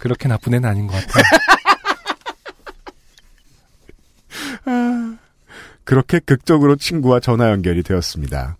[0.00, 1.20] 그렇게 나쁜 애는 아닌 것 같아.
[5.84, 8.56] 그렇게 극적으로 친구와 전화 연결이 되었습니다.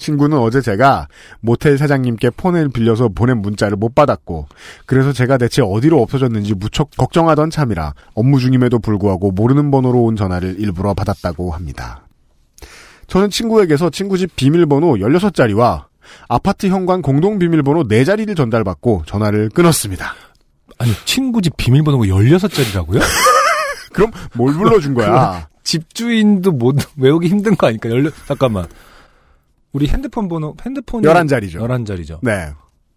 [0.00, 1.06] 친구는 어제 제가
[1.40, 4.48] 모텔 사장님께 폰을 빌려서 보낸 문자를 못 받았고
[4.86, 10.56] 그래서 제가 대체 어디로 없어졌는지 무척 걱정하던 참이라 업무 중임에도 불구하고 모르는 번호로 온 전화를
[10.58, 12.02] 일부러 받았다고 합니다.
[13.06, 15.84] 저는 친구에게서 친구 집 비밀번호 16자리와
[16.28, 20.14] 아파트 현관 공동 비밀번호 4자리를 전달받고 전화를 끊었습니다.
[20.78, 23.00] 아니, 친구 집 비밀번호가 16자리라고요?
[23.92, 25.48] 그럼 뭘 불러준 거야?
[25.62, 27.90] 집주인도 못 외우기 힘든 거 아닐까?
[27.90, 28.66] 열려, 잠깐만.
[29.72, 31.56] 우리 핸드폰 번호, 핸드폰이 11자리죠.
[31.56, 32.18] 11자리죠.
[32.22, 32.50] 네.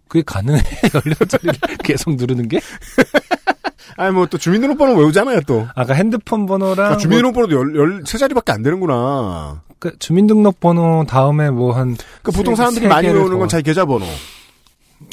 [0.07, 0.59] 그게 가능해?
[0.89, 2.59] 16자리를 계속 누르는 게?
[3.97, 5.67] 아니 뭐 또 주민등록번호 외우잖아요 또.
[5.75, 9.61] 아까 핸드폰 번호랑 아, 주민등록번호도 열, 열, 세 자리밖에 안 되는구나.
[9.79, 13.63] 그 주민등록번호 다음에 뭐 한 그 보통 세- 사람들이 세 많이 외우는 더- 건 자기
[13.63, 14.05] 계좌번호.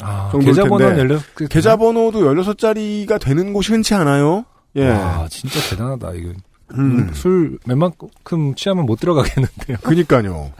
[0.01, 0.97] 아, 계좌번호는.
[0.97, 4.45] 열려 그- 계좌번호도 16자리가 되는 곳이 흔치 않아요.
[4.77, 4.87] 예.
[4.89, 6.29] 와, 진짜 대단하다 이거.
[6.75, 7.11] 음.
[7.13, 9.77] 술 웬만큼 취하면 못 들어가겠는데요.
[9.83, 10.51] 그니까요.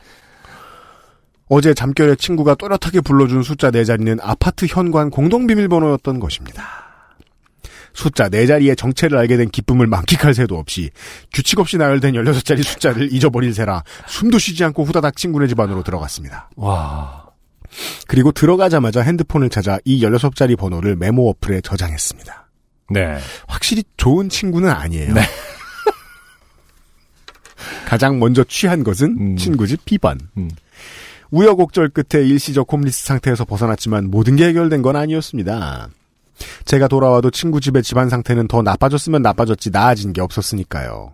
[1.54, 6.64] 어제 잠결에 친구가 또렷하게 불러준 숫자 4자리는 아파트 현관 공동 비밀번호였던 것입니다.
[7.93, 10.91] 숫자 4자리의 정체를 알게 된 기쁨을 만끽할 새도 없이
[11.34, 16.49] 규칙 없이 나열된 16자리 숫자를 잊어버릴 새라 숨도 쉬지 않고 후다닥 친구네 집 안으로 들어갔습니다.
[16.56, 17.26] 와.
[18.08, 22.47] 그리고 들어가자마자 핸드폰을 찾아 이 16자리 번호를 메모 어플에 저장했습니다.
[22.91, 23.18] 네.
[23.47, 25.14] 확실히 좋은 친구는 아니에요.
[25.16, 25.22] 네.
[27.86, 29.36] 가장 먼저 취한 것은 음.
[29.36, 30.18] 친구 집 B번.
[30.38, 30.49] 음.
[31.32, 35.89] 우여곡절 끝에 일시적 홈리스 상태에서 벗어났지만 모든 게 해결된 건 아니었습니다.
[36.65, 41.13] 제가 돌아와도 친구 집의 집안 상태는 더 나빠졌으면 나빠졌지 나아진 게 없었으니까요.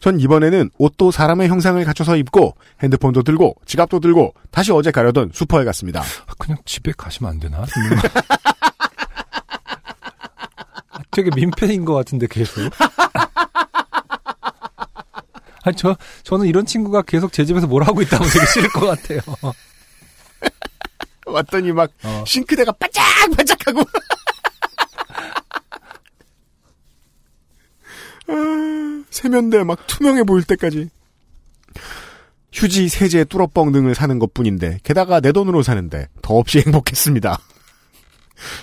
[0.00, 5.64] 전 이번에는 옷도 사람의 형상을 갖춰서 입고 핸드폰도 들고 지갑도 들고 다시 어제 가려던 슈퍼에
[5.64, 6.00] 갔습니다.
[6.00, 7.58] 아, 그냥 집에 가시면 안 되나?
[10.90, 12.70] 아, 되게 민폐인 것 같은데 계속.
[15.70, 19.20] 아니 저 저는 이런 친구가 계속 제 집에서 뭘 하고 있다고 되게 싫을 것 같아요.
[21.26, 22.24] 왔더니 막 어.
[22.26, 23.80] 싱크대가 반짝반짝하고
[28.26, 30.88] 아, 세면대 막 투명해 보일 때까지
[32.52, 37.38] 휴지, 세제, 뚫어뻥 등을 사는 것 뿐인데 게다가 내 돈으로 사는데 더없이 행복했습니다.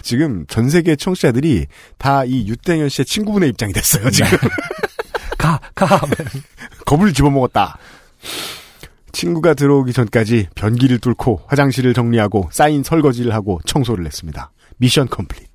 [0.01, 4.09] 지금 전 세계 청취자들이 다 이 유땡현 씨의 친구분의 입장이 됐어요.
[4.11, 4.37] 지금
[5.75, 6.01] 가 가.
[6.85, 7.77] 겁을 집어먹었다.
[9.13, 14.51] 친구가 들어오기 전까지 변기를 뚫고 화장실을 정리하고 쌓인 설거지를 하고 청소를 했습니다.
[14.77, 15.47] 미션 컴플릿.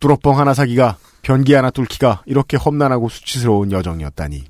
[0.00, 4.44] 뚫어뻥 하나 사기가 변기 하나 뚫기가 이렇게 험난하고 수치스러운 여정이었다니.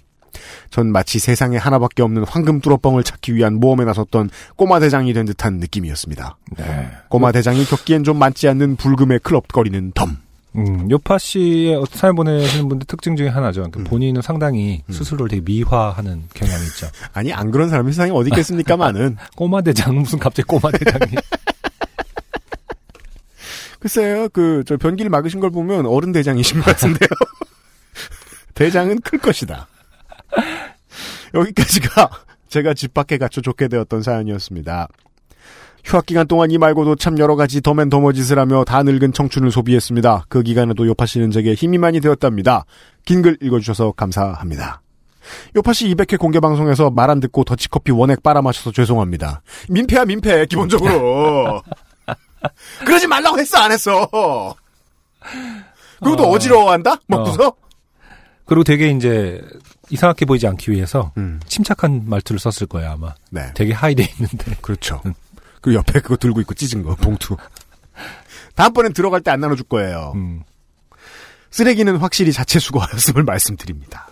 [0.70, 5.58] 전 마치 세상에 하나밖에 없는 황금 뚫어뻥을 찾기 위한 모험에 나섰던 꼬마 대장이 된 듯한
[5.58, 6.38] 느낌이었습니다.
[6.56, 6.90] 네.
[7.08, 10.18] 꼬마 대장이 겪기엔 좀 맞지 않는 불금의 클럽거리는 덤.
[10.56, 13.62] 음, 요파 씨의 어떤 사연 보내시는 분들 특징 중에 하나죠.
[13.62, 13.70] 음.
[13.70, 16.88] 그러니까 본인은 상당히 스스로를 되게 미화하는 경향이 있죠.
[17.14, 19.16] 아니 안 그런 사람이 세상에 어디 있겠습니까 많은.
[19.36, 21.14] 꼬마 대장 무슨 갑자기 꼬마 대장이.
[23.78, 27.08] 글쎄요, 그, 저, 변기를 막으신 걸 보면 어른 대장이신 것 같은데요.
[28.52, 29.68] 대장은 클 것이다.
[31.32, 32.10] 여기까지가
[32.50, 34.88] 제가 집 밖에 갇혀 좋게 되었던 사연이었습니다.
[35.84, 39.50] 휴학 기간 동안 이 말고도 참 여러 가지 더맨 더머 짓을 하며 다 늙은 청춘을
[39.50, 40.26] 소비했습니다.
[40.28, 42.64] 그 기간에도 요파 씨는 제게 힘이 많이 되었답니다.
[43.04, 44.82] 긴 글 읽어주셔서 감사합니다.
[45.56, 49.42] 요파 씨 200회 공개 방송에서 말 안 듣고 더치커피 원액 빨아마셔서 죄송합니다.
[49.68, 51.62] 민폐야 민폐 기본적으로.
[52.84, 54.54] 그러지 말라고 했어 안 했어.
[56.00, 56.30] 그리고 또 어.
[56.30, 57.52] 어지러워한다 먹고서.
[58.46, 59.40] 그리고 되게 이제
[59.90, 63.14] 이상하게 보이지 않기 위해서 음, 침착한 말투를 썼을 거예요 아마.
[63.30, 64.56] 네, 되게 하이돼 있는데.
[64.60, 65.00] 그렇죠.
[65.60, 67.36] 그 옆에 그거 들고 있고 찢은 거 봉투.
[68.54, 70.12] 다음번엔 들어갈 때 안 나눠줄 거예요.
[70.14, 70.42] 음.
[71.50, 74.08] 쓰레기는 확실히 자체 수거하였음을 말씀드립니다.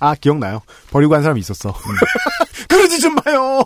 [0.00, 0.60] 아 기억나요?
[0.90, 1.74] 버리고 간 사람이 있었어.
[2.68, 3.64] 그러지 좀 마요.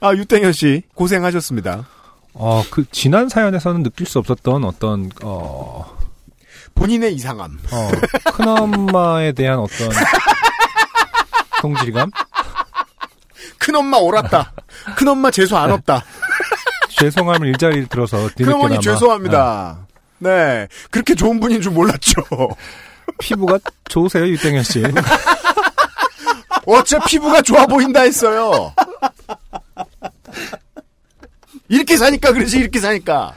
[0.00, 1.86] 아 유땡현 씨 고생하셨습니다.
[2.34, 5.96] 어, 그 지난 사연에서는 느낄 수 없었던 어떤 어,
[6.74, 7.58] 본인의 이상함.
[7.70, 7.90] 어
[8.32, 9.88] 큰 엄마에 대한 어떤
[11.62, 12.10] 성질감,
[13.64, 14.52] 큰엄마 옳았다.
[14.94, 16.04] 큰엄마 재수 안 없다.
[17.00, 19.86] 죄송함을 일자리를 들어서 큰어머니 죄송합니다.
[20.18, 20.68] 네.
[20.90, 22.20] 그렇게 좋은 분인 줄 몰랐죠.
[22.30, 22.48] 어,
[23.18, 23.58] 피부가
[23.88, 24.82] 좋으세요 유땡현 씨.
[26.66, 28.74] 어째 피부가 좋아 보인다 했어요.
[31.68, 33.32] 이렇게 사니까 그러지, 이렇게 사니까.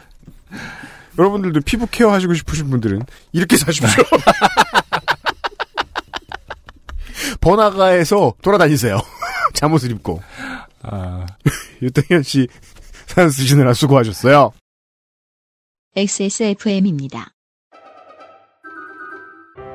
[1.17, 3.01] 여러분들도 피부 케어 하시고 싶으신 분들은
[3.31, 4.03] 이렇게 사십시오.
[7.41, 9.01] 번화가에서 돌아다니세요.
[9.57, 10.21] 잠옷을 입고.
[10.83, 11.25] 아.
[11.81, 12.47] 유태현 씨
[13.07, 14.53] 사연 쓰시느라 수고하셨어요.
[15.95, 17.31] XSFM입니다.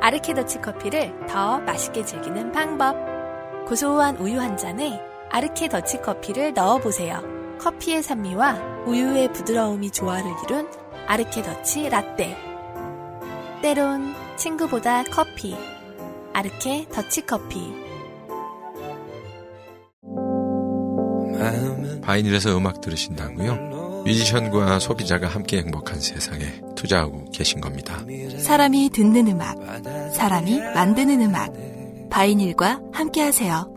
[0.00, 2.96] 아르케더치 커피를 더 맛있게 즐기는 방법.
[3.66, 7.22] 고소한 우유 한 잔에 아르케더치 커피를 넣어보세요.
[7.58, 10.68] 커피의 산미와 우유의 부드러움이 조화를 이룬
[11.06, 12.36] 아르케더치 라떼.
[13.62, 15.56] 때론 친구보다 커피.
[16.32, 17.81] 아르케 더치 커피.
[22.02, 24.02] 바이닐에서 음악 들으신다고요?
[24.04, 28.04] 뮤지션과 소비자가 함께 행복한 세상에 투자하고 계신 겁니다.
[28.38, 29.56] 사람이 듣는 음악,
[30.14, 31.52] 사람이 만드는 음악,
[32.10, 33.71] 바이닐과 함께 하세요.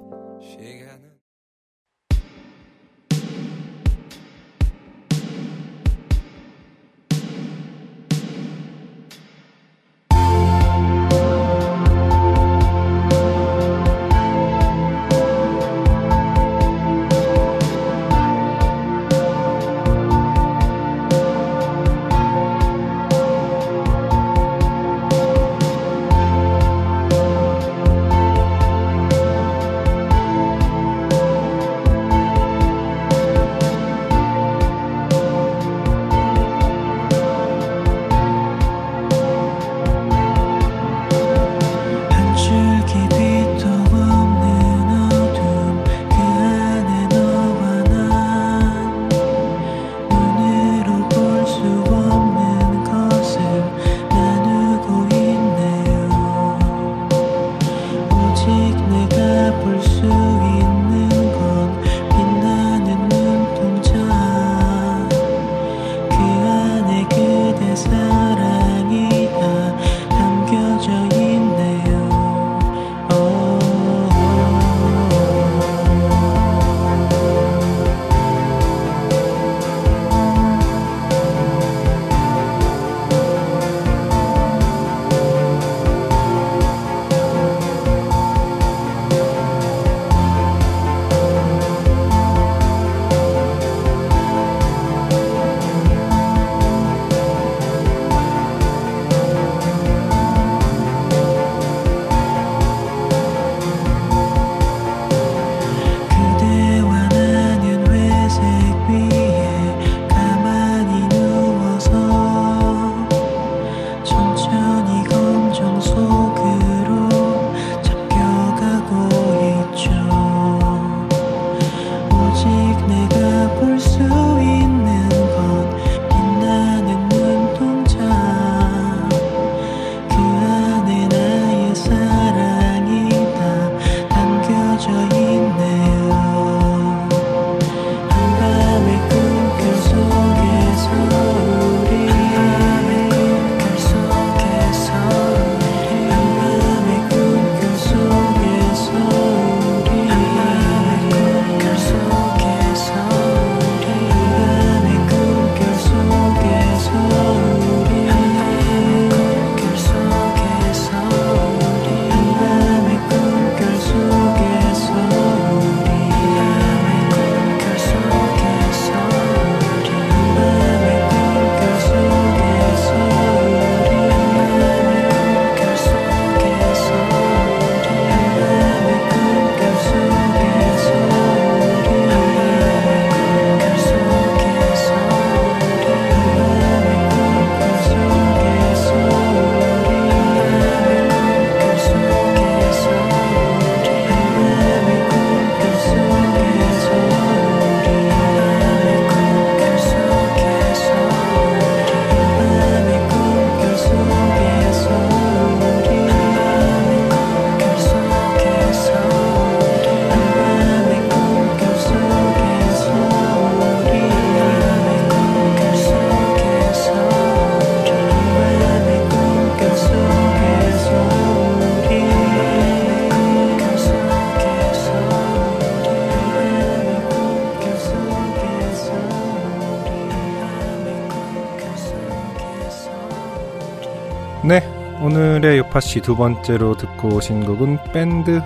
[235.76, 238.42] 팟시 두 번째로 듣고 오신 곡은 밴드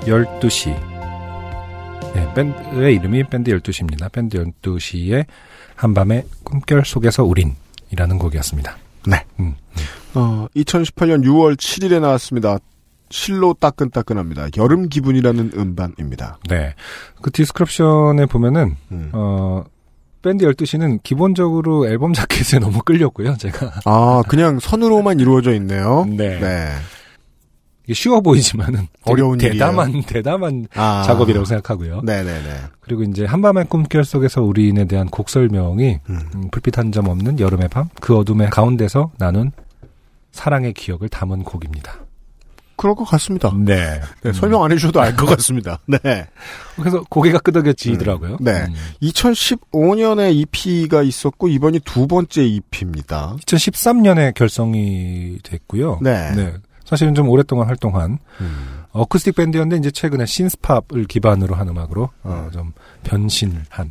[0.00, 0.74] 12시.
[2.12, 4.10] 네, 밴드의 이름이 밴드 12시입니다.
[4.10, 5.26] 밴드 12시의
[5.76, 8.76] 한밤의 꿈결 속에서 우린이라는 곡이었습니다.
[9.06, 9.24] 네.
[9.38, 9.54] 음.
[9.54, 9.54] 음.
[10.16, 12.58] 어, 2018년 6월 7일에 나왔습니다.
[13.10, 14.48] 실로 따끈따끈합니다.
[14.56, 16.38] 여름 기분이라는 음반입니다.
[16.48, 16.74] 네.
[17.22, 18.74] 그 description에 보면은
[20.26, 23.70] 밴드 12시는 기본적으로 앨범 자켓에 너무 끌렸고요, 제가.
[23.84, 26.04] 아, 그냥 선으로만 이루어져 있네요.
[26.08, 26.40] 네.
[26.40, 26.72] 네.
[27.92, 30.06] 쉬워 보이지만은 어려운 대담한 일이에요.
[30.08, 32.00] 대담한 아, 작업이라고 생각하고요.
[32.02, 32.50] 네네네.
[32.80, 36.20] 그리고 이제 한밤의 꿈결 속에서 우리인에 대한 곡 설명이 음.
[36.34, 39.52] 음 불빛 한 점 없는 여름의 밤 그 어둠의 가운데서 나눈
[40.32, 42.00] 사랑의 기억을 담은 곡입니다.
[42.76, 43.50] 그럴 것 같습니다.
[43.56, 44.00] 네.
[44.22, 45.78] 네, 설명 안 해주셔도 알 것 같습니다.
[45.86, 46.26] 네.
[46.76, 48.36] 그래서 고개가 끄덕여지더라고요.
[48.40, 48.66] 네.
[49.02, 53.36] 2015년에 EP가 있었고 이번이 두 번째 EP입니다.
[53.46, 56.00] 2013년에 결성이 됐고요.
[56.02, 56.54] 네.
[56.84, 58.18] 사실은 좀 오랫동안 활동한
[58.92, 62.72] 어쿠스틱 밴드였는데 이제 최근에 신스팝을 기반으로 한 음악으로 어, 좀
[63.02, 63.90] 변신한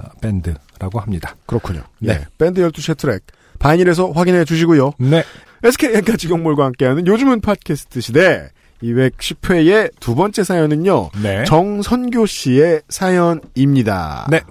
[0.00, 1.36] 어, 밴드라고 합니다.
[1.46, 1.82] 그렇군요.
[2.00, 2.18] 네.
[2.18, 2.24] 네.
[2.38, 3.22] 밴드 12쉐 트랙
[3.58, 4.92] 바인일에서 확인해 주시고요.
[4.98, 5.24] 네.
[5.62, 8.50] SKN카 직영몰과 함께하는 요즘은 팟캐스트 시대
[8.82, 11.10] 210회의 두 번째 사연은요.
[11.22, 11.44] 네.
[11.44, 14.26] 정선교 씨의 사연입니다.
[14.30, 14.42] 네.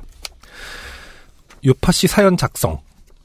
[1.66, 2.80] 요파 씨 사연 작성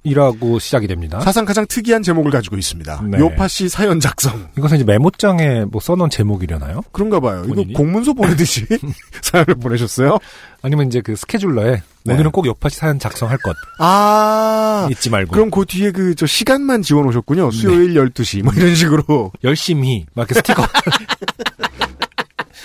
[0.04, 1.20] 이라고 시작이 됩니다.
[1.20, 3.02] 사상 가장 특이한 제목을 가지고 있습니다.
[3.10, 3.18] 네.
[3.18, 4.48] 요파 씨 사연 작성.
[4.56, 6.82] 이것은 이제 메모장에 뭐 써놓은 제목이려나요?
[6.92, 7.42] 그런가 봐요.
[7.42, 7.70] 본인이?
[7.72, 8.64] 이거 공문서 보내듯이
[9.20, 10.18] 사연을 보내셨어요?
[10.62, 12.14] 아니면 이제 그 스케줄러에 네.
[12.14, 14.88] 오늘은 꼭 요파 씨 사연 작성할 것 아.
[14.90, 17.50] 잊지 말고 그럼 그 뒤에 그 저 시간만 지원 오셨군요.
[17.50, 19.32] 수요일 12시 뭐 이런 식으로.
[19.44, 20.64] 열심히 막 이렇게 스티커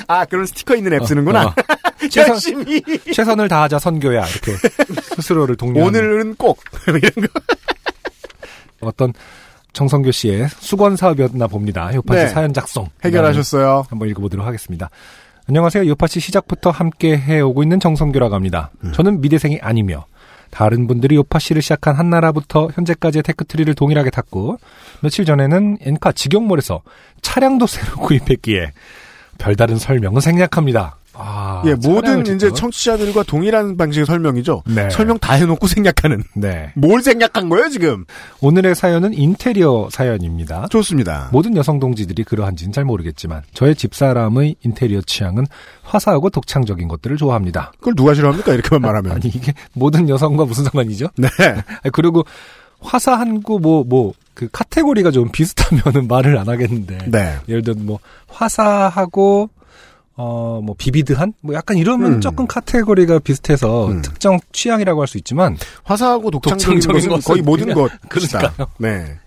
[0.08, 1.46] 아, 그런 스티커 있는 앱 어, 쓰는구나.
[1.48, 1.54] 어.
[2.10, 2.82] 최선- 열심히.
[3.14, 4.52] 최선을 다하자 성교야 이렇게
[5.16, 5.84] 스스로를 독려.
[5.86, 7.40] 오늘은 꼭 이런 거.
[8.82, 9.14] 어떤
[9.74, 11.94] 정성교 씨의 수건 사업이었나 봅니다.
[11.94, 12.28] 요팟시 네.
[12.28, 13.86] 사연 작성 해결하셨어요.
[13.90, 14.90] 한번 읽어보도록 하겠습니다.
[15.48, 15.88] 안녕하세요.
[15.88, 18.72] 요팟시 시작부터 함께 해오고 있는 정성교라고 합니다.
[18.84, 18.92] 음.
[18.94, 20.06] 저는 미대생이 아니며
[20.52, 24.58] 다른 분들이 요팟시를 시작한 한나라부터 현재까지의 tech tree를 동일하게 탔고
[25.02, 26.82] 며칠 전에는 엔카 직영몰에서
[27.22, 28.72] 차량도 새로 구입했기에
[29.40, 30.98] 별다른 설명은 생략합니다.
[31.16, 32.52] 아, 예, 모든 이제?
[32.52, 34.64] 청취자들과 동일한 방식의 설명이죠.
[34.66, 34.90] 네.
[34.90, 36.24] 설명 다 해놓고 생략하는.
[36.36, 36.72] 네.
[36.76, 38.06] 뭘 생략한 거예요, 지금?
[38.42, 40.68] 오늘의 사연은 인테리어 사연입니다.
[40.70, 41.30] 좋습니다.
[41.32, 45.46] 모든 여성 동지들이 그러한지는 잘 모르겠지만 저의 집사람의 인테리어 취향은
[45.84, 47.74] 화사하고 독창적인 것들을 좋아합니다.
[47.78, 48.54] 그걸 누가 싫어합니까?
[48.54, 49.12] 이렇게만 말하면.
[49.12, 51.10] 아니 이게 모든 여성과 무슨 상관이죠?
[51.18, 51.30] 네.
[51.94, 52.24] 그리고
[52.82, 57.38] 화사한 거뭐뭐그 카테고리가 좀 비슷하면은 말을 안 하겠는데 네.
[57.48, 59.50] 예를 들어 뭐 화사하고
[60.16, 62.22] 어 뭐 비비드한 뭐 약간 이러면 음.
[62.22, 64.02] 조금 카테고리가 비슷해서 음.
[64.04, 68.40] 특정 취향이라고 할 수 있지만 화사하고 독창적인, 독창적인 것은 거의 모든 것이다.
[68.54, 68.68] 그러니까요.
[68.78, 69.18] 네.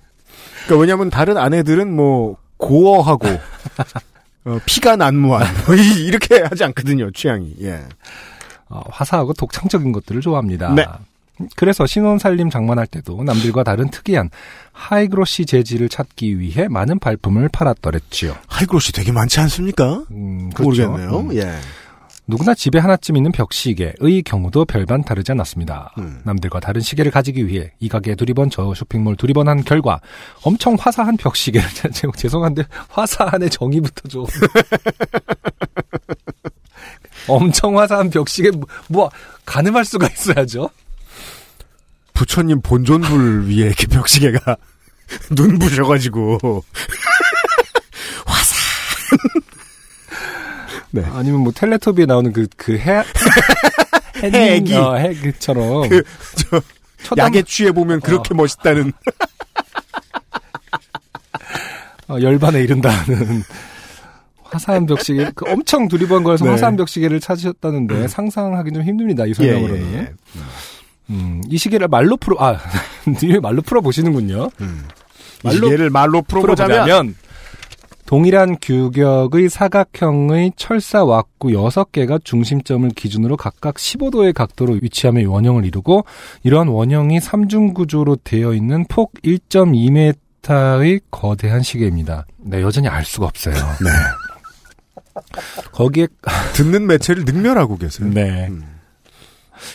[0.65, 3.27] 그러니까 왜냐하면 다른 아내들은 뭐 고어하고
[4.47, 7.11] 어, 피가 난무한 뭐 이- 이렇게 하지 않거든요.
[7.11, 7.57] 취향이.
[7.63, 7.83] 예.
[8.69, 10.73] 어, 화사하고 독창적인 것들을 좋아합니다.
[10.75, 10.85] 네.
[11.55, 14.31] 그래서 신혼 살림 장만할 때도 남들과 다른 특이한
[14.73, 18.37] 하이그로시 재질을 찾기 위해 많은 발품을 팔았더랬지요.
[18.47, 20.05] 하이그로시 되게 많지 않습니까?
[20.11, 20.89] 음, 그렇죠.
[20.89, 21.21] 모르겠네요.
[21.21, 21.37] 음.
[21.37, 21.53] 예.
[22.29, 25.95] 누구나 집에 하나쯤 있는 벽시계의 경우도 별반 다르지 않았습니다.
[25.99, 26.21] 음.
[26.25, 30.01] 남들과 다른 시계를 가지기 위해 이 가게 두리번 저 쇼핑몰 두리번 한 결과
[30.43, 31.69] 엄청 화사한 벽시계를
[32.17, 34.27] 죄송한데 화사한의 정의부터 좀
[37.29, 39.11] 엄청 화사한 벽시계 뭐, 뭐
[39.45, 40.69] 가늠할 수가 있어야죠.
[42.17, 44.57] 부처님 본존불 위에 이렇게 벽시계가
[45.37, 46.65] 눈 부셔가지고
[50.91, 51.05] 네.
[51.13, 53.03] 아니면 뭐 텔레토비에 나오는 그 그 해
[54.23, 54.75] 해기.
[54.75, 56.03] 어, 해기처럼 그,
[56.37, 56.61] 저,
[57.05, 58.93] 쳐다보- 약에 취해 보면 그렇게 멋있다는
[62.09, 63.43] 어, 열반에 이른다는
[64.45, 66.53] 화사한 벽시계 그 엄청 두리번 거에서 네.
[66.53, 70.15] 화사한 벽시계를 찾으셨다는데 상상하기 좀 힘듭니다 이 설명으로는 예, 예, 예.
[71.11, 72.59] 음, 이 시계를 말로 풀어 아
[73.23, 74.51] 님이 말로 풀어 보시는군요
[75.45, 77.15] 이 시계를 말로 풀어보자면 풀어보자면
[78.07, 86.05] 동일한 규격의 사각형의 철사 왁구 6개가 중심점을 기준으로 각각 15도의 각도로 위치하며 원형을 이루고
[86.45, 92.27] 이러한 원형이 삼중 구조로 되어 있는 폭 1.2m의 거대한 시계입니다.
[92.39, 93.55] 네, 여전히 알 수가 없어요.
[93.83, 93.91] 네.
[95.73, 96.07] 거기에
[96.55, 98.09] 듣는 매체를 능멸하고 계세요.
[98.09, 98.47] 네.
[98.47, 98.63] 음.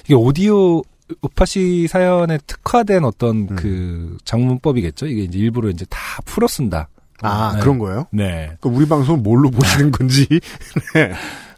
[0.06, 0.82] 이게 오디오
[1.22, 3.56] 우파시 사연에 특화된 어떤 음.
[3.56, 5.08] 그 장문법이겠죠.
[5.08, 6.90] 이게 이제 일부러 이제 다 풀어 쓴다.
[7.22, 7.62] 아 네.
[7.62, 8.06] 그런 거예요?
[8.12, 8.52] 네.
[8.60, 10.28] 그 우리 방송 뭘로 보시는 건지
[10.96, 11.12] 네.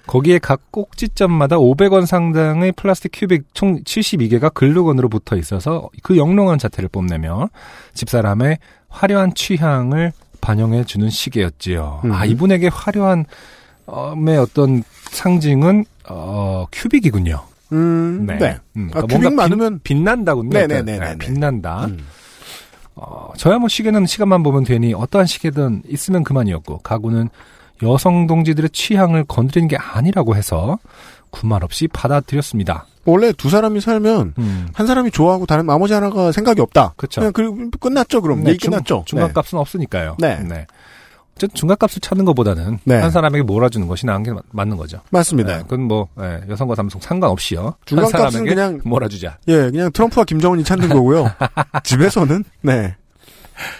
[0.05, 6.89] 거기에 각 꼭지점마다 500원 상당의 플라스틱 큐빅 총 72개가 글루건으로 붙어 있어서 그 영롱한 자태를
[6.89, 7.49] 뽐내며
[7.93, 8.57] 집사람의
[8.89, 12.01] 화려한 취향을 반영해 주는 시계였지요.
[12.03, 12.11] 음.
[12.11, 13.25] 아 이분에게 화려한
[13.85, 17.52] 엄의 어떤 상징은 어 큐빅이군요.
[17.73, 18.57] 음, 네.
[18.77, 21.17] 음, 아, 그러니까 큐빅 뭔가 많으면 빛, 난다군요 네네네네 네.
[21.17, 21.85] 빛난다.
[21.85, 22.05] 음.
[22.95, 27.29] 어, 저야 뭐 시계는 시간만 보면 되니 어떠한 시계든 있으면 그만이었고 가구는
[27.81, 30.77] 여성 동지들의 취향을 건드리는 게 아니라고 해서
[31.31, 32.85] 구말 없이 받아들였습니다.
[33.05, 34.67] 원래 두 사람이 살면 음.
[34.73, 36.93] 한 사람이 좋아하고 다른 나머지 하나가 생각이 없다.
[36.95, 37.19] 그쵸.
[37.19, 38.21] 그냥 그 끝났죠.
[38.21, 39.03] 그럼 네, 끝났죠.
[39.05, 40.15] 중, 간 값은 없으니까요.
[40.19, 40.39] 네.
[41.37, 42.95] 저 중간값을 찾는 것보다는 네.
[43.01, 45.01] 한 사람에게 몰아주는 것이 나은 게 맞- 맞는 거죠.
[45.09, 45.57] 맞습니다.
[45.57, 47.63] 네, 그건 뭐 예, 여성과 남성 상관없이요.
[47.65, 49.39] 한 중간값은 그냥 몰아주자.
[49.47, 51.31] 예, 그냥 트럼프와 김정은이 찾는 거고요.
[51.83, 52.95] 집에서는 네.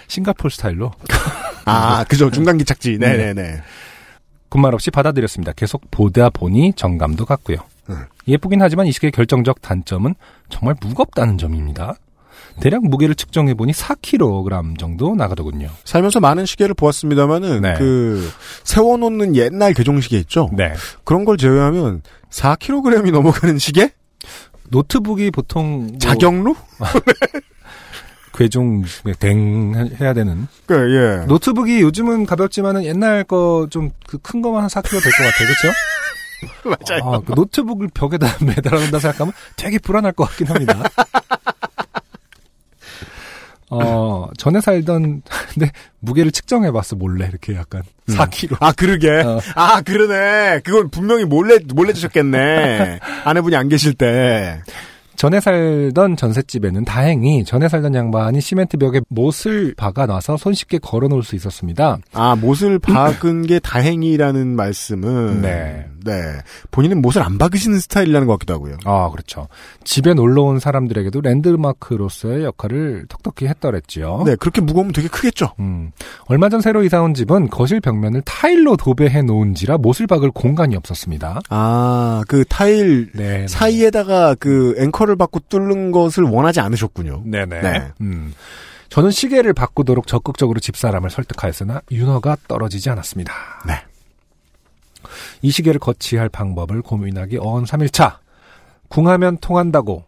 [0.07, 0.91] 싱가포르 스타일로
[1.65, 2.29] 아, 그죠.
[2.31, 2.97] 중간 기 착지.
[2.99, 3.61] 네, 네, 네.
[4.49, 5.53] 군말 없이 받아들였습니다.
[5.53, 7.57] 계속 보다 보니 정감도 갔고요.
[7.89, 7.97] 음.
[8.27, 10.15] 예쁘긴 하지만 이 시계의 결정적 단점은
[10.49, 11.95] 정말 무겁다는 점입니다.
[12.59, 15.69] 대략 무게를 측정해 보니 4kg 정도 나가더군요.
[15.85, 17.73] 살면서 많은 시계를 보았습니다만은 네.
[17.77, 18.29] 그
[18.63, 20.49] 세워놓는 옛날 괘종시계 있죠.
[20.53, 20.73] 네.
[21.03, 23.91] 그런 걸 제외하면 4kg이 넘어가는 시계?
[24.69, 26.55] 노트북이 보통 뭐 자격루?
[28.35, 28.83] 괘종
[29.19, 30.73] 댕 해야 되는 그,
[31.21, 31.25] 예.
[31.27, 35.47] 노트북이 요즘은 가볍지만은 옛날 거 좀 그 큰 거만 한 4kg 될 것 같아요.
[35.47, 35.73] 그렇죠?
[36.99, 37.13] 맞아요.
[37.15, 40.81] 아, 그 노트북을 벽에다 매달아 놓는다 생각하면 되게 불안할 것 같긴 합니다.
[43.81, 45.21] 어, 전에 살던,
[45.53, 47.83] 근데 무게를 측정해봤어, 몰래, 이렇게 약간.
[48.07, 48.57] 4kg.
[48.59, 49.09] 아, 그러게.
[49.09, 49.39] 어.
[49.55, 50.61] 아, 그러네.
[50.63, 52.99] 그건 분명히 몰래, 몰래 주셨겠네.
[53.23, 54.61] 아내분이 안 계실 때.
[55.15, 61.35] 전에 살던 전셋집에는 다행히 전에 살던 양반이 시멘트 벽에 못을 박아놔서 손쉽게 걸어 놓을 수
[61.35, 61.99] 있었습니다.
[62.13, 65.41] 아, 못을 박은 게 다행이라는 말씀은.
[65.41, 65.85] 네.
[66.03, 66.13] 네.
[66.71, 68.77] 본인은 못을 안 박으시는 스타일이라는 것 같기도 하고요.
[68.83, 69.47] 아, 그렇죠.
[69.83, 74.23] 집에 놀러 온 사람들에게도 랜드마크로서의 역할을 톡톡히 했더랬지요.
[74.25, 75.51] 네, 그렇게 무거우면 되게 크겠죠.
[75.59, 75.91] 음.
[76.25, 81.39] 얼마 전 새로 이사 온 집은 거실 벽면을 타일로 도배해 놓은지라 못을 박을 공간이 없었습니다.
[81.49, 83.47] 아, 그 타일 네.
[83.47, 87.23] 사이에다가 그 앵커 를 받고 뚫는 것을 원하지 않으셨군요.
[87.25, 87.61] 네네.
[87.61, 87.91] 네.
[88.01, 88.33] 음.
[88.89, 93.33] 저는 시계를 바꾸도록 적극적으로 집사람을 설득하였으나 윤허가 떨어지지 않았습니다.
[93.67, 93.73] 네.
[95.41, 98.17] 이 시계를 거치할 방법을 고민하기 어언 3일차.
[98.89, 100.05] 궁하면 통한다고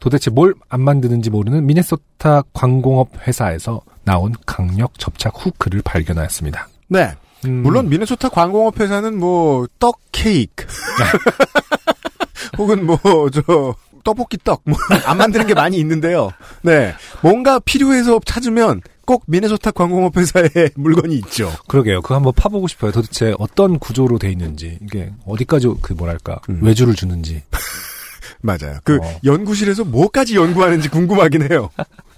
[0.00, 6.68] 도대체 뭘 안 만드는지 모르는 미네소타 광공업 회사에서 나온 강력 접착 후크를 발견하였습니다.
[6.88, 7.12] 네.
[7.44, 10.66] 음, 물론 미네소타 광공업 회사는 뭐 떡 케이크
[12.58, 12.98] 혹은 뭐
[13.32, 13.74] 저
[14.06, 16.30] 떡볶이 떡 뭐 안 만드는 게 많이 있는데요.
[16.62, 16.94] 네.
[17.22, 21.52] 뭔가 필요해서 찾으면 꼭 미네소타 광공업 회사에 물건이 있죠.
[21.68, 22.02] 그러게요.
[22.02, 22.92] 그거 한번 파보고 싶어요.
[22.92, 26.60] 도대체 어떤 구조로 돼 있는지 이게 어디까지 그 뭐랄까 음.
[26.62, 27.42] 외주를 주는지.
[28.42, 28.78] 맞아요.
[28.84, 29.20] 그 어.
[29.24, 31.70] 연구실에서 뭐까지 연구하는지 궁금하긴 해요.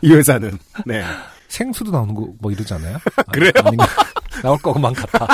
[0.03, 0.59] 이 회사는.
[0.85, 1.03] 네.
[1.49, 2.99] 생수도 나오는 거 뭐 이러지 않아요?
[3.33, 3.51] 그래요?
[3.65, 3.87] 아닌가?
[4.43, 5.27] 나올 것만 같아.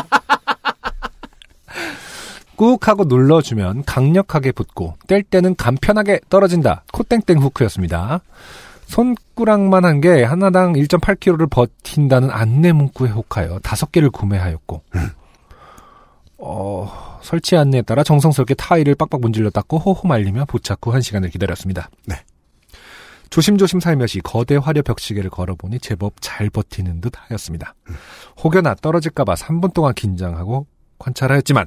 [2.57, 6.84] 꾹 하고 눌러주면 강력하게 붙고 뗄 때는 간편하게 떨어진다.
[6.92, 8.20] 코땡땡 후크였습니다.
[8.86, 14.82] 손꾸락만 한 게 하나당 1.8kg를 버틴다는 안내 문구에 혹하여 다섯 개를 구매하였고
[16.38, 21.30] 어, 설치 안내에 따라 정성스럽게 타일을 빡빡 문질러 닦고 호호 말리며 부착 후 한 시간을
[21.30, 21.88] 기다렸습니다.
[22.07, 22.16] 네.
[23.30, 27.74] 조심조심 살며시 거대 화려 벽시계를 걸어보니 제법 잘 버티는 듯 하였습니다.
[28.44, 30.66] 혹여나 떨어질까봐 3분 동안 긴장하고
[30.98, 31.66] 관찰하였지만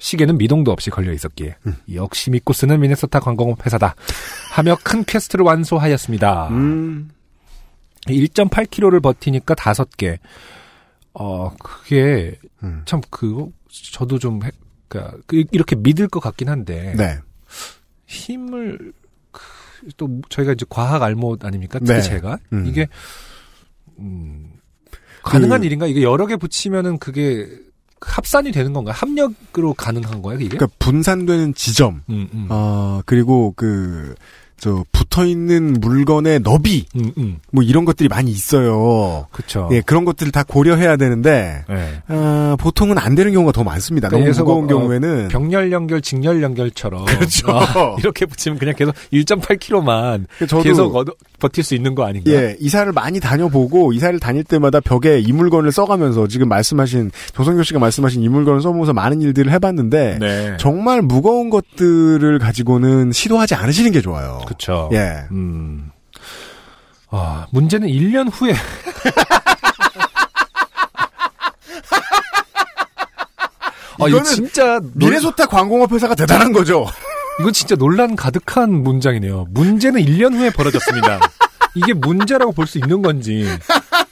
[0.00, 1.56] 시계는 미동도 없이 걸려 있었기에
[1.94, 3.94] 역시 믿고 쓰는 미네소타 관공업 회사다
[4.52, 6.48] 하며 큰 quest를 완수하였습니다.
[6.48, 7.10] 음.
[8.06, 10.18] 1.8kg를 버티니까 다섯 개.
[11.12, 12.82] 어 그게 음.
[12.86, 13.50] 참 그거
[13.92, 14.50] 저도 좀 해-
[14.88, 17.18] 그러니까 그- 이렇게 믿을 것 같긴 한데 네.
[18.06, 18.92] 힘을
[19.32, 19.42] 그,
[19.96, 21.78] 또 저희가 이제 과학 알못 아닙니까?
[21.82, 22.00] 네.
[22.00, 22.64] 제가 음.
[22.66, 22.86] 이게
[23.98, 24.52] 음,
[25.22, 25.86] 가능한 그- 일인가?
[25.86, 27.48] 이게 여러 개 붙이면은 그게
[28.00, 28.94] 합산이 되는 건가요?
[28.96, 30.56] 합력으로 가능한 거예요, 이게?
[30.56, 32.02] 그러니까 분산되는 지점.
[32.08, 32.46] 음, 음.
[32.48, 34.14] 어, 그리고 그,
[34.60, 36.84] 저, 붙어 있는 물건의 너비.
[36.96, 37.38] 음, 음.
[37.50, 39.26] 뭐 이런 것들이 많이 있어요.
[39.32, 39.68] 그쵸.
[39.72, 42.02] 예, 그런 것들을 다 고려해야 되는데, 네.
[42.08, 44.08] 아, 보통은 안 되는 경우가 더 많습니다.
[44.10, 45.28] 너무 그래서 무거운 뭐, 어, 경우에는.
[45.28, 47.50] 병렬 연결, 직렬 연결처럼 그렇죠.
[47.50, 52.30] 아, 이렇게 붙이면 그냥 계속 1.8kg만 저도- 계속 얻어, 버틸 수 있는 거 아닌가?
[52.30, 57.78] 예, 이사를 많이 다녀보고, 이사를 다닐 때마다 벽에 이 물건을 써가면서, 지금 말씀하신, 조성교 씨가
[57.78, 60.56] 말씀하신 이 물건을 써보면서 많은 일들을 해봤는데, 네.
[60.58, 64.40] 정말 무거운 것들을 가지고는 시도하지 않으시는 게 좋아요.
[64.50, 64.88] 그쵸.
[64.92, 65.26] 예.
[65.30, 65.92] 음.
[67.10, 68.52] 아, 문제는 1년 후에.
[74.02, 76.86] 아, 이거 진짜 놀- 미네소타 광공업 회사가 대단한 거죠.
[77.38, 79.46] 이건 진짜 논란 가득한 문장이네요.
[79.50, 81.20] 문제는 1년 후에 벌어졌습니다.
[81.74, 83.46] 이게 문제라고 볼 수 있는 건지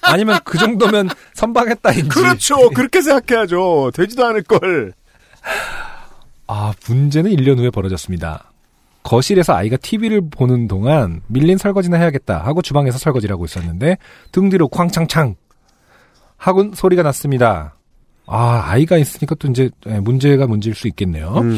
[0.02, 2.08] 아니면 그 정도면 선방했다인지.
[2.10, 2.70] 그렇죠.
[2.70, 3.90] 그렇게 생각해야죠.
[3.94, 4.92] 되지도 않을 걸.
[6.46, 8.50] 아, 문제는 1년 후에 벌어졌습니다.
[9.08, 13.96] 거실에서 아이가 TV를 보는 동안 밀린 설거지나 해야겠다 하고 주방에서 설거지를 하고 있었는데
[14.32, 15.34] 등 뒤로 쾅창창
[16.36, 17.74] 하곤 소리가 났습니다.
[18.26, 21.38] 아, 아이가 있으니까 또 이제 예, 문제가 문제일 수 있겠네요.
[21.38, 21.56] 음.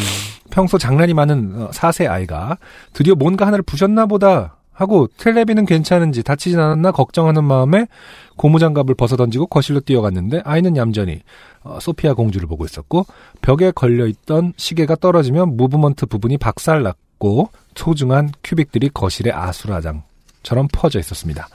[0.53, 2.57] 평소 장난이 많은 어, 4세 아이가
[2.92, 7.88] 드디어 뭔가 하나를 부셨나 보다 하고 텔레비는 괜찮은지 다치진 않았나 걱정하는 마음에
[8.36, 11.20] 고무장갑을 벗어던지고 거실로 뛰어갔는데 아이는 얌전히
[11.64, 13.07] 어, 소피아 공주를 보고 있었고
[13.42, 17.09] 벽에 걸려있던 시계가 떨어지면 무브먼트 부분이 박살났고
[17.74, 21.48] 소중한 큐빅들이 거실에 아수라장처럼 퍼져 있었습니다.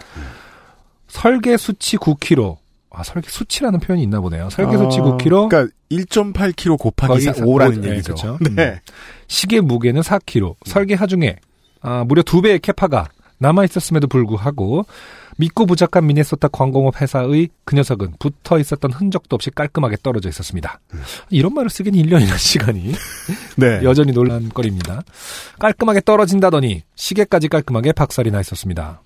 [1.07, 2.57] 설계 수치 9kg.
[2.89, 4.49] 아, 설계 수치라는 표현이 있나 보네요.
[4.49, 5.49] 설계 수치 9kg.
[5.49, 8.15] 그러니까 1.8kg 곱하기 5라는 네, 얘기죠.
[8.15, 8.37] 그렇죠.
[8.55, 8.63] 네.
[8.63, 8.79] 음.
[9.27, 10.55] 시계 무게는 4kg.
[10.65, 11.35] 설계 하중에
[11.81, 14.85] 아, 무려 두 배의 캐파가 남아 있었음에도 불구하고
[15.37, 20.79] 믿고 부착한 미네소타 광공업 회사의 그 녀석은 붙어 있었던 흔적도 없이 깔끔하게 떨어져 있었습니다.
[21.29, 22.93] 이런 말을 쓰긴 1년이나 시간이
[23.57, 23.81] 네.
[23.83, 25.03] 여전히 논란거리입니다.
[25.59, 29.01] 깔끔하게 떨어진다더니 시계까지 깔끔하게 박살이 나 있었습니다.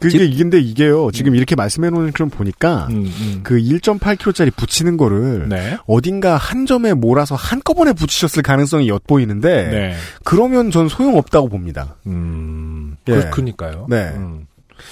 [0.00, 1.10] 그게 이긴데 이게요.
[1.12, 5.78] 지금 이렇게 말씀해 놓은 좀 보니까 음, 그 1.8kg짜리 붙이는 거를 네.
[5.86, 9.94] 어딘가 한 점에 몰아서 한꺼번에 붙이셨을 가능성이 엿보이는데 네.
[10.24, 11.96] 그러면 전 소용없다고 봅니다.
[12.06, 13.12] 음, 예.
[13.14, 13.86] 그, 그니까요.
[13.88, 14.12] 네.
[14.16, 14.46] 음.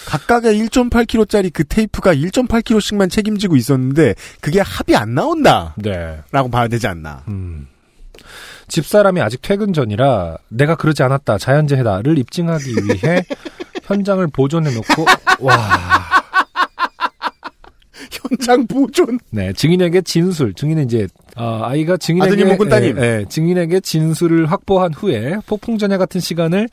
[0.06, 5.74] 각각의 1.8kg짜리 그 테이프가 1.8kg씩만 책임지고 있었는데 그게 합이 안 나온다.
[5.76, 6.20] 네.
[6.30, 7.24] 라고 봐야 되지 않나.
[7.28, 7.66] 음.
[8.68, 13.24] 집사람이 아직 퇴근 전이라 내가 그러지 않았다 자연재해다를 입증하기 위해
[13.82, 15.04] 현장을 보존해 놓고
[15.40, 15.56] 와
[18.10, 19.18] 현장 보존.
[19.30, 21.06] 네, 증인에게 진술, 증인은 이제
[21.36, 22.98] 어, 아이가 증인에게 아드님 혹은 따님.
[22.98, 26.68] 예, 예, 증인에게 진술을 확보한 후에 폭풍 전야 같은 시간을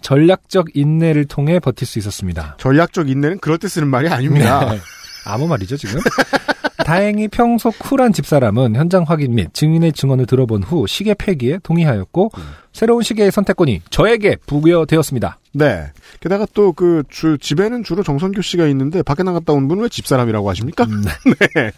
[0.00, 2.56] 전략적 인내를 통해 버틸 수 있었습니다.
[2.58, 4.70] 전략적 인내는 그럴 때 쓰는 말이 아닙니다.
[4.72, 4.78] 네.
[5.24, 6.00] 아무 말이죠, 지금.
[6.84, 12.32] 다행히 평소 쿨한 집사람은 현장 확인 및 증인의 증언을 들어본 후 시계 폐기에 동의하였고
[12.72, 15.38] 새로운 시계의 선택권이 저에게 부여되었습니다.
[15.54, 15.92] 네.
[16.20, 17.04] 게다가 또 그
[17.40, 20.86] 집에는 주로 정선교 씨가 있는데 밖에 나갔다 온 분은 왜 집사람이라고 하십니까?
[21.54, 21.70] 네.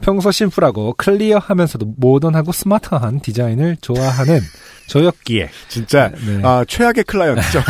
[0.00, 4.40] 평소 심플하고 클리어하면서도 모던하고 스마트한 디자인을 좋아하는
[4.88, 6.40] 저였기에 진짜 네.
[6.42, 7.62] 아, 최악의 클라이언트죠.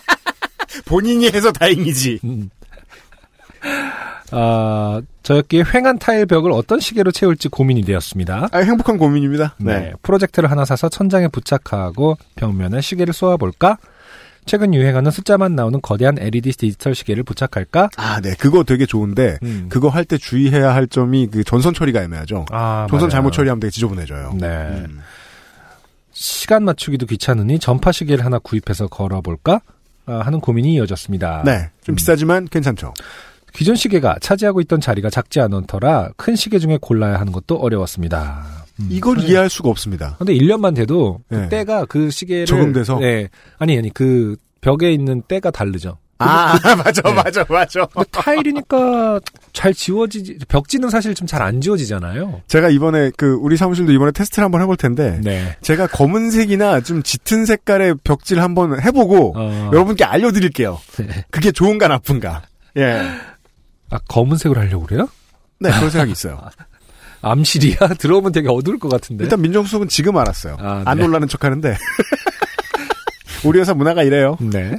[0.86, 2.20] 본인이 해서 다행이지.
[4.30, 8.48] 아, 저였기에 횡한 타일 벽을 어떤 시계로 채울지 고민이 되었습니다.
[8.52, 9.54] 아, 행복한 고민입니다.
[9.58, 9.78] 네.
[9.78, 9.92] 네.
[10.02, 13.78] 프로젝트를 하나 사서 천장에 부착하고 벽면에 시계를 쏘아볼까?
[14.44, 17.90] 최근 유행하는 숫자만 나오는 거대한 LED 디지털 시계를 부착할까?
[17.96, 18.34] 아, 네.
[18.38, 19.66] 그거 되게 좋은데 음.
[19.70, 22.46] 그거 할 때 주의해야 할 점이 그 전선 처리가 애매하죠.
[22.50, 23.10] 아, 전선 맞아요.
[23.10, 24.34] 잘못 처리하면 되게 지저분해져요.
[24.40, 24.46] 네.
[24.46, 25.00] 음.
[26.12, 29.60] 시간 맞추기도 귀찮으니 전파 시계를 하나 구입해서 걸어볼까?
[30.06, 31.42] 아, 하는 고민이 이어졌습니다.
[31.44, 31.70] 네.
[31.82, 32.94] 좀 비싸지만 괜찮죠.
[33.52, 38.44] 기존 시계가 차지하고 있던 자리가 작지 않은 터라 큰 시계 중에 골라야 하는 것도 어려웠습니다.
[38.80, 38.88] 음.
[38.90, 40.14] 이걸 이해할 수가 없습니다.
[40.18, 41.48] 근데 1년만 돼도 그 네.
[41.48, 42.98] 때가 그 시계를 적응돼서?
[42.98, 43.28] 네.
[43.58, 45.98] 아니 아니 그 벽에 있는 때가 다르죠.
[46.20, 47.12] 아, 맞아, 네.
[47.12, 47.86] 맞아, 맞아.
[47.86, 49.20] 근데 타일이니까
[49.52, 52.42] 잘 지워지지 벽지는 사실 좀 잘 안 지워지잖아요.
[52.48, 55.56] 제가 이번에 그 우리 사무실도 이번에 테스트를 한번 해볼 텐데 네.
[55.62, 59.70] 제가 검은색이나 좀 짙은 색깔의 벽지를 한번 해보고 어.
[59.72, 60.80] 여러분께 알려드릴게요.
[60.98, 61.24] 네.
[61.30, 62.42] 그게 좋은가 나쁜가.
[62.76, 63.00] 예.
[63.90, 65.08] 아 검은색으로 하려고 그래요?
[65.60, 66.40] 네, 그런 생각이 있어요.
[67.22, 67.76] 암실이야?
[67.98, 69.24] 들어오면 되게 어두울 것 같은데.
[69.24, 70.56] 일단 민정수석은 지금 알았어요.
[70.60, 71.04] 아, 안 네.
[71.04, 71.76] 놀라는 척 하는데
[73.44, 74.36] 우리 회사 문화가 이래요.
[74.40, 74.76] 네.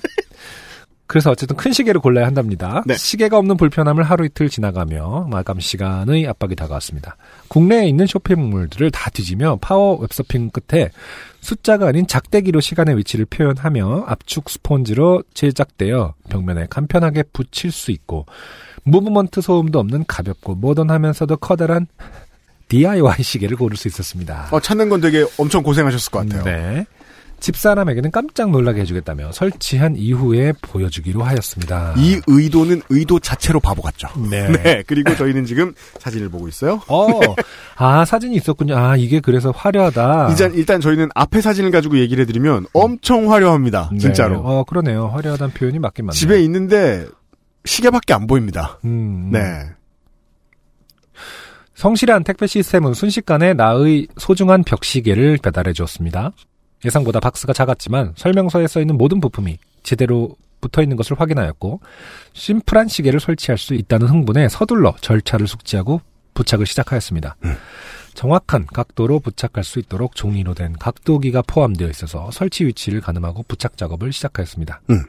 [1.10, 2.84] 그래서 어쨌든 큰 시계를 골라야 한답니다.
[2.86, 2.96] 네.
[2.96, 7.18] 시계가 없는 불편함을 하루 이틀 지나가며 마감 시간의 압박이 다가왔습니다.
[7.48, 10.92] 국내에 있는 쇼핑몰들을 다 뒤지며 파워 웹서핑 끝에
[11.42, 18.28] 숫자가 아닌 작대기로 시간의 위치를 표현하며 압축 스폰지로 제작되어 벽면에 간편하게 붙일 수 있고
[18.84, 21.88] 무브먼트 소음도 없는 가볍고 모던하면서도 커다란
[22.70, 24.48] DIY 시계를 고를 수 있었습니다.
[24.52, 26.44] 어, 찾는 건 되게 엄청 고생하셨을 것 같아요.
[26.44, 26.86] 네.
[27.40, 31.94] 집사람에게는 깜짝 놀라게 해주겠다며 설치한 이후에 보여주기로 하였습니다.
[31.98, 34.10] 이 의도는 의도 자체로 바보 같죠.
[34.30, 34.50] 네.
[34.52, 34.84] 네.
[34.86, 36.82] 그리고 저희는 지금 사진을 보고 있어요.
[36.88, 37.08] 어,
[37.78, 38.78] 아, 사진이 있었군요.
[38.78, 40.28] 아, 이게 그래서 화려하다.
[40.32, 43.90] 일단, 일단 저희는 앞에 사진을 가지고 얘기를 해드리면 엄청 화려합니다.
[43.94, 44.00] 네.
[44.00, 44.40] 진짜로.
[44.40, 45.08] 어, 그러네요.
[45.08, 46.20] 화려하다는 표현이 맞긴 맞네요.
[46.20, 47.06] 집에 있는데
[47.66, 48.80] 시계밖에 안 보입니다.
[48.86, 49.40] 음, 네.
[51.76, 56.32] 성실한 택배 시스템은 순식간에 나의 소중한 벽시계를 배달해 주었습니다.
[56.84, 61.80] 예상보다 박스가 작았지만 설명서에 써 있는 모든 부품이 제대로 붙어 있는 것을 확인하였고
[62.34, 66.02] 심플한 시계를 설치할 수 있다는 흥분에 서둘러 절차를 숙지하고
[66.34, 67.38] 부착을 시작하였습니다.
[68.14, 74.12] 정확한 각도로 부착할 수 있도록 종이로 된 각도기가 포함되어 있어서 설치 위치를 가늠하고 부착 작업을
[74.12, 74.82] 시작하였습니다.
[74.90, 75.06] 음.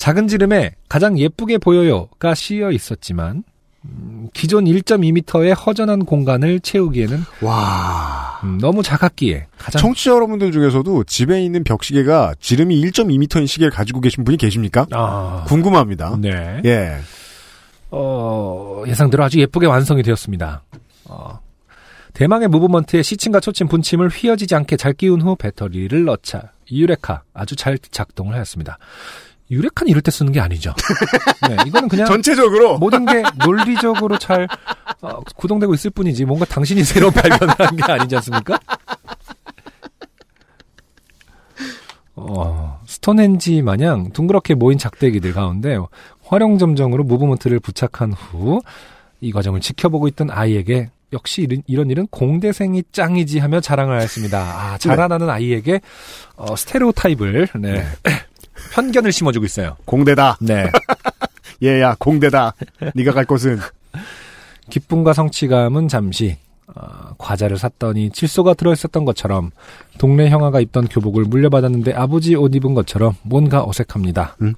[0.00, 3.44] 작은 지름에 가장 예쁘게 보여요가 씌어 있었지만
[3.84, 8.40] 음, 기존 1.2m의 허전한 공간을 채우기에는 와.
[8.42, 14.24] 음, 너무 작았기에 가장 청취자 여러분들 중에서도 집에 있는 벽시계가 지름이 1.2m인 시계를 가지고 계신
[14.24, 14.86] 분이 계십니까?
[14.90, 16.16] 아, 궁금합니다.
[16.18, 16.62] 네.
[16.64, 16.96] 예.
[17.90, 20.62] 어, 예상대로 아주 예쁘게 완성이 되었습니다.
[21.10, 21.40] 어,
[22.14, 27.78] 대망의 무브먼트에 시침과 초침, 분침을 휘어지지 않게 잘 끼운 후 배터리를 넣자 유레카 아주 잘
[27.78, 28.78] 작동을 하였습니다.
[29.50, 30.74] 유레카는 이럴 때 쓰는 게 아니죠.
[31.48, 34.46] 네, 이거는 그냥 전체적으로 모든 게 논리적으로 잘
[35.00, 38.58] 어, 구동되고 있을 뿐이지 뭔가 당신이 새로 발견을 한게 아니지 않습니까?
[42.14, 45.78] 어, 스톤헨지 마냥 둥그렇게 모인 작대기들 가운데
[46.22, 48.60] 활용점정으로 무브먼트를 부착한 후
[49.20, 54.38] 이 과정을 지켜보고 있던 아이에게 역시 이런, 이런 일은 공대생이 짱이지 하며 자랑을 하였습니다.
[54.38, 55.80] 아, 자라나는 아이에게
[56.36, 57.84] 어, 스테레오 타입을 네.
[58.72, 59.76] 편견을 심어주고 있어요.
[59.84, 60.38] 공대다.
[60.40, 60.70] 네.
[61.62, 62.54] 얘야 공대다.
[62.94, 63.58] 네가 갈 곳은
[64.70, 66.38] 기쁨과 성취감은 잠시
[66.74, 69.50] 어, 과자를 샀더니 칠소가 들어있었던 것처럼
[69.98, 74.36] 동네 형아가 입던 교복을 물려받았는데 아버지 옷 입은 것처럼 뭔가 어색합니다.
[74.42, 74.54] 음?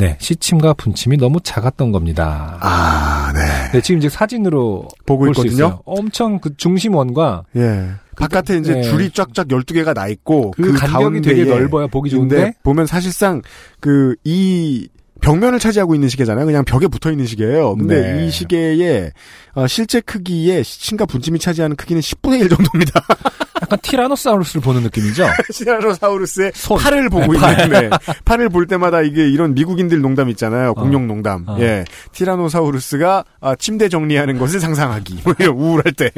[0.00, 2.58] 네, 시침과 분침이 너무 작았던 겁니다.
[2.60, 3.70] 아, 네.
[3.72, 5.80] 네, 지금 이제 사진으로 보고 있거든요.
[5.84, 7.90] 엄청 그 중심원과 예.
[8.16, 8.82] 바깥에 이제 네.
[8.82, 11.88] 줄이 쫙쫙 12개가 나 있고 그 간격이 되게 넓어요.
[11.88, 13.42] 보기 좋은데 보면 사실상
[13.80, 14.88] 그 이
[15.20, 16.46] 벽면을 차지하고 있는 시계잖아요.
[16.46, 17.76] 그냥 벽에 붙어 있는 시계예요.
[17.76, 18.26] 근데 네.
[18.26, 19.12] 이 시계의
[19.54, 23.04] 어, 실제 크기의 시침과 분침이 차지하는 크기는 10분의 1 정도입니다.
[23.70, 25.26] 약간 티라노사우루스를 보는 느낌이죠.
[25.52, 26.78] 시라노사우루스의 손.
[26.78, 27.68] 팔을 보고 네, 있는 팔.
[27.68, 27.90] 네.
[28.24, 30.74] 팔을 볼 때마다 이게 이런 미국인들 농담 있잖아요.
[30.74, 31.44] 공룡 농담.
[31.48, 31.56] 어.
[31.60, 31.84] 예.
[32.12, 35.20] 티라노사우루스가 아, 침대 정리하는 것을 상상하기.
[35.24, 36.10] 뭐 우울할 때.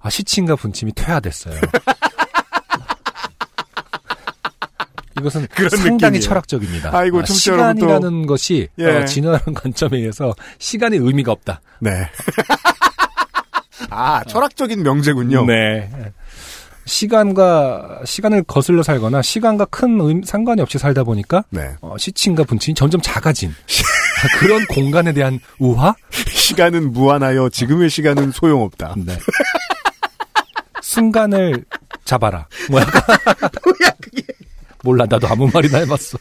[0.00, 1.58] 아, 시침과 분침이 퇴화됐어요.
[5.18, 6.20] 이것은 그런 상당히 느낌이에요.
[6.22, 6.90] 철학적입니다.
[6.96, 8.86] 아이고, 아, 청취자 여러분 또- 시간이라는 것이 예.
[8.86, 11.60] 어, 진화라는 관점에 의해서 시간의 의미가 없다.
[11.80, 11.90] 네.
[13.90, 15.44] 아, 철학적인 명제군요.
[15.46, 15.90] 네.
[16.86, 21.70] 시간과 시간을 거슬러 살거나 시간과 큰 의- 상관이 없이 살다 보니까 네.
[21.82, 23.50] 어, 시침과 분침이 점점 작아진
[24.24, 25.94] 아, 그런 공간에 대한 우화?
[26.10, 28.94] 시간은 무한하여 지금의 시간은 소용없다.
[29.06, 29.16] 네.
[30.82, 31.64] 순간을
[32.04, 32.46] 잡아라.
[32.70, 32.84] 뭐야?
[32.84, 34.22] 뭐야 그게?
[34.82, 36.18] 몰라 나도 아무 말이나 해봤어.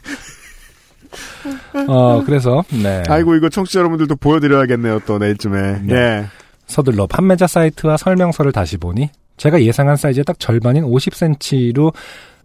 [1.87, 3.01] 어 그래서 네.
[3.07, 5.79] 아이고 이거 청취자 여러분들도 보여드려야겠네요 또 내일쯤에.
[5.83, 5.95] 네.
[5.95, 6.27] 예.
[6.69, 11.93] 서둘러 판매자 사이트와 설명서를 다시 보니 제가 예상한 사이즈의 딱 절반인 50cm로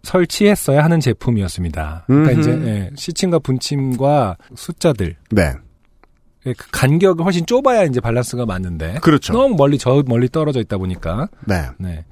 [0.03, 2.03] 설치했어야 하는 제품이었습니다.
[2.07, 2.39] 그러니까 음흠.
[2.41, 5.53] 이제 예, 시침과 분침과 숫자들 네.
[6.45, 9.33] 예, 그 간격이 훨씬 좁아야 이제 밸런스가 맞는데 그렇죠.
[9.33, 11.63] 너무 멀리 저 멀리 떨어져 있다 보니까 네.
[11.77, 12.05] 네.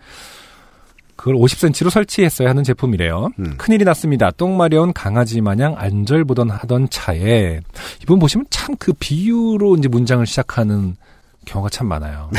[1.16, 3.30] 그걸 50cm로 설치했어야 하는 제품이래요.
[3.40, 3.56] 음.
[3.58, 4.32] 큰일이 났습니다.
[4.32, 7.60] 똥 마려운 강아지 마냥 안절부던 하던 차에
[8.02, 10.96] 이분 보시면 참 그 비유로 이제 문장을 시작하는
[11.46, 12.30] 경우가 참 많아요.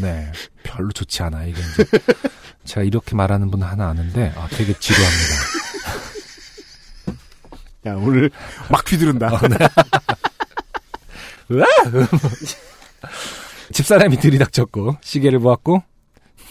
[0.00, 0.30] 네.
[0.62, 1.44] 별로 좋지 않아.
[1.44, 1.84] 이게 이제
[2.64, 5.34] 제가 이렇게 말하는 분 하나 아는데 아 되게 지루합니다.
[7.86, 8.30] 야 오늘
[8.70, 9.28] 막 휘두른다.
[9.28, 9.56] 아, 네.
[13.72, 15.82] 집사람이 들이닥쳤고 시계를 보았고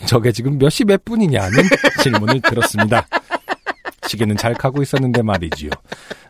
[0.06, 1.52] 저게 지금 몇 시 몇 분이냐는
[2.04, 3.06] 질문을 들었습니다.
[4.08, 5.70] 시계는 잘 가고 있었는데 말이지요.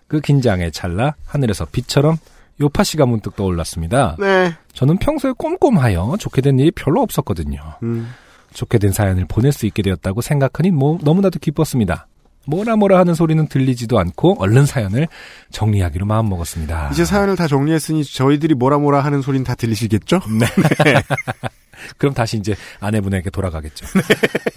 [0.07, 2.17] 그 긴장에 찰나 하늘에서 빛처럼
[2.61, 4.15] 요파 씨가 문득 떠올랐습니다.
[4.19, 4.53] 네.
[4.73, 7.59] 저는 평소에 꼼꼼하여 좋게 된 일이 별로 없었거든요.
[7.83, 8.11] 음.
[8.53, 12.07] 좋게 된 사연을 보낼 수 있게 되었다고 생각하니 뭐, 너무나도 기뻤습니다.
[12.47, 15.07] 뭐라 뭐라 하는 소리는 들리지도 않고 얼른 사연을
[15.51, 16.89] 정리하기로 마음먹었습니다.
[16.91, 20.21] 이제 사연을 다 정리했으니 저희들이 뭐라 뭐라 하는 소리는 다 들리시겠죠?
[20.39, 20.45] 네.
[21.97, 23.85] 그럼 다시 이제 아내분에게 돌아가겠죠.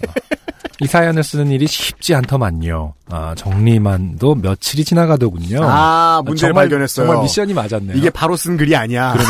[0.07, 0.13] 어,
[0.81, 2.93] 이 사연을 쓰는 일이 쉽지 않더만요.
[3.09, 5.59] 아, 정리만도 며칠이 지나가더군요.
[5.61, 7.05] 아, 문제를 정말, 발견했어요.
[7.07, 7.97] 정말 미션이 맞았네요.
[7.97, 9.13] 이게 바로 쓴 글이 아니야.
[9.13, 9.29] 그러네.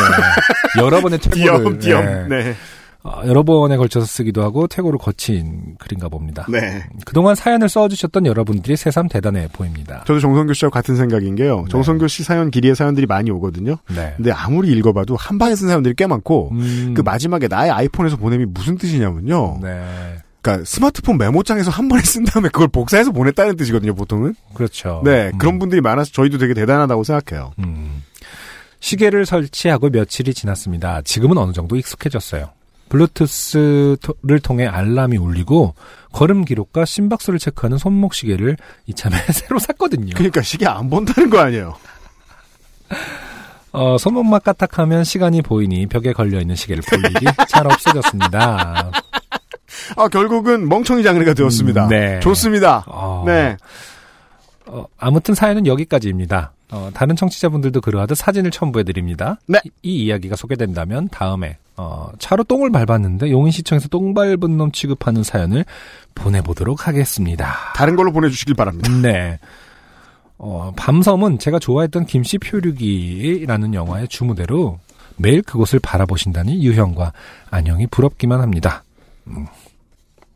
[0.80, 2.30] 여러 번의 퇴고를 띄엄띄엄.
[2.30, 2.44] 네.
[2.44, 2.56] 네.
[3.04, 6.46] 어, 여러 번에 걸쳐서 쓰기도 하고 퇴고를 거친 글인가 봅니다.
[6.48, 6.84] 네.
[7.06, 10.06] 그동안 사연을 써주셨던 여러분들이 새삼 대단해 보입니다.
[10.08, 11.66] 저도 정성교 씨하고 같은 생각인 게요.
[11.70, 13.76] 정성교 씨 사연 길이의 사연들이 많이 오거든요.
[13.94, 14.14] 네.
[14.16, 18.46] 근데 아무리 읽어봐도 한 방에 쓴 사연들이 꽤 많고 음, 그 마지막에 나의 아이폰에서 보냄이
[18.46, 19.60] 무슨 뜻이냐면요.
[19.62, 19.84] 네.
[20.44, 23.96] 그러니까 스마트폰 메모장에서 한 번에 쓴 다음에 그걸 복사해서 보냈다는 뜻이거든요.
[23.96, 24.36] 보통은.
[24.54, 25.02] 그렇죠.
[25.06, 25.32] 네.
[25.34, 25.38] 음.
[25.38, 27.54] 그런 분들이 많아서 저희도 되게 대단하다고 생각해요.
[27.60, 28.04] 음.
[28.82, 31.02] 시계를 설치하고 며칠이 지났습니다.
[31.04, 32.50] 지금은 어느 정도 익숙해졌어요.
[32.90, 35.74] 블루투스를 통해 알람이 울리고
[36.12, 40.14] 걸음 기록과 심박수를 체크하는 손목 시계를 이참에 새로 샀거든요.
[40.14, 41.76] 그러니까 시계 안 본다는 거 아니에요.
[43.72, 48.92] 어, 손목만 까딱하면 시간이 보이니 벽에 걸려 있는 시계를 볼 일이 잘 없어졌습니다.
[49.96, 51.86] 아, 결국은 멍청이 장르가 되었습니다.
[51.86, 52.20] 음, 네.
[52.20, 52.84] 좋습니다.
[52.88, 53.58] 어, 네.
[54.66, 56.54] 어, 아무튼 사연은 여기까지입니다.
[56.72, 59.40] 어, 다른 청취자분들도 그러하듯 사진을 첨부해드립니다.
[59.48, 59.60] 네.
[59.64, 65.66] 이, 이 이야기가 소개된다면 다음에 어, 차로 똥을 밟았는데 용인시청에서 똥 밟은 놈 취급하는 사연을
[66.16, 67.54] 보내보도록 하겠습니다.
[67.76, 68.92] 다른 걸로 보내주시길 바랍니다.
[68.92, 69.40] 네.
[70.38, 74.80] 어, 밤섬은 제가 좋아했던 김씨 표류기라는 영화의 주무대로
[75.16, 77.14] 매일 그곳을 바라보신다니 유형과
[77.50, 78.84] 안녕이 부럽기만 합니다.
[79.28, 79.46] 음.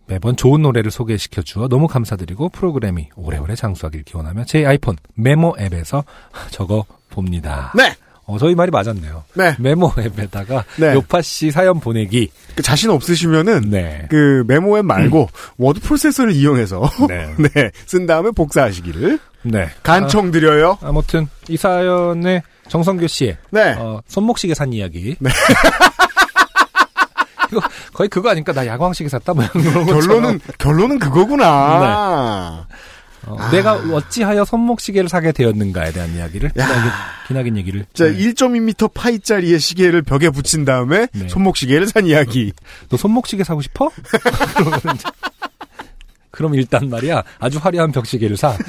[0.07, 6.03] 매번 좋은 노래를 소개시켜 주어 너무 감사드리고 프로그램이 오래오래 장수하길 기원하며 제 아이폰 메모 앱에서
[6.51, 7.71] 적어 봅니다.
[7.75, 7.93] 네.
[8.25, 9.23] 어, 저희 말이 맞았네요.
[9.35, 9.55] 네.
[9.57, 10.93] 메모 앱에다가 네.
[10.93, 12.29] 요팟시 사연 보내기.
[12.55, 14.05] 그 자신 없으시면은 네.
[14.09, 17.33] 그 메모 앱 말고 워드 프로세서를 이용해서 네.
[17.37, 19.69] 네, 쓴 다음에 복사하시기를 네.
[19.81, 20.77] 간청 드려요.
[20.81, 23.75] 아, 아무튼 이 사연에 정성교 씨의 네.
[23.79, 25.15] 어, 손목시계 산 이야기.
[27.51, 27.61] 이거
[27.93, 28.53] 거의 그거 아닐까?
[28.53, 29.85] 나 야광시계 샀다 뭐 이런.
[29.85, 32.67] 결론은 결론은 그거구나.
[33.27, 33.49] 어, 아.
[33.51, 36.91] 내가 어찌하여 손목시계를 사게 되었는가에 대한 이야기를 기나긴,
[37.27, 38.15] 기나긴 얘기를 자, 네.
[38.15, 41.27] 1.2m 파이짜리의 시계를 벽에 붙인 다음에 네.
[41.27, 42.53] 손목시계를 산 이야기.
[42.89, 43.89] 너 손목시계 사고 싶어?
[46.31, 48.55] 그럼 일단 말이야 아주 화려한 벽시계를 사.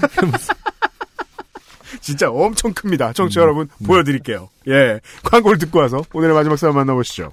[2.00, 3.08] 진짜 엄청 큽니다.
[3.08, 3.12] 음.
[3.12, 4.48] 청취자 여러분 보여드릴게요.
[4.68, 7.32] 예, 광고를 듣고 와서 오늘의 마지막 사연 만나보시죠.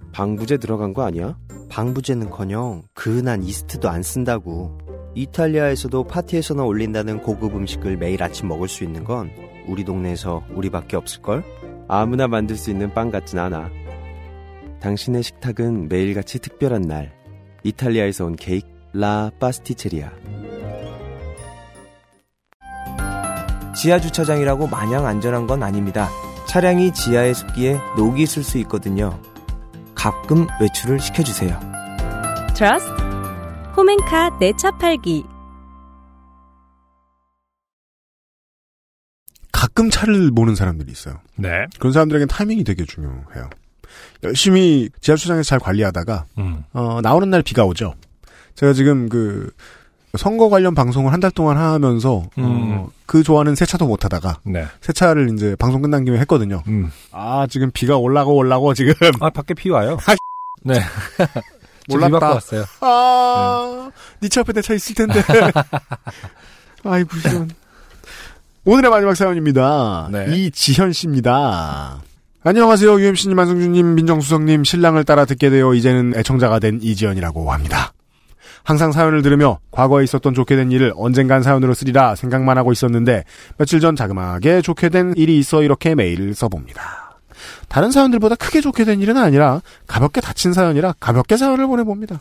[0.13, 1.37] 방부제 들어간 거 아니야?
[1.69, 4.77] 방부제는커녕 그은한 이스트도 안 쓴다고.
[5.15, 9.31] 이탈리아에서도 파티에서나 올린다는 고급 음식을 매일 아침 먹을 수 있는 건
[9.67, 11.43] 우리 동네에서 우리밖에 없을걸?
[11.87, 13.69] 아무나 만들 수 있는 빵 같진 않아.
[14.81, 17.13] 당신의 식탁은 매일같이 특별한 날.
[17.63, 20.11] 이탈리아에서 온 케이크 라 파스티체리아.
[23.75, 26.09] 지하 주차장이라고 마냥 안전한 건 아닙니다.
[26.47, 29.17] 차량이 지하에 습기에 녹이 있을 수 있거든요.
[30.01, 31.59] 가끔 외출을 시켜주세요.
[32.55, 32.89] 트러스트
[33.77, 35.23] 홈앤카 내차 팔기
[39.51, 41.21] 가끔 차를 모는 사람들이 있어요.
[41.35, 41.67] 네.
[41.77, 43.51] 그런 사람들에겐 타이밍이 되게 중요해요.
[44.23, 46.63] 열심히 지하주차장에서 잘 관리하다가 음.
[46.73, 47.93] 어, 나오는 날 비가 오죠.
[48.55, 49.53] 제가 지금 그
[50.17, 52.43] 선거 관련 방송을 한 달 동안 하면서 음.
[52.43, 54.65] 어, 그 좋아하는 세차도 못 하다가 네.
[54.81, 56.63] 세차를 이제 방송 끝난 김에 했거든요.
[56.67, 56.91] 음.
[57.11, 59.97] 아 지금 비가 올라고 올라고 지금 아 밖에 비 와요.
[60.07, 60.15] 아,
[60.63, 60.79] 네.
[61.89, 62.29] 저 몰랐다.
[62.29, 62.65] 왔어요.
[62.81, 63.89] 아,
[64.21, 65.21] 니차 앞에 내 차 있을 텐데.
[66.85, 67.49] 아이, 부시런.
[68.65, 70.09] 오늘의 마지막 사연입니다.
[70.11, 70.25] 네.
[70.35, 72.01] 이지현 씨입니다.
[72.43, 72.99] 안녕하세요.
[73.01, 77.93] UMC님, 안승준님, 민정수석님, 신랑을 따라 듣게 되어 이제는 애청자가 된 이지연이라고 합니다.
[78.63, 83.23] 항상 사연을 들으며 과거에 있었던 좋게 된 일을 언젠간 사연으로 쓰리라 생각만 하고 있었는데
[83.57, 87.19] 며칠 전 자그마하게 좋게 된 일이 있어 이렇게 메일을 써봅니다.
[87.67, 92.19] 다른 사연들보다 크게 좋게 된 일은 아니라 가볍게 다친 사연이라 가볍게 사연을 보내봅니다.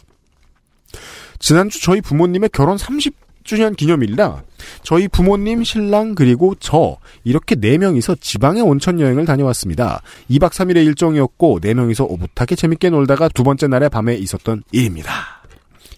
[1.39, 4.43] 지난주 저희 부모님의 결혼 30주년 기념일이라
[4.83, 10.03] 저희 부모님, 신랑 그리고 저 이렇게 4명이서 지방의 온천 여행을 다녀왔습니다.
[10.31, 15.40] 2박 3일의 일정이었고 4명이서 오붓하게 재밌게 놀다가 두 번째 날의 밤에 있었던 일입니다.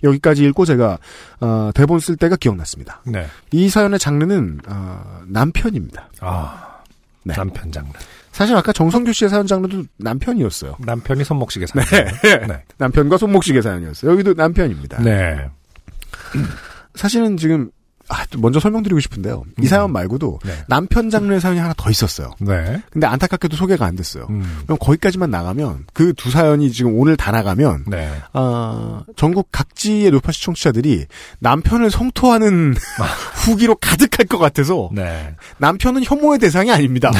[0.03, 0.99] 여기까지 읽고 제가
[1.41, 3.03] 어, 대본 쓸 때가 기억났습니다.
[3.07, 3.27] 네.
[3.51, 6.09] 이 사연의 장르는 어, 남편입니다.
[6.21, 6.69] 아.
[7.25, 7.35] 네.
[7.35, 7.91] 남편 장르.
[8.33, 10.77] 사실 아까 정성규 씨의 사연 장르도 남편이었어요.
[10.81, 11.81] 남편이 손목시계 사.
[11.81, 12.47] 네.
[12.47, 12.65] 네.
[12.79, 14.11] 남편과 손목시계 사연이었어요.
[14.11, 15.03] 여기도 남편입니다.
[15.03, 15.49] 네.
[16.95, 17.71] 사실은 지금
[18.13, 19.45] 아, 또 먼저 설명드리고 싶은데요.
[19.59, 19.67] 이 음.
[19.67, 20.65] 사연 말고도 네.
[20.69, 22.31] 남편 장르의 사연이 하나 더 있었어요.
[22.41, 22.81] 네.
[22.91, 24.27] 근데 안타깝게도 소개가 안 됐어요.
[24.31, 24.61] 음.
[24.65, 28.13] 그럼 거기까지만 나가면 그 두 사연이 지금 오늘 다 나가면 네.
[28.33, 31.07] 아, 전국 각지의 노파 시청자들이
[31.41, 32.75] 남편을 성토하는
[33.47, 35.35] 후기로 가득할 것 같아서 네.
[35.59, 37.11] 남편은 혐오의 대상이 아닙니다.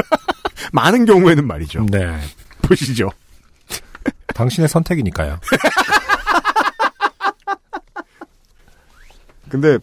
[0.72, 1.86] 많은 경우에는 말이죠.
[1.90, 2.18] 네.
[2.62, 3.10] 보시죠.
[4.34, 5.38] 당신의 선택이니까요.
[9.48, 9.78] 근데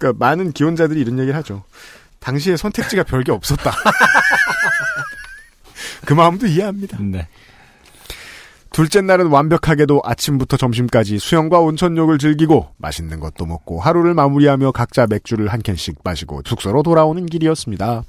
[0.00, 1.62] 그러니까 많은 기혼자들이 이런 얘기를 하죠.
[2.18, 3.70] 당시에 선택지가 별게 없었다.
[6.06, 6.98] 그 마음도 이해합니다.
[7.00, 7.28] 네.
[8.72, 15.48] 둘째 날은 완벽하게도 아침부터 점심까지 수영과 온천욕을 즐기고 맛있는 것도 먹고 하루를 마무리하며 각자 맥주를
[15.48, 18.04] 한 캔씩 마시고 숙소로 돌아오는 길이었습니다.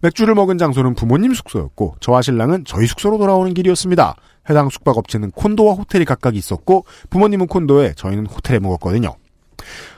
[0.00, 4.16] 맥주를 먹은 장소는 부모님 숙소였고 저와 신랑은 저희 숙소로 돌아오는 길이었습니다.
[4.48, 9.16] 해당 숙박업체는 콘도와 호텔이 각각 있었고 부모님은 콘도에 저희는 호텔에 묵었거든요.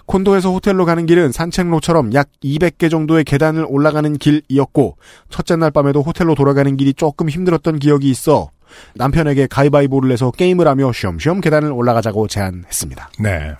[0.06, 4.96] 콘도에서 호텔로 가는 길은 산책로처럼 약 200개 정도의 계단을 올라가는 길이었고
[5.28, 8.50] 첫째 날 밤에도 호텔로 돌아가는 길이 조금 힘들었던 기억이 있어
[8.94, 13.10] 남편에게 가위바위보를 해서 게임을 하며 쉬엄쉬엄 계단을 올라가자고 제안했습니다.
[13.20, 13.54] 네.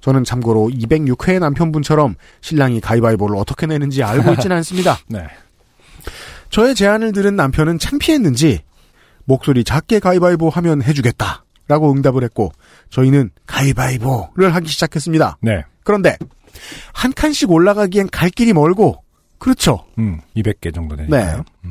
[0.00, 4.98] 저는 참고로 206회 남편분처럼 신랑이 가위바위보를 어떻게 내는지 알고 있지는 않습니다.
[5.08, 5.26] 네.
[6.50, 8.60] 저의 제안을 들은 남편은 창피했는지
[9.24, 12.52] 목소리 작게 가위바위보 하면 해주겠다 라고 응답을 했고
[12.90, 15.38] 저희는 가위바위보를 하기 시작했습니다.
[15.40, 15.62] 네.
[15.82, 16.16] 그런데
[16.92, 19.02] 한 칸씩 올라가기엔 갈 길이 멀고
[19.38, 19.84] 그렇죠.
[19.98, 21.44] 음, 200개 정도 되니까요.
[21.62, 21.70] 네.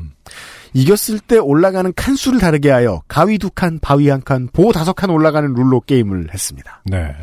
[0.74, 4.92] 이겼을 때 올라가는 칸 수를 다르게 하여 가위 두 칸, 바위 한 칸, 보 다섯
[4.92, 6.82] 칸 올라가는 룰로 게임을 했습니다.
[6.84, 7.14] 네.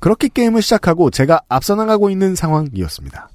[0.00, 3.28] 그렇게 게임을 시작하고 제가 앞서 나가고 있는 상황이었습니다.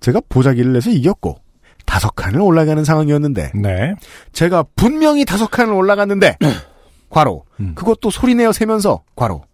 [0.00, 1.40] 제가 보자기를 내서 이겼고
[1.86, 3.94] 다섯 칸을 올라가는 상황이었는데 네.
[4.32, 6.36] 제가 분명히 다섯 칸을 올라갔는데
[7.10, 9.44] 과로 그것도 소리내어 세면서 과로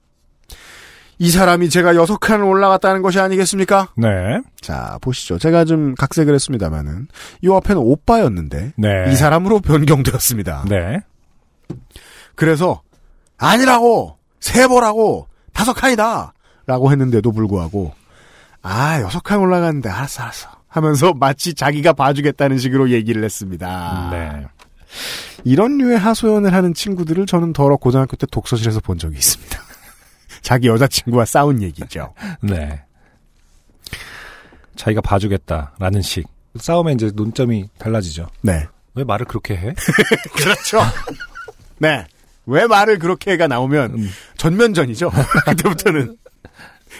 [1.18, 3.88] 이 사람이 제가 여섯 칸을 올라갔다는 것이 아니겠습니까?
[3.96, 4.08] 네.
[4.60, 5.38] 자 보시죠.
[5.38, 7.08] 제가 좀 각색을 했습니다만은
[7.42, 8.88] 이 앞에는 오빠였는데 네.
[9.10, 10.66] 이 사람으로 변경되었습니다.
[10.68, 11.00] 네.
[12.34, 12.82] 그래서
[13.38, 16.34] 아니라고 세 보라고 다섯 칸이다
[16.66, 17.94] 라고 했는데도 불구하고
[18.60, 24.10] 아 여섯 칸 올라갔는데 알았어 알았어 하면서 마치 자기가 봐주겠다는 식으로 얘기를 했습니다.
[24.10, 24.46] 네.
[25.46, 29.62] 이런 류의 하소연을 하는 친구들을 저는 더러 고등학교 때 독서실에서 본 적이 있습니다.
[30.42, 32.14] 자기 여자친구와 싸운 얘기죠.
[32.40, 32.82] 네.
[34.74, 36.26] 자기가 봐주겠다라는 식.
[36.56, 38.26] 싸움에 이제 논점이 달라지죠.
[38.42, 38.66] 네.
[38.96, 39.72] 왜 말을 그렇게 해?
[40.34, 40.80] 그렇죠.
[41.78, 42.04] 네.
[42.46, 43.98] 왜 말을 그렇게 해가 나오면
[44.38, 45.12] 전면전이죠.
[45.46, 46.16] 그때부터는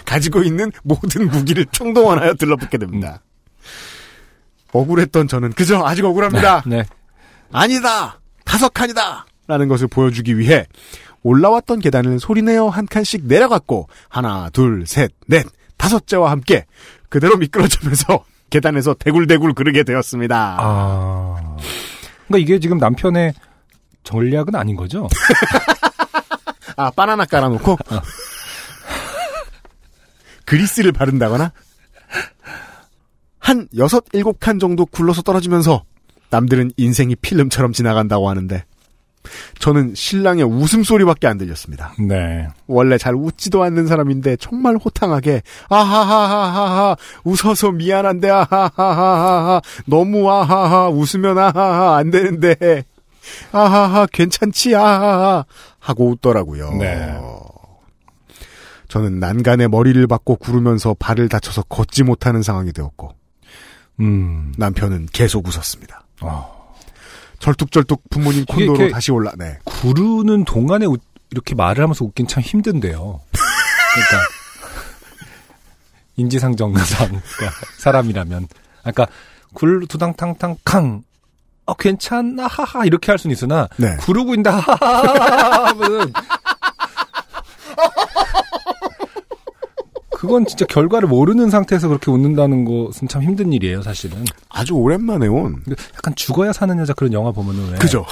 [0.05, 3.23] 가지고 있는 모든 무기를 총동원하여 들러붙게 됩니다.
[4.73, 6.63] 억울했던 저는 그저 아직 억울합니다.
[6.65, 6.85] 네.
[7.51, 8.21] 아니다.
[8.47, 9.27] 다섯 칸이다.
[9.49, 10.67] 라는 것을 보여주기 위해
[11.23, 15.47] 올라왔던 계단을 소리내어 한 칸씩 내려갔고 하나, 둘, 셋, 넷,
[15.77, 16.65] 다섯째와 함께
[17.11, 20.57] 그대로 미끄러지면서 계단에서 대굴대굴 그르게 되었습니다.
[20.59, 21.57] 아.
[22.27, 23.35] 그러니까 이게 지금 남편의
[24.05, 25.09] 전략은 아닌 거죠?
[26.77, 27.77] 아, 바나나 깔아놓고
[30.47, 31.53] 그리스를 바른다거나
[33.39, 35.85] 한 여섯 일곱 칸 정도 굴러서 떨어지면서
[36.31, 38.65] 남들은 인생이 필름처럼 지나간다고 하는데
[39.59, 41.93] 저는 신랑의 웃음소리밖에 안 들렸습니다.
[41.99, 42.49] 네.
[42.67, 51.97] 원래 잘 웃지도 않는 사람인데 정말 호탕하게 아하하하하하 웃어서 미안한데 아하하하하 너무 아하하 웃으면 아하하
[51.97, 52.85] 안 되는데
[53.53, 55.45] 아하하 괜찮지 아하하
[55.79, 56.71] 하고 웃더라고요.
[56.75, 57.19] 네.
[58.89, 63.11] 저는 난간에 머리를 박고 구르면서 발을 다쳐서 걷지 못하는 상황이 되었고
[64.01, 64.53] 음.
[64.57, 66.06] 남편은 계속 웃었습니다.
[66.23, 66.75] 어.
[67.39, 69.33] 절뚝절뚝 부모님 콘도로 다시 올라.
[69.37, 69.59] 네.
[69.65, 73.21] 구르는 동안에 웃- 이렇게 말을 하면서 웃긴 참 힘든데요.
[73.31, 74.29] 그러니까
[76.17, 78.49] 인지상정상 그러니까 사람이라면
[78.85, 79.07] 아까
[79.55, 81.03] 굴 두당탕탕 캉.
[81.69, 83.97] 어 괜찮나 하하 이렇게 할 수는 있으나 네.
[83.97, 86.13] 구르고 있다 하하하 하면은
[90.17, 94.25] 그건 진짜 결과를 모르는 상태에서 그렇게 웃는다는 것은 참 힘든 일이에요, 사실은.
[94.49, 95.63] 아주 오랜만에 온.
[95.95, 97.77] 약간 죽어야 사는 여자 그런 영화 보면은 왜?
[97.77, 98.07] 그죠.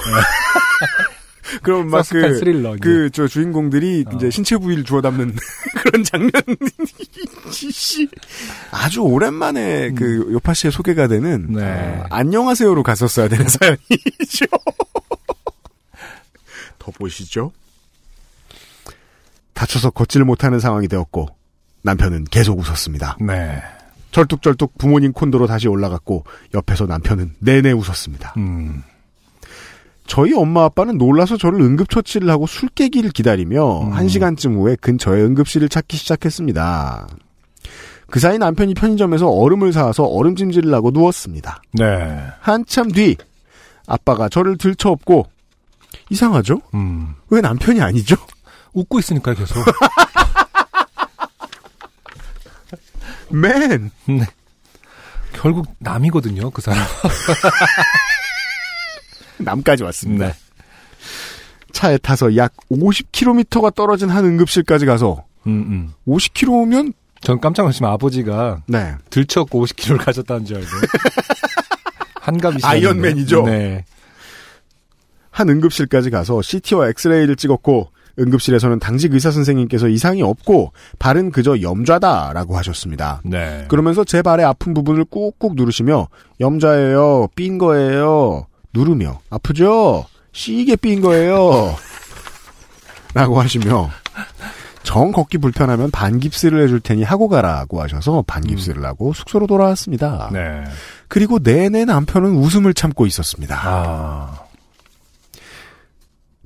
[1.63, 2.75] 그럼 막 그, 스릴러.
[2.79, 5.35] 그, 저 주인공들이 이제 신체 부위를 주워 담는
[5.81, 6.31] 그런 장면,
[7.49, 8.07] 씨.
[8.69, 11.63] 아주 오랜만에 그 요파 씨의 소개가 되는, 네.
[11.63, 14.45] 어, 안녕하세요로 갔었어야 되는 사연이죠.
[16.77, 17.51] 더 보시죠.
[19.53, 21.34] 다쳐서 걷지를 못하는 상황이 되었고,
[21.85, 23.17] 남편은 계속 웃었습니다.
[23.21, 23.61] 네.
[24.11, 28.33] 절뚝절뚝 부모님 콘도로 다시 올라갔고, 옆에서 남편은 내내 웃었습니다.
[28.37, 28.83] 음.
[30.07, 35.69] 저희 엄마 아빠는 놀라서 저를 응급처치를 하고 술 깨기를 기다리며 한 시간쯤 후에 근처에 응급실을
[35.69, 37.07] 찾기 시작했습니다.
[38.09, 41.61] 그 사이 남편이 편의점에서 얼음을 사와서 얼음 찜질을 하고 누웠습니다.
[41.73, 41.83] 네.
[42.39, 43.17] 한참 뒤
[43.87, 45.25] 아빠가 저를 들쳐업고
[46.09, 46.61] 이상하죠?
[46.75, 47.15] 음.
[47.29, 48.15] 왜 남편이 아니죠?
[48.73, 49.57] 웃고 있으니까 계속.
[53.41, 53.91] 맨.
[54.07, 54.25] 네.
[55.33, 56.83] 결국 남이거든요, 그 사람.
[59.37, 60.27] 남까지 왔습니다.
[60.27, 60.33] 네.
[61.73, 65.93] 차에 타서 약 50km가 떨어진 한 응급실까지 가서 음, 음.
[66.07, 68.95] 50km면 전 깜짝 놀랐지만 아버지가 네.
[69.09, 70.69] 들쳐갖고 50km를 가셨다는 줄 알고.
[72.21, 73.43] 한갑이 아이언맨이죠.
[73.43, 73.83] 네.
[75.29, 82.57] 한 응급실까지 가서 CT와 엑스레이를 찍었고 응급실에서는 당직 의사 선생님께서 이상이 없고 발은 그저 염좌다라고
[82.57, 83.21] 하셨습니다.
[83.23, 83.65] 네.
[83.67, 86.07] 그러면서 제 발의 아픈 부분을 꾹꾹 누르시며
[86.39, 90.05] 염좌예요, 삔 거예요, 누르며 아프죠?
[90.31, 91.75] 시게 삔 거예요.
[93.13, 93.89] 라고 하시며
[94.83, 100.29] 정 걷기 불편하면 반깁스를 해줄 테니 하고 가라고 하셔서 반깁스를 하고 숙소로 돌아왔습니다.
[100.31, 100.63] 네.
[101.07, 103.59] 그리고 내내 남편은 웃음을 참고 있었습니다.
[103.63, 104.44] 아.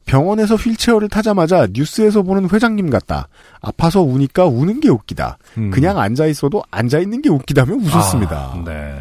[0.09, 3.27] 병원에서 휠체어를 타자마자 뉴스에서 보는 회장님 같다.
[3.61, 5.37] 아파서 우니까 우는 게 웃기다.
[5.59, 5.69] 음.
[5.69, 8.35] 그냥 앉아 있어도 앉아 있는 게 웃기다며 웃었습니다.
[8.35, 8.99] 아, 네.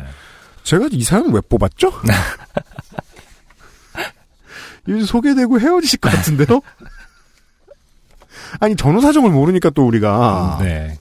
[0.65, 1.91] 제가 이 사연 왜 뽑았죠?
[4.87, 6.61] 이제 소개되고 헤어지실 것 같은데요?
[8.61, 10.99] 아니 전후 사정을 모르니까 또 우리가 네.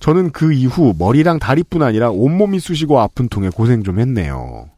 [0.00, 4.68] 저는 그 이후 머리랑 다리뿐 아니라 온몸이 쑤시고 아픈 통에 고생 좀 했네요.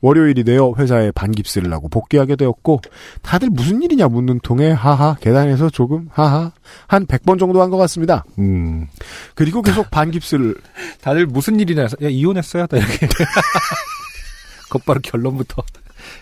[0.00, 2.80] 월요일이 되어 회사에 반깁스를 하고 복귀하게 되었고
[3.22, 6.52] 다들 무슨 일이냐 묻는 통에 하하 계단에서 조금 하하
[6.86, 8.24] 한 100번 정도 한 것 같습니다.
[8.38, 8.86] 음.
[9.34, 10.54] 그리고 계속 반깁스를
[11.00, 12.66] 다들 무슨 일이냐 해서 야 이혼했어요?
[12.66, 13.08] 다 이렇게
[14.70, 15.62] 곧바로 결론부터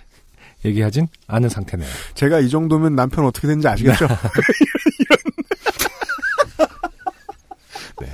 [0.64, 1.88] 얘기하진 않은 상태네요.
[2.14, 4.06] 제가 이 정도면 남편 어떻게 되는지 아시겠죠?
[8.00, 8.08] 네.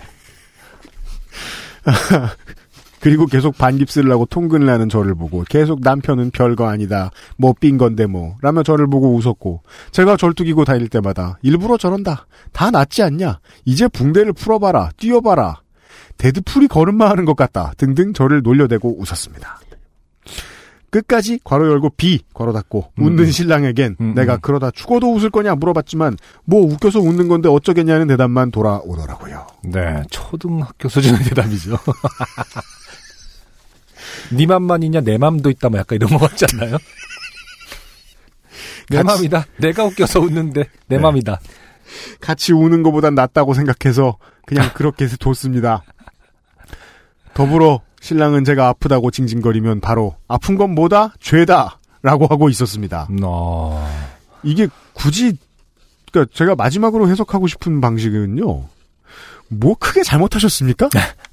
[3.00, 7.10] 그리고 계속 반깁스를 하고 통근을 하는 저를 보고 계속 남편은 별거 아니다.
[7.36, 8.36] 뭐 삔 건데 뭐.
[8.42, 9.62] 라며 저를 보고 웃었고
[9.92, 12.26] 제가 절뚝이고 다닐 때마다 일부러 저런다.
[12.52, 13.40] 다 낫지 않냐.
[13.64, 14.90] 이제 붕대를 풀어봐라.
[14.96, 15.62] 뛰어봐라.
[16.16, 17.72] 데드풀이 걸음마 하는 것 같다.
[17.76, 19.60] 등등 저를 놀려대고 웃었습니다.
[20.90, 23.04] 끝까지 괄호 열고 비 괄호 닫고 음.
[23.04, 29.46] 웃는 신랑에겐 내가 그러다 죽어도 웃을 거냐 물어봤지만 뭐 웃겨서 웃는 건데 어쩌겠냐는 대답만 돌아오더라고요.
[29.64, 31.76] 네, 초등학교 수준의 대답이죠.
[34.30, 36.78] 네 맘만이냐 내 맘도 있다 뭐 약간 이런 거 같지 않나요?
[38.90, 39.46] 내 맘이다.
[39.58, 40.98] 내가 웃겨서 웃는데 내 네.
[40.98, 41.40] 맘이다.
[42.20, 45.82] 같이 우는 것보단 낫다고 생각해서 그냥 그렇게 뒀습니다.
[47.34, 51.14] 더불어 신랑은 제가 아프다고 징징거리면 바로 아픈 건 뭐다?
[51.20, 51.78] 죄다!
[52.02, 53.08] 라고 하고 있었습니다.
[53.22, 54.08] 어...
[54.42, 55.36] 이게 굳이
[56.12, 58.64] 그러니까 제가 마지막으로 해석하고 싶은 방식은요.
[59.48, 60.88] 뭐 크게 잘못하셨습니까?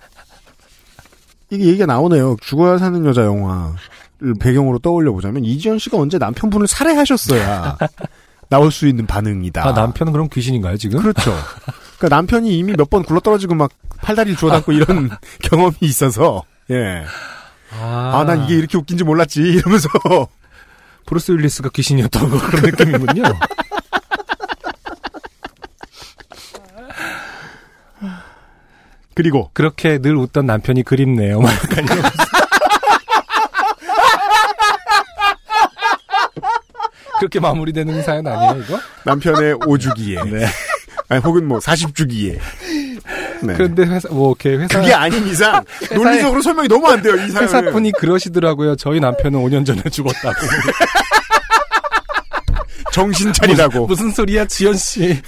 [1.49, 2.37] 이게 얘기가 나오네요.
[2.41, 7.77] 죽어야 사는 여자 영화를 배경으로 떠올려 보자면 이지연 씨가 언제 남편분을 살해하셨어야
[8.49, 9.67] 나올 수 있는 반응이다.
[9.67, 11.01] 아, 남편은 그럼 귀신인가요, 지금?
[11.01, 11.33] 그렇죠.
[11.97, 15.09] 그러니까 남편이 이미 몇 번 굴러떨어지고 막 팔다리를 주워 담고 이런
[15.43, 17.03] 경험이 있어서 예.
[17.79, 19.89] 아, 난 이게 이렇게 웃긴지 몰랐지 이러면서
[21.05, 23.23] 브루스 윌리스가 귀신이었던 거 그런 느낌이군요.
[29.15, 31.39] 그리고 그렇게 늘 웃던 남편이 그립네요.
[31.39, 32.09] 막 약간 이러면서.
[37.19, 38.79] 그렇게 마무리되는 사연 아니에요, 이거?
[39.05, 40.45] 남편의 오주기에 네.
[41.07, 42.39] 아니 혹은 뭐 40주기에
[43.41, 43.53] 네.
[43.53, 44.79] 그런데 회사, 뭐, 이렇게 회사.
[44.79, 45.63] 그게 아닌 이상
[45.93, 47.41] 논리적으로 설명이 너무 안 돼요 이 사연은.
[47.43, 48.75] 회사분이 그러시더라고요.
[48.75, 50.35] 저희 남편은 5년 전에 죽었다고.
[52.91, 53.87] 정신 차리라고.
[53.87, 55.21] 무슨, 무슨 소리야, 지연씨.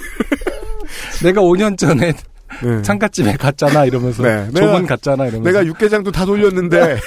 [1.22, 2.12] 내가 5년 전에
[2.62, 2.80] 네.
[2.82, 4.22] 창가집에 갔잖아, 이러면서.
[4.22, 4.48] 네.
[4.52, 5.48] 내가- 갔잖아, 이러면서.
[5.50, 6.98] 내가 육개장도 다 돌렸는데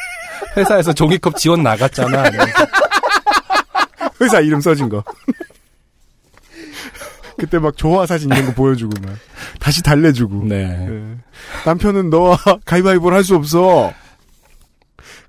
[0.56, 2.28] 회사에서 종이컵 지원 나갔잖아.
[2.28, 2.66] 이러면서.
[4.20, 5.02] 회사 이름 써진 거.
[7.38, 9.14] 그때 막 조화 사진 이런 거 보여주고 막
[9.58, 10.44] 다시 달래주고.
[10.46, 10.86] 네.
[10.90, 11.16] 예.
[11.64, 12.36] 남편은 너와
[12.66, 13.92] 가위바위보를 할 수 없어.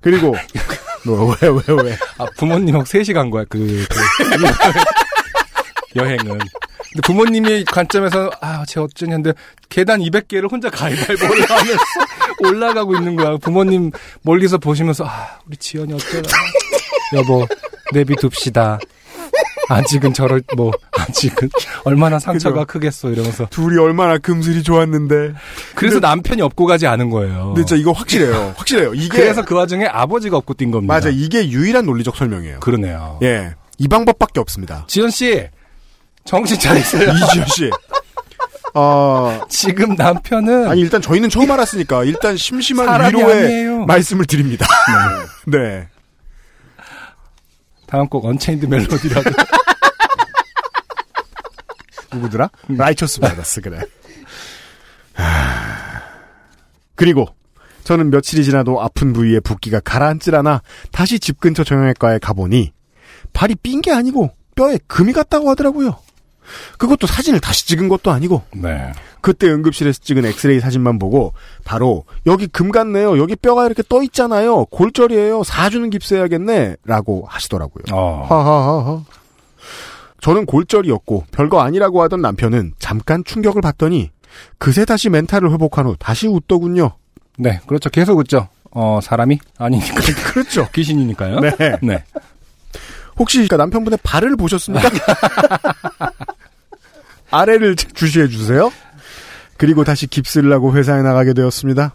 [0.02, 0.34] 그리고
[1.06, 1.96] 뭐왜 왜 왜?
[2.18, 3.96] 아, 부모님하고 셋이 간 거야, 그, 그
[5.96, 6.38] 여행은.
[6.92, 9.32] 근데 부모님의 관점에서, 아, 쟤 어쩌냐는데,
[9.70, 11.78] 계단 200개를 혼자 가위바위보 올라가면서
[12.44, 13.36] 올라가고 있는 거야.
[13.38, 13.90] 부모님
[14.22, 16.22] 멀리서 보시면서, 아, 우리 지연이 어쩌나.
[17.14, 17.46] 여보,
[17.92, 18.78] 내비둡시다.
[19.68, 21.48] 아직은 저럴, 뭐, 아직은
[21.84, 23.46] 얼마나 상처가 크겠어, 이러면서.
[23.46, 25.32] 둘이 얼마나 금슬이 좋았는데.
[25.74, 27.54] 그래서 남편이 업고 가지 않은 거예요.
[27.54, 28.52] 근데 진짜 이거 확실해요.
[28.56, 28.92] 확실해요.
[28.92, 30.92] 이게 그래서 그 와중에 아버지가 업고 뛴 겁니다.
[30.92, 32.60] 맞아 이게 유일한 논리적 설명이에요.
[32.60, 33.18] 그러네요.
[33.22, 33.54] 예.
[33.78, 34.84] 이 방법밖에 없습니다.
[34.88, 35.48] 지연 씨,
[36.24, 37.10] 정신 차리세요.
[37.30, 37.70] 이지현 씨.
[38.74, 43.84] 어, 지금 남편은 아니 일단 저희는 처음 알았으니까 일단 심심한 위로의 아니에요.
[43.86, 44.66] 말씀을 드립니다.
[45.46, 45.88] 네.
[47.86, 49.30] 다음 곡 Unchained Melody라고.
[52.14, 52.48] 누구더라?
[52.68, 53.80] Righteous Brothers 그래.
[55.14, 56.02] 하...
[56.94, 57.26] 그리고
[57.84, 60.62] 저는 며칠이 지나도 아픈 부위에 붓기가 가라앉질 않아
[60.92, 62.72] 다시 집 근처 정형외과에 가보니
[63.32, 65.96] 발이 삔 게 아니고 뼈에 금이 갔다고 하더라고요.
[66.78, 68.92] 그것도 사진을 다시 찍은 것도 아니고 네.
[69.20, 71.32] 그때 응급실에서 찍은 엑스레이 사진만 보고
[71.64, 73.18] 바로 여기 금 갔네요.
[73.18, 74.64] 여기 뼈가 이렇게 떠 있잖아요.
[74.66, 75.44] 골절이에요.
[75.44, 77.84] 사주는 깁스 해야겠네라고 하시더라고요.
[77.92, 78.26] 어.
[78.28, 79.04] 하하하하.
[80.20, 84.10] 저는 골절이었고 별거 아니라고 하던 남편은 잠깐 충격을 받더니
[84.58, 86.92] 그새 다시 멘탈을 회복한 후 다시 웃더군요.
[87.38, 87.90] 네, 그렇죠.
[87.90, 88.48] 계속 웃죠.
[88.70, 89.38] 어, 사람이?
[89.58, 89.94] 아니니까.
[90.32, 90.68] 그렇죠.
[90.72, 91.40] 귀신이니까요.
[91.40, 91.50] 네.
[91.82, 92.04] 네.
[93.18, 94.88] 혹시 그러니까 남편분의 발을 보셨습니까?
[97.32, 98.70] 아래를 주시해 주세요.
[99.56, 101.94] 그리고 다시 깁스를 하고 회사에 나가게 되었습니다.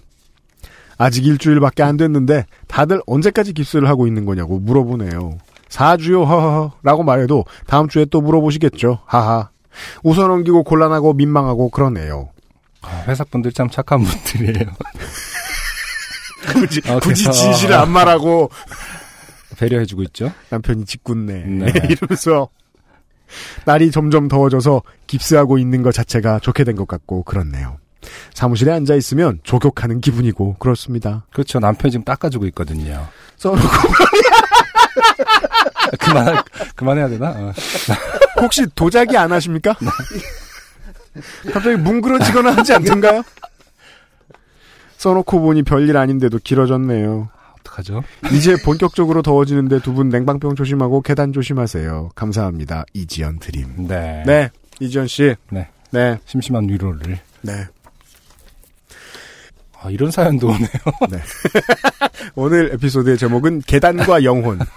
[0.98, 5.38] 아직 일주일밖에 안 됐는데 다들 언제까지 깁스를 하고 있는 거냐고 물어보네요.
[5.70, 9.00] 4주요 하하하 라고 말해도 다음 주에 또 물어보시겠죠.
[9.06, 9.50] 하하.
[10.04, 12.30] 웃어 넘기고 곤란하고 민망하고 그러네요.
[12.82, 14.72] 아, 회사분들 참 착한 분들이에요.
[16.54, 18.50] 굳이, 어, 굳이 진실을 안 말하고
[19.58, 20.32] 배려해주고 있죠.
[20.50, 21.34] 남편이 짓궂네.
[21.44, 21.66] 네.
[21.90, 22.48] 이러면서
[23.66, 27.78] 날이 점점 더워져서 깁스하고 있는 것 자체가 좋게 된 것 같고 그렇네요.
[28.34, 31.26] 사무실에 앉아 있으면 조격하는 기분이고 그렇습니다.
[31.34, 31.60] 그렇죠.
[31.60, 33.08] 남편이 지금 닦아주고 있거든요.
[33.38, 33.68] 써놓고
[36.00, 36.42] 그만
[36.76, 37.30] 그만해야 되나?
[37.32, 37.52] 어.
[38.42, 39.76] 혹시 도자기 안 하십니까?
[41.52, 43.24] 갑자기 뭉그러지거나 하지 않던가요?
[44.98, 47.30] 써놓고 보니 별일 아닌데도 길어졌네요.
[47.78, 48.04] 어떡하죠?
[48.32, 52.12] 이제 본격적으로 더워지는데 두 분 냉방병 조심하고 계단 조심하세요.
[52.16, 52.86] 감사합니다.
[52.94, 53.88] 이지연 드림.
[53.88, 54.24] 네.
[54.26, 54.50] 네.
[54.80, 55.36] 이지연 씨.
[55.50, 55.68] 네.
[55.92, 56.20] 네.
[56.26, 57.18] 심심한 위로를.
[57.42, 57.66] 네.
[59.80, 60.68] 아, 이런 사연도 오네요.
[61.10, 61.20] 네.
[62.36, 64.60] 오늘 에피소드의 제목은 계단과 영혼.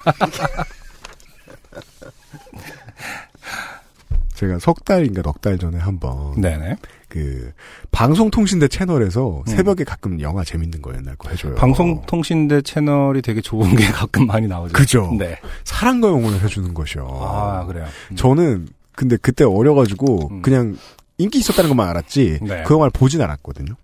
[4.34, 6.76] 제가 석 달인가 넉 달 전에 한번 네네.
[7.10, 7.52] 그
[7.90, 11.56] 방송통신대 채널에서 새벽에 가끔 영화 재밌는 거 옛날 거 해줘요.
[11.56, 14.72] 방송통신대 채널이 되게 좋은 게 가끔 많이 나오죠.
[14.72, 15.12] 그죠.
[15.18, 15.36] 네.
[15.64, 17.06] 사랑과 영혼을 해주는 것이요.
[17.20, 17.84] 아, 그래요.
[18.12, 18.16] 음.
[18.16, 20.76] 저는 근데 그때 어려가지고 그냥
[21.18, 22.62] 인기 있었다는 것만 알았지 네.
[22.64, 23.74] 그 영화를 보진 않았거든요.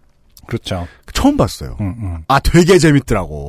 [0.47, 0.87] 그렇죠.
[1.13, 1.77] 처음 봤어요.
[1.81, 2.19] 음, 음.
[2.29, 3.49] 아 되게 재밌더라고.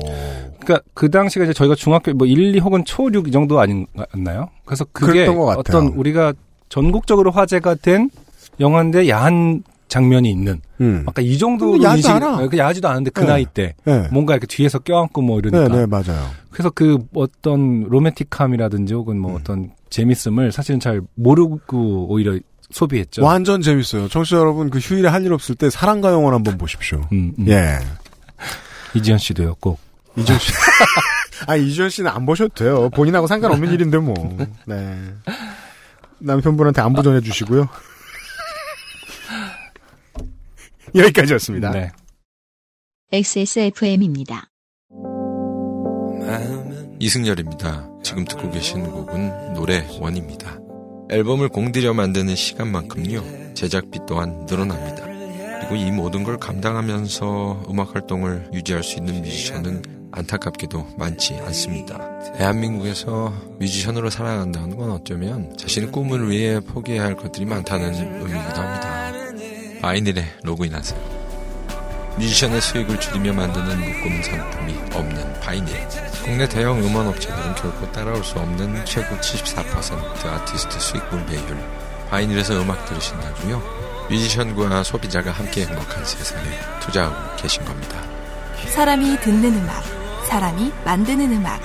[0.60, 4.50] 그러니까 그 당시가 이제 저희가 중학교 뭐 1, 2 혹은 초 6 이 정도 아닌가요?
[4.64, 5.60] 그래서 그게 그랬던 것 같아요.
[5.60, 6.32] 어떤 우리가
[6.68, 8.10] 전국적으로 화제가 된
[8.60, 11.04] 영화인데 야한 장면이 있는 음.
[11.06, 12.46] 아까 이 정도 야하지 않아.
[12.48, 13.26] 그 야하지도 않은데 그 네.
[13.26, 14.06] 나이 때 네.
[14.12, 16.28] 뭔가 이렇게 뒤에서 껴안고 뭐 이러니까 네, 네, 맞아요.
[16.50, 19.20] 그래서 그 어떤 로맨틱함이라든지 혹은 음.
[19.22, 22.38] 뭐 어떤 재밌음을 사실은 잘 모르고 오히려
[22.70, 23.24] 소비했죠.
[23.24, 24.08] 완전 재밌어요.
[24.08, 27.00] 청취자 여러분 그 휴일에 할 일 없을 때 사랑과 영혼 한번 보십시오.
[27.12, 27.48] 음, 음.
[27.48, 27.78] 예.
[28.94, 29.78] 이지연 씨도요, 꼭.
[30.16, 30.52] 이지연 씨.
[31.46, 32.90] 아, 이지연 씨는 안 보셔도 돼요.
[32.90, 34.14] 본인하고 상관없는 일인데 뭐.
[34.66, 34.98] 네.
[36.18, 37.68] 남편분한테 안부 전해주시고요.
[40.94, 41.70] 여기까지였습니다.
[41.70, 41.90] 네.
[43.12, 44.50] XSFM입니다.
[47.00, 47.88] 이승열입니다.
[48.02, 50.58] 지금 듣고 계신 곡은 노래 원입니다.
[51.10, 55.06] 앨범을 공들여 만드는 시간만큼요, 제작비 또한 늘어납니다.
[55.60, 61.98] 그리고 이 모든 걸 감당하면서 음악 활동을 유지할 수 있는 뮤지션은 안타깝게도 많지 않습니다.
[62.32, 69.07] 대한민국에서 뮤지션으로 살아간다는 건 어쩌면 자신의 꿈을 위해 포기해야 할 것들이 많다는 의미이기도 합니다.
[69.80, 71.18] 바이닐에 로그인하세요.
[72.18, 75.72] 뮤지션의 수익을 줄이며 만드는 묶음 상품이 없는 바이닐.
[76.24, 81.56] 국내 대형 음원 업체들은 결코 따라올 수 없는 최고 74% 아티스트 수익 분배율.
[82.10, 83.62] 바이닐에서 음악 들으신다고요?
[84.10, 86.48] 뮤지션과 소비자가 함께 행복한 세상에
[86.80, 88.02] 투자하고 계신 겁니다.
[88.70, 89.84] 사람이 듣는 음악,
[90.26, 91.60] 사람이 만드는 음악.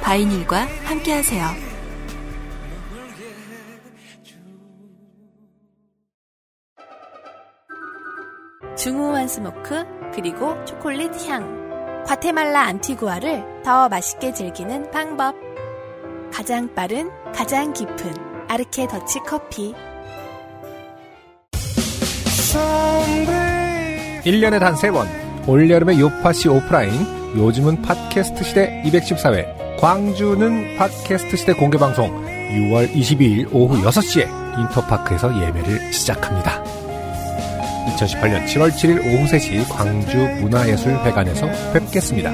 [0.00, 1.77] 바이닐과 함께하세요.
[8.78, 9.84] 중후한 스모크
[10.14, 12.04] 그리고 초콜릿 향.
[12.06, 15.34] 과테말라 안티구아를 더 맛있게 즐기는 방법.
[16.32, 18.14] 가장 빠른, 가장 깊은
[18.48, 19.74] 아르케 더치 커피.
[24.24, 25.06] 1년에 단 3번
[25.48, 26.92] 올여름의 요파시 오프라인
[27.36, 32.10] 요즘은 팟캐스트 시대 214회 광주는 팟캐스트 시대 공개방송
[32.48, 36.67] 6월 22일 오후 6시에 인터파크에서 예매를 시작합니다.
[37.98, 42.30] 2018년 7월 7일 오후 3시 광주 문화예술회관에서 뵙겠습니다.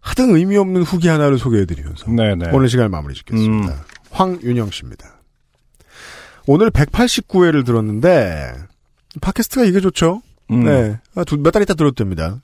[0.00, 2.50] 하등 의미 없는 후기 하나를 소개해드리면서 네네.
[2.52, 3.84] 오늘 시간을 마무리 짓겠습니다.
[4.10, 5.20] 황윤영 씨입니다.
[6.46, 8.54] 오늘 189회를 들었는데
[9.20, 10.22] 팟캐스트가 이게 좋죠.
[10.50, 10.64] 음.
[10.64, 12.40] 네, 몇 달 있다 들어도 됩니다.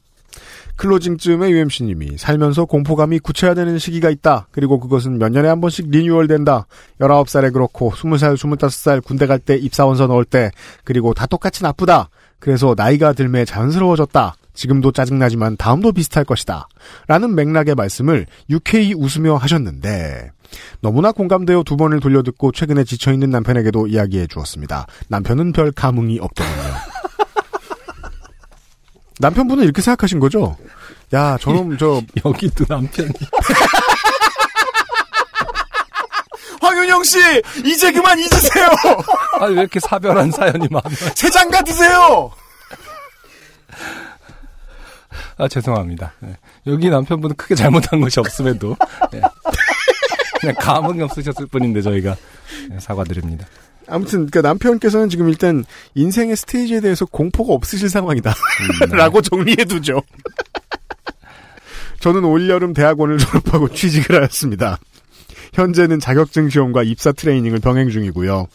[0.77, 4.49] 클로징쯤에 UMC님이 살면서 공포감이 구체화되는 시기가 있다.
[4.51, 6.67] 그리고 그것은 몇 년에 한 번씩 리뉴얼 된다.
[7.01, 10.51] 19살에 그렇고 20살, 25살 군대 갈 때 입사원서 넣을 때
[10.85, 12.09] 그리고 다 똑같이 나쁘다.
[12.39, 14.35] 그래서 나이가 들매 자연스러워졌다.
[14.55, 16.69] 지금도 짜증나지만 다음도 비슷할 것이다.
[17.07, 20.31] 라는 맥락의 말씀을 유쾌히 웃으며 하셨는데
[20.81, 24.87] 너무나 공감되어 두 번을 돌려듣고 최근에 지쳐있는 남편에게도 이야기해 주었습니다.
[25.09, 26.96] 남편은 별 감흥이 없더군요.
[29.19, 30.57] 남편분은 이렇게 생각하신 거죠?
[31.15, 33.11] 야, 저놈 저 여기도 남편이
[36.61, 37.19] 황윤영 씨
[37.65, 38.67] 이제 그만 잊으세요.
[39.41, 40.97] 아, 왜 이렇게 사별한 사연이 많아요?
[41.15, 42.33] 새 장가 드세요.
[45.39, 46.13] 아, 죄송합니다.
[46.21, 46.37] 네.
[46.67, 48.75] 여기 남편분은 크게 잘못한 것이 없음에도
[49.13, 49.21] 네.
[50.41, 52.17] 그냥 감흥이 없으셨을 뿐인데 저희가
[52.71, 53.47] 네, 사과드립니다.
[53.89, 55.65] 아무튼 그 남편께서는 지금 일단
[55.95, 58.35] 인생의 스테이지에 대해서 공포가 없으실 상황이다.
[58.91, 60.03] 라고 정리해 두죠.
[62.01, 64.79] 저는 올여름 대학원을 졸업하고 취직을 하였습니다.
[65.55, 68.47] 현재는 자격증 시험과 입사 트레이닝을 병행 중이고요.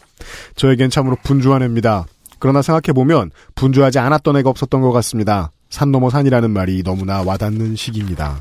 [0.56, 2.06] 저에겐 참으로 분주한 해입니다.
[2.38, 5.50] 그러나 생각해보면 분주하지 않았던 애가 없었던 것 같습니다.
[5.70, 8.40] 산 넘어 산이라는 말이 너무나 와닿는 시기입니다.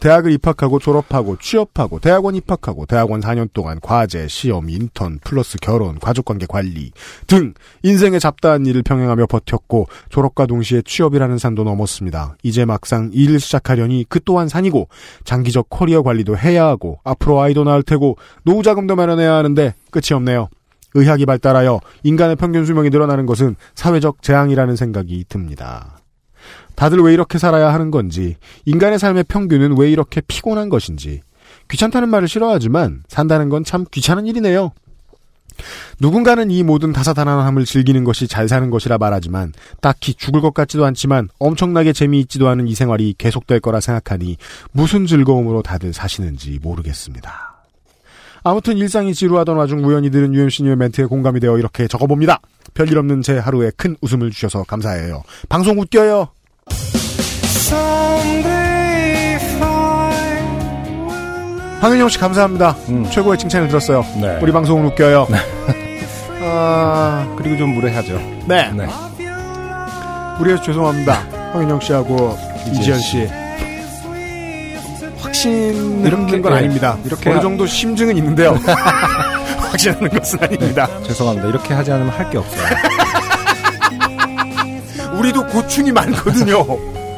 [0.00, 6.46] 대학을 입학하고 졸업하고 취업하고 대학원 입학하고 대학원 4년 동안 과제, 시험, 인턴, 플러스 결혼, 가족관계
[6.46, 6.92] 관리
[7.26, 12.36] 등 인생의 잡다한 일을 병행하며 버텼고 졸업과 동시에 취업이라는 산도 넘었습니다.
[12.42, 14.88] 이제 막상 일을 시작하려니 그 또한 산이고
[15.24, 20.48] 장기적 커리어 관리도 해야 하고 앞으로 아이도 낳을 테고 노후 자금도 마련해야 하는데 끝이 없네요.
[20.94, 25.95] 의학이 발달하여 인간의 평균 수명이 늘어나는 것은 사회적 재앙이라는 생각이 듭니다.
[26.76, 31.22] 다들 왜 이렇게 살아야 하는 건지, 인간의 삶의 평균은 왜 이렇게 피곤한 것인지,
[31.70, 34.72] 귀찮다는 말을 싫어하지만 산다는 건 참 귀찮은 일이네요.
[36.00, 41.30] 누군가는 이 모든 다사다난함을 즐기는 것이 잘 사는 것이라 말하지만 딱히 죽을 것 같지도 않지만
[41.38, 44.36] 엄청나게 재미있지도 않은 이 생활이 계속될 거라 생각하니
[44.72, 47.64] 무슨 즐거움으로 다들 사시는지 모르겠습니다.
[48.44, 52.40] 아무튼 일상이 지루하던 와중 우연히 들은 UMC님의 멘트에 공감이 되어 이렇게 적어봅니다.
[52.74, 55.22] 별일 없는 제 하루에 큰 웃음을 주셔서 감사해요.
[55.48, 56.28] 방송 웃겨요.
[61.80, 62.76] 황윤영 씨 감사합니다.
[63.10, 64.04] 최고의 칭찬을 들었어요.
[64.20, 64.38] 네.
[64.42, 65.28] 우리 방송은 웃겨요.
[66.42, 68.14] 아, 그리고 좀 무례하죠.
[68.46, 68.70] 네.
[68.72, 68.86] 네.
[70.38, 71.14] 무리해서 죄송합니다.
[71.52, 72.36] 황윤영 씨하고
[72.72, 73.28] 이지연 씨.
[75.18, 76.96] 확신을 하는 건 예, 아닙니다.
[77.04, 78.58] 이렇게 어느 하- 정도 심증은 있는데요.
[79.70, 80.88] 확신하는 것은 아닙니다.
[81.04, 81.48] 죄송합니다.
[81.48, 82.62] 이렇게 하지 않으면 할 게 없어요.
[85.18, 86.64] 우리도 고충이 많거든요.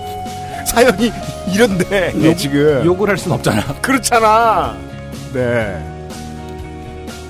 [0.67, 1.13] 사연이
[1.53, 3.63] 이런데 욕- 지금 욕을 할 순 없잖아.
[3.81, 4.77] 그렇잖아.
[5.33, 5.83] 네.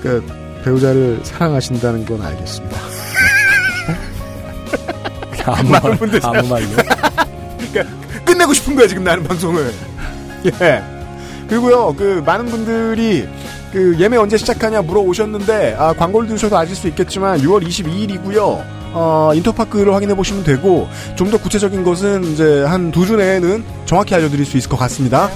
[0.01, 0.23] 그
[0.63, 2.77] 배우자를 사랑하신다는 건 알겠습니다.
[5.45, 6.67] 아무 많은 말, 분들 아무 말요.
[7.71, 9.71] 그러니까 끝내고 싶은 거야 지금 나는 방송을.
[10.45, 10.83] 예.
[11.47, 13.27] 그리고요 그 많은 분들이
[13.71, 18.63] 그 예매 언제 시작하냐 물어오셨는데 아 광고를 들으셔도 아실 수 있겠지만 6월 22일이고요.
[18.93, 24.15] 어, 인터파크를 확인해 보시면 되고 좀 더 구체적인 것은 이제 한 두 주 내에는 정확히
[24.15, 25.29] 알려드릴 수 있을 것 같습니다.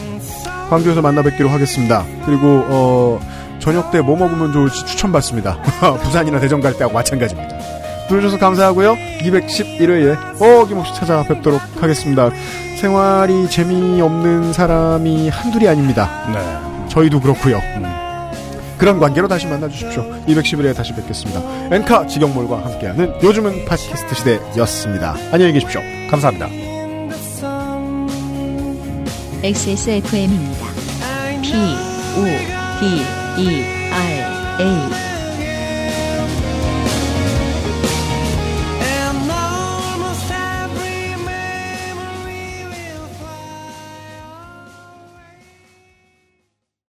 [0.70, 2.04] 광주에서 만나 뵙기로 하겠습니다.
[2.26, 3.20] 그리고 어,
[3.60, 5.58] 저녁 때 뭐 먹으면 좋을지 추천받습니다.
[6.04, 7.56] 부산이나 대전 갈 때하고 마찬가지입니다.
[8.10, 8.96] 들어주셔서 감사하고요.
[9.22, 12.30] 211회에 어김없이 찾아뵙도록 하겠습니다.
[12.82, 16.10] 생활이 재미없는 사람이 한둘이 아닙니다.
[16.34, 16.90] 네.
[16.90, 17.60] 저희도 그렇고요.
[18.84, 20.04] 그런 관계로 다시 만나주십시오.
[20.28, 21.42] 211회에 다시 뵙겠습니다.
[21.74, 25.16] 엔카 직영몰과 함께하는 요즘은 팟캐스트 시대였습니다.
[25.32, 25.80] 안녕히 계십시오.
[26.12, 26.50] 감사합니다.
[29.42, 30.66] XSFM입니다.
[31.42, 31.54] P,
[32.18, 32.26] O,
[32.82, 35.13] D, E, R, A.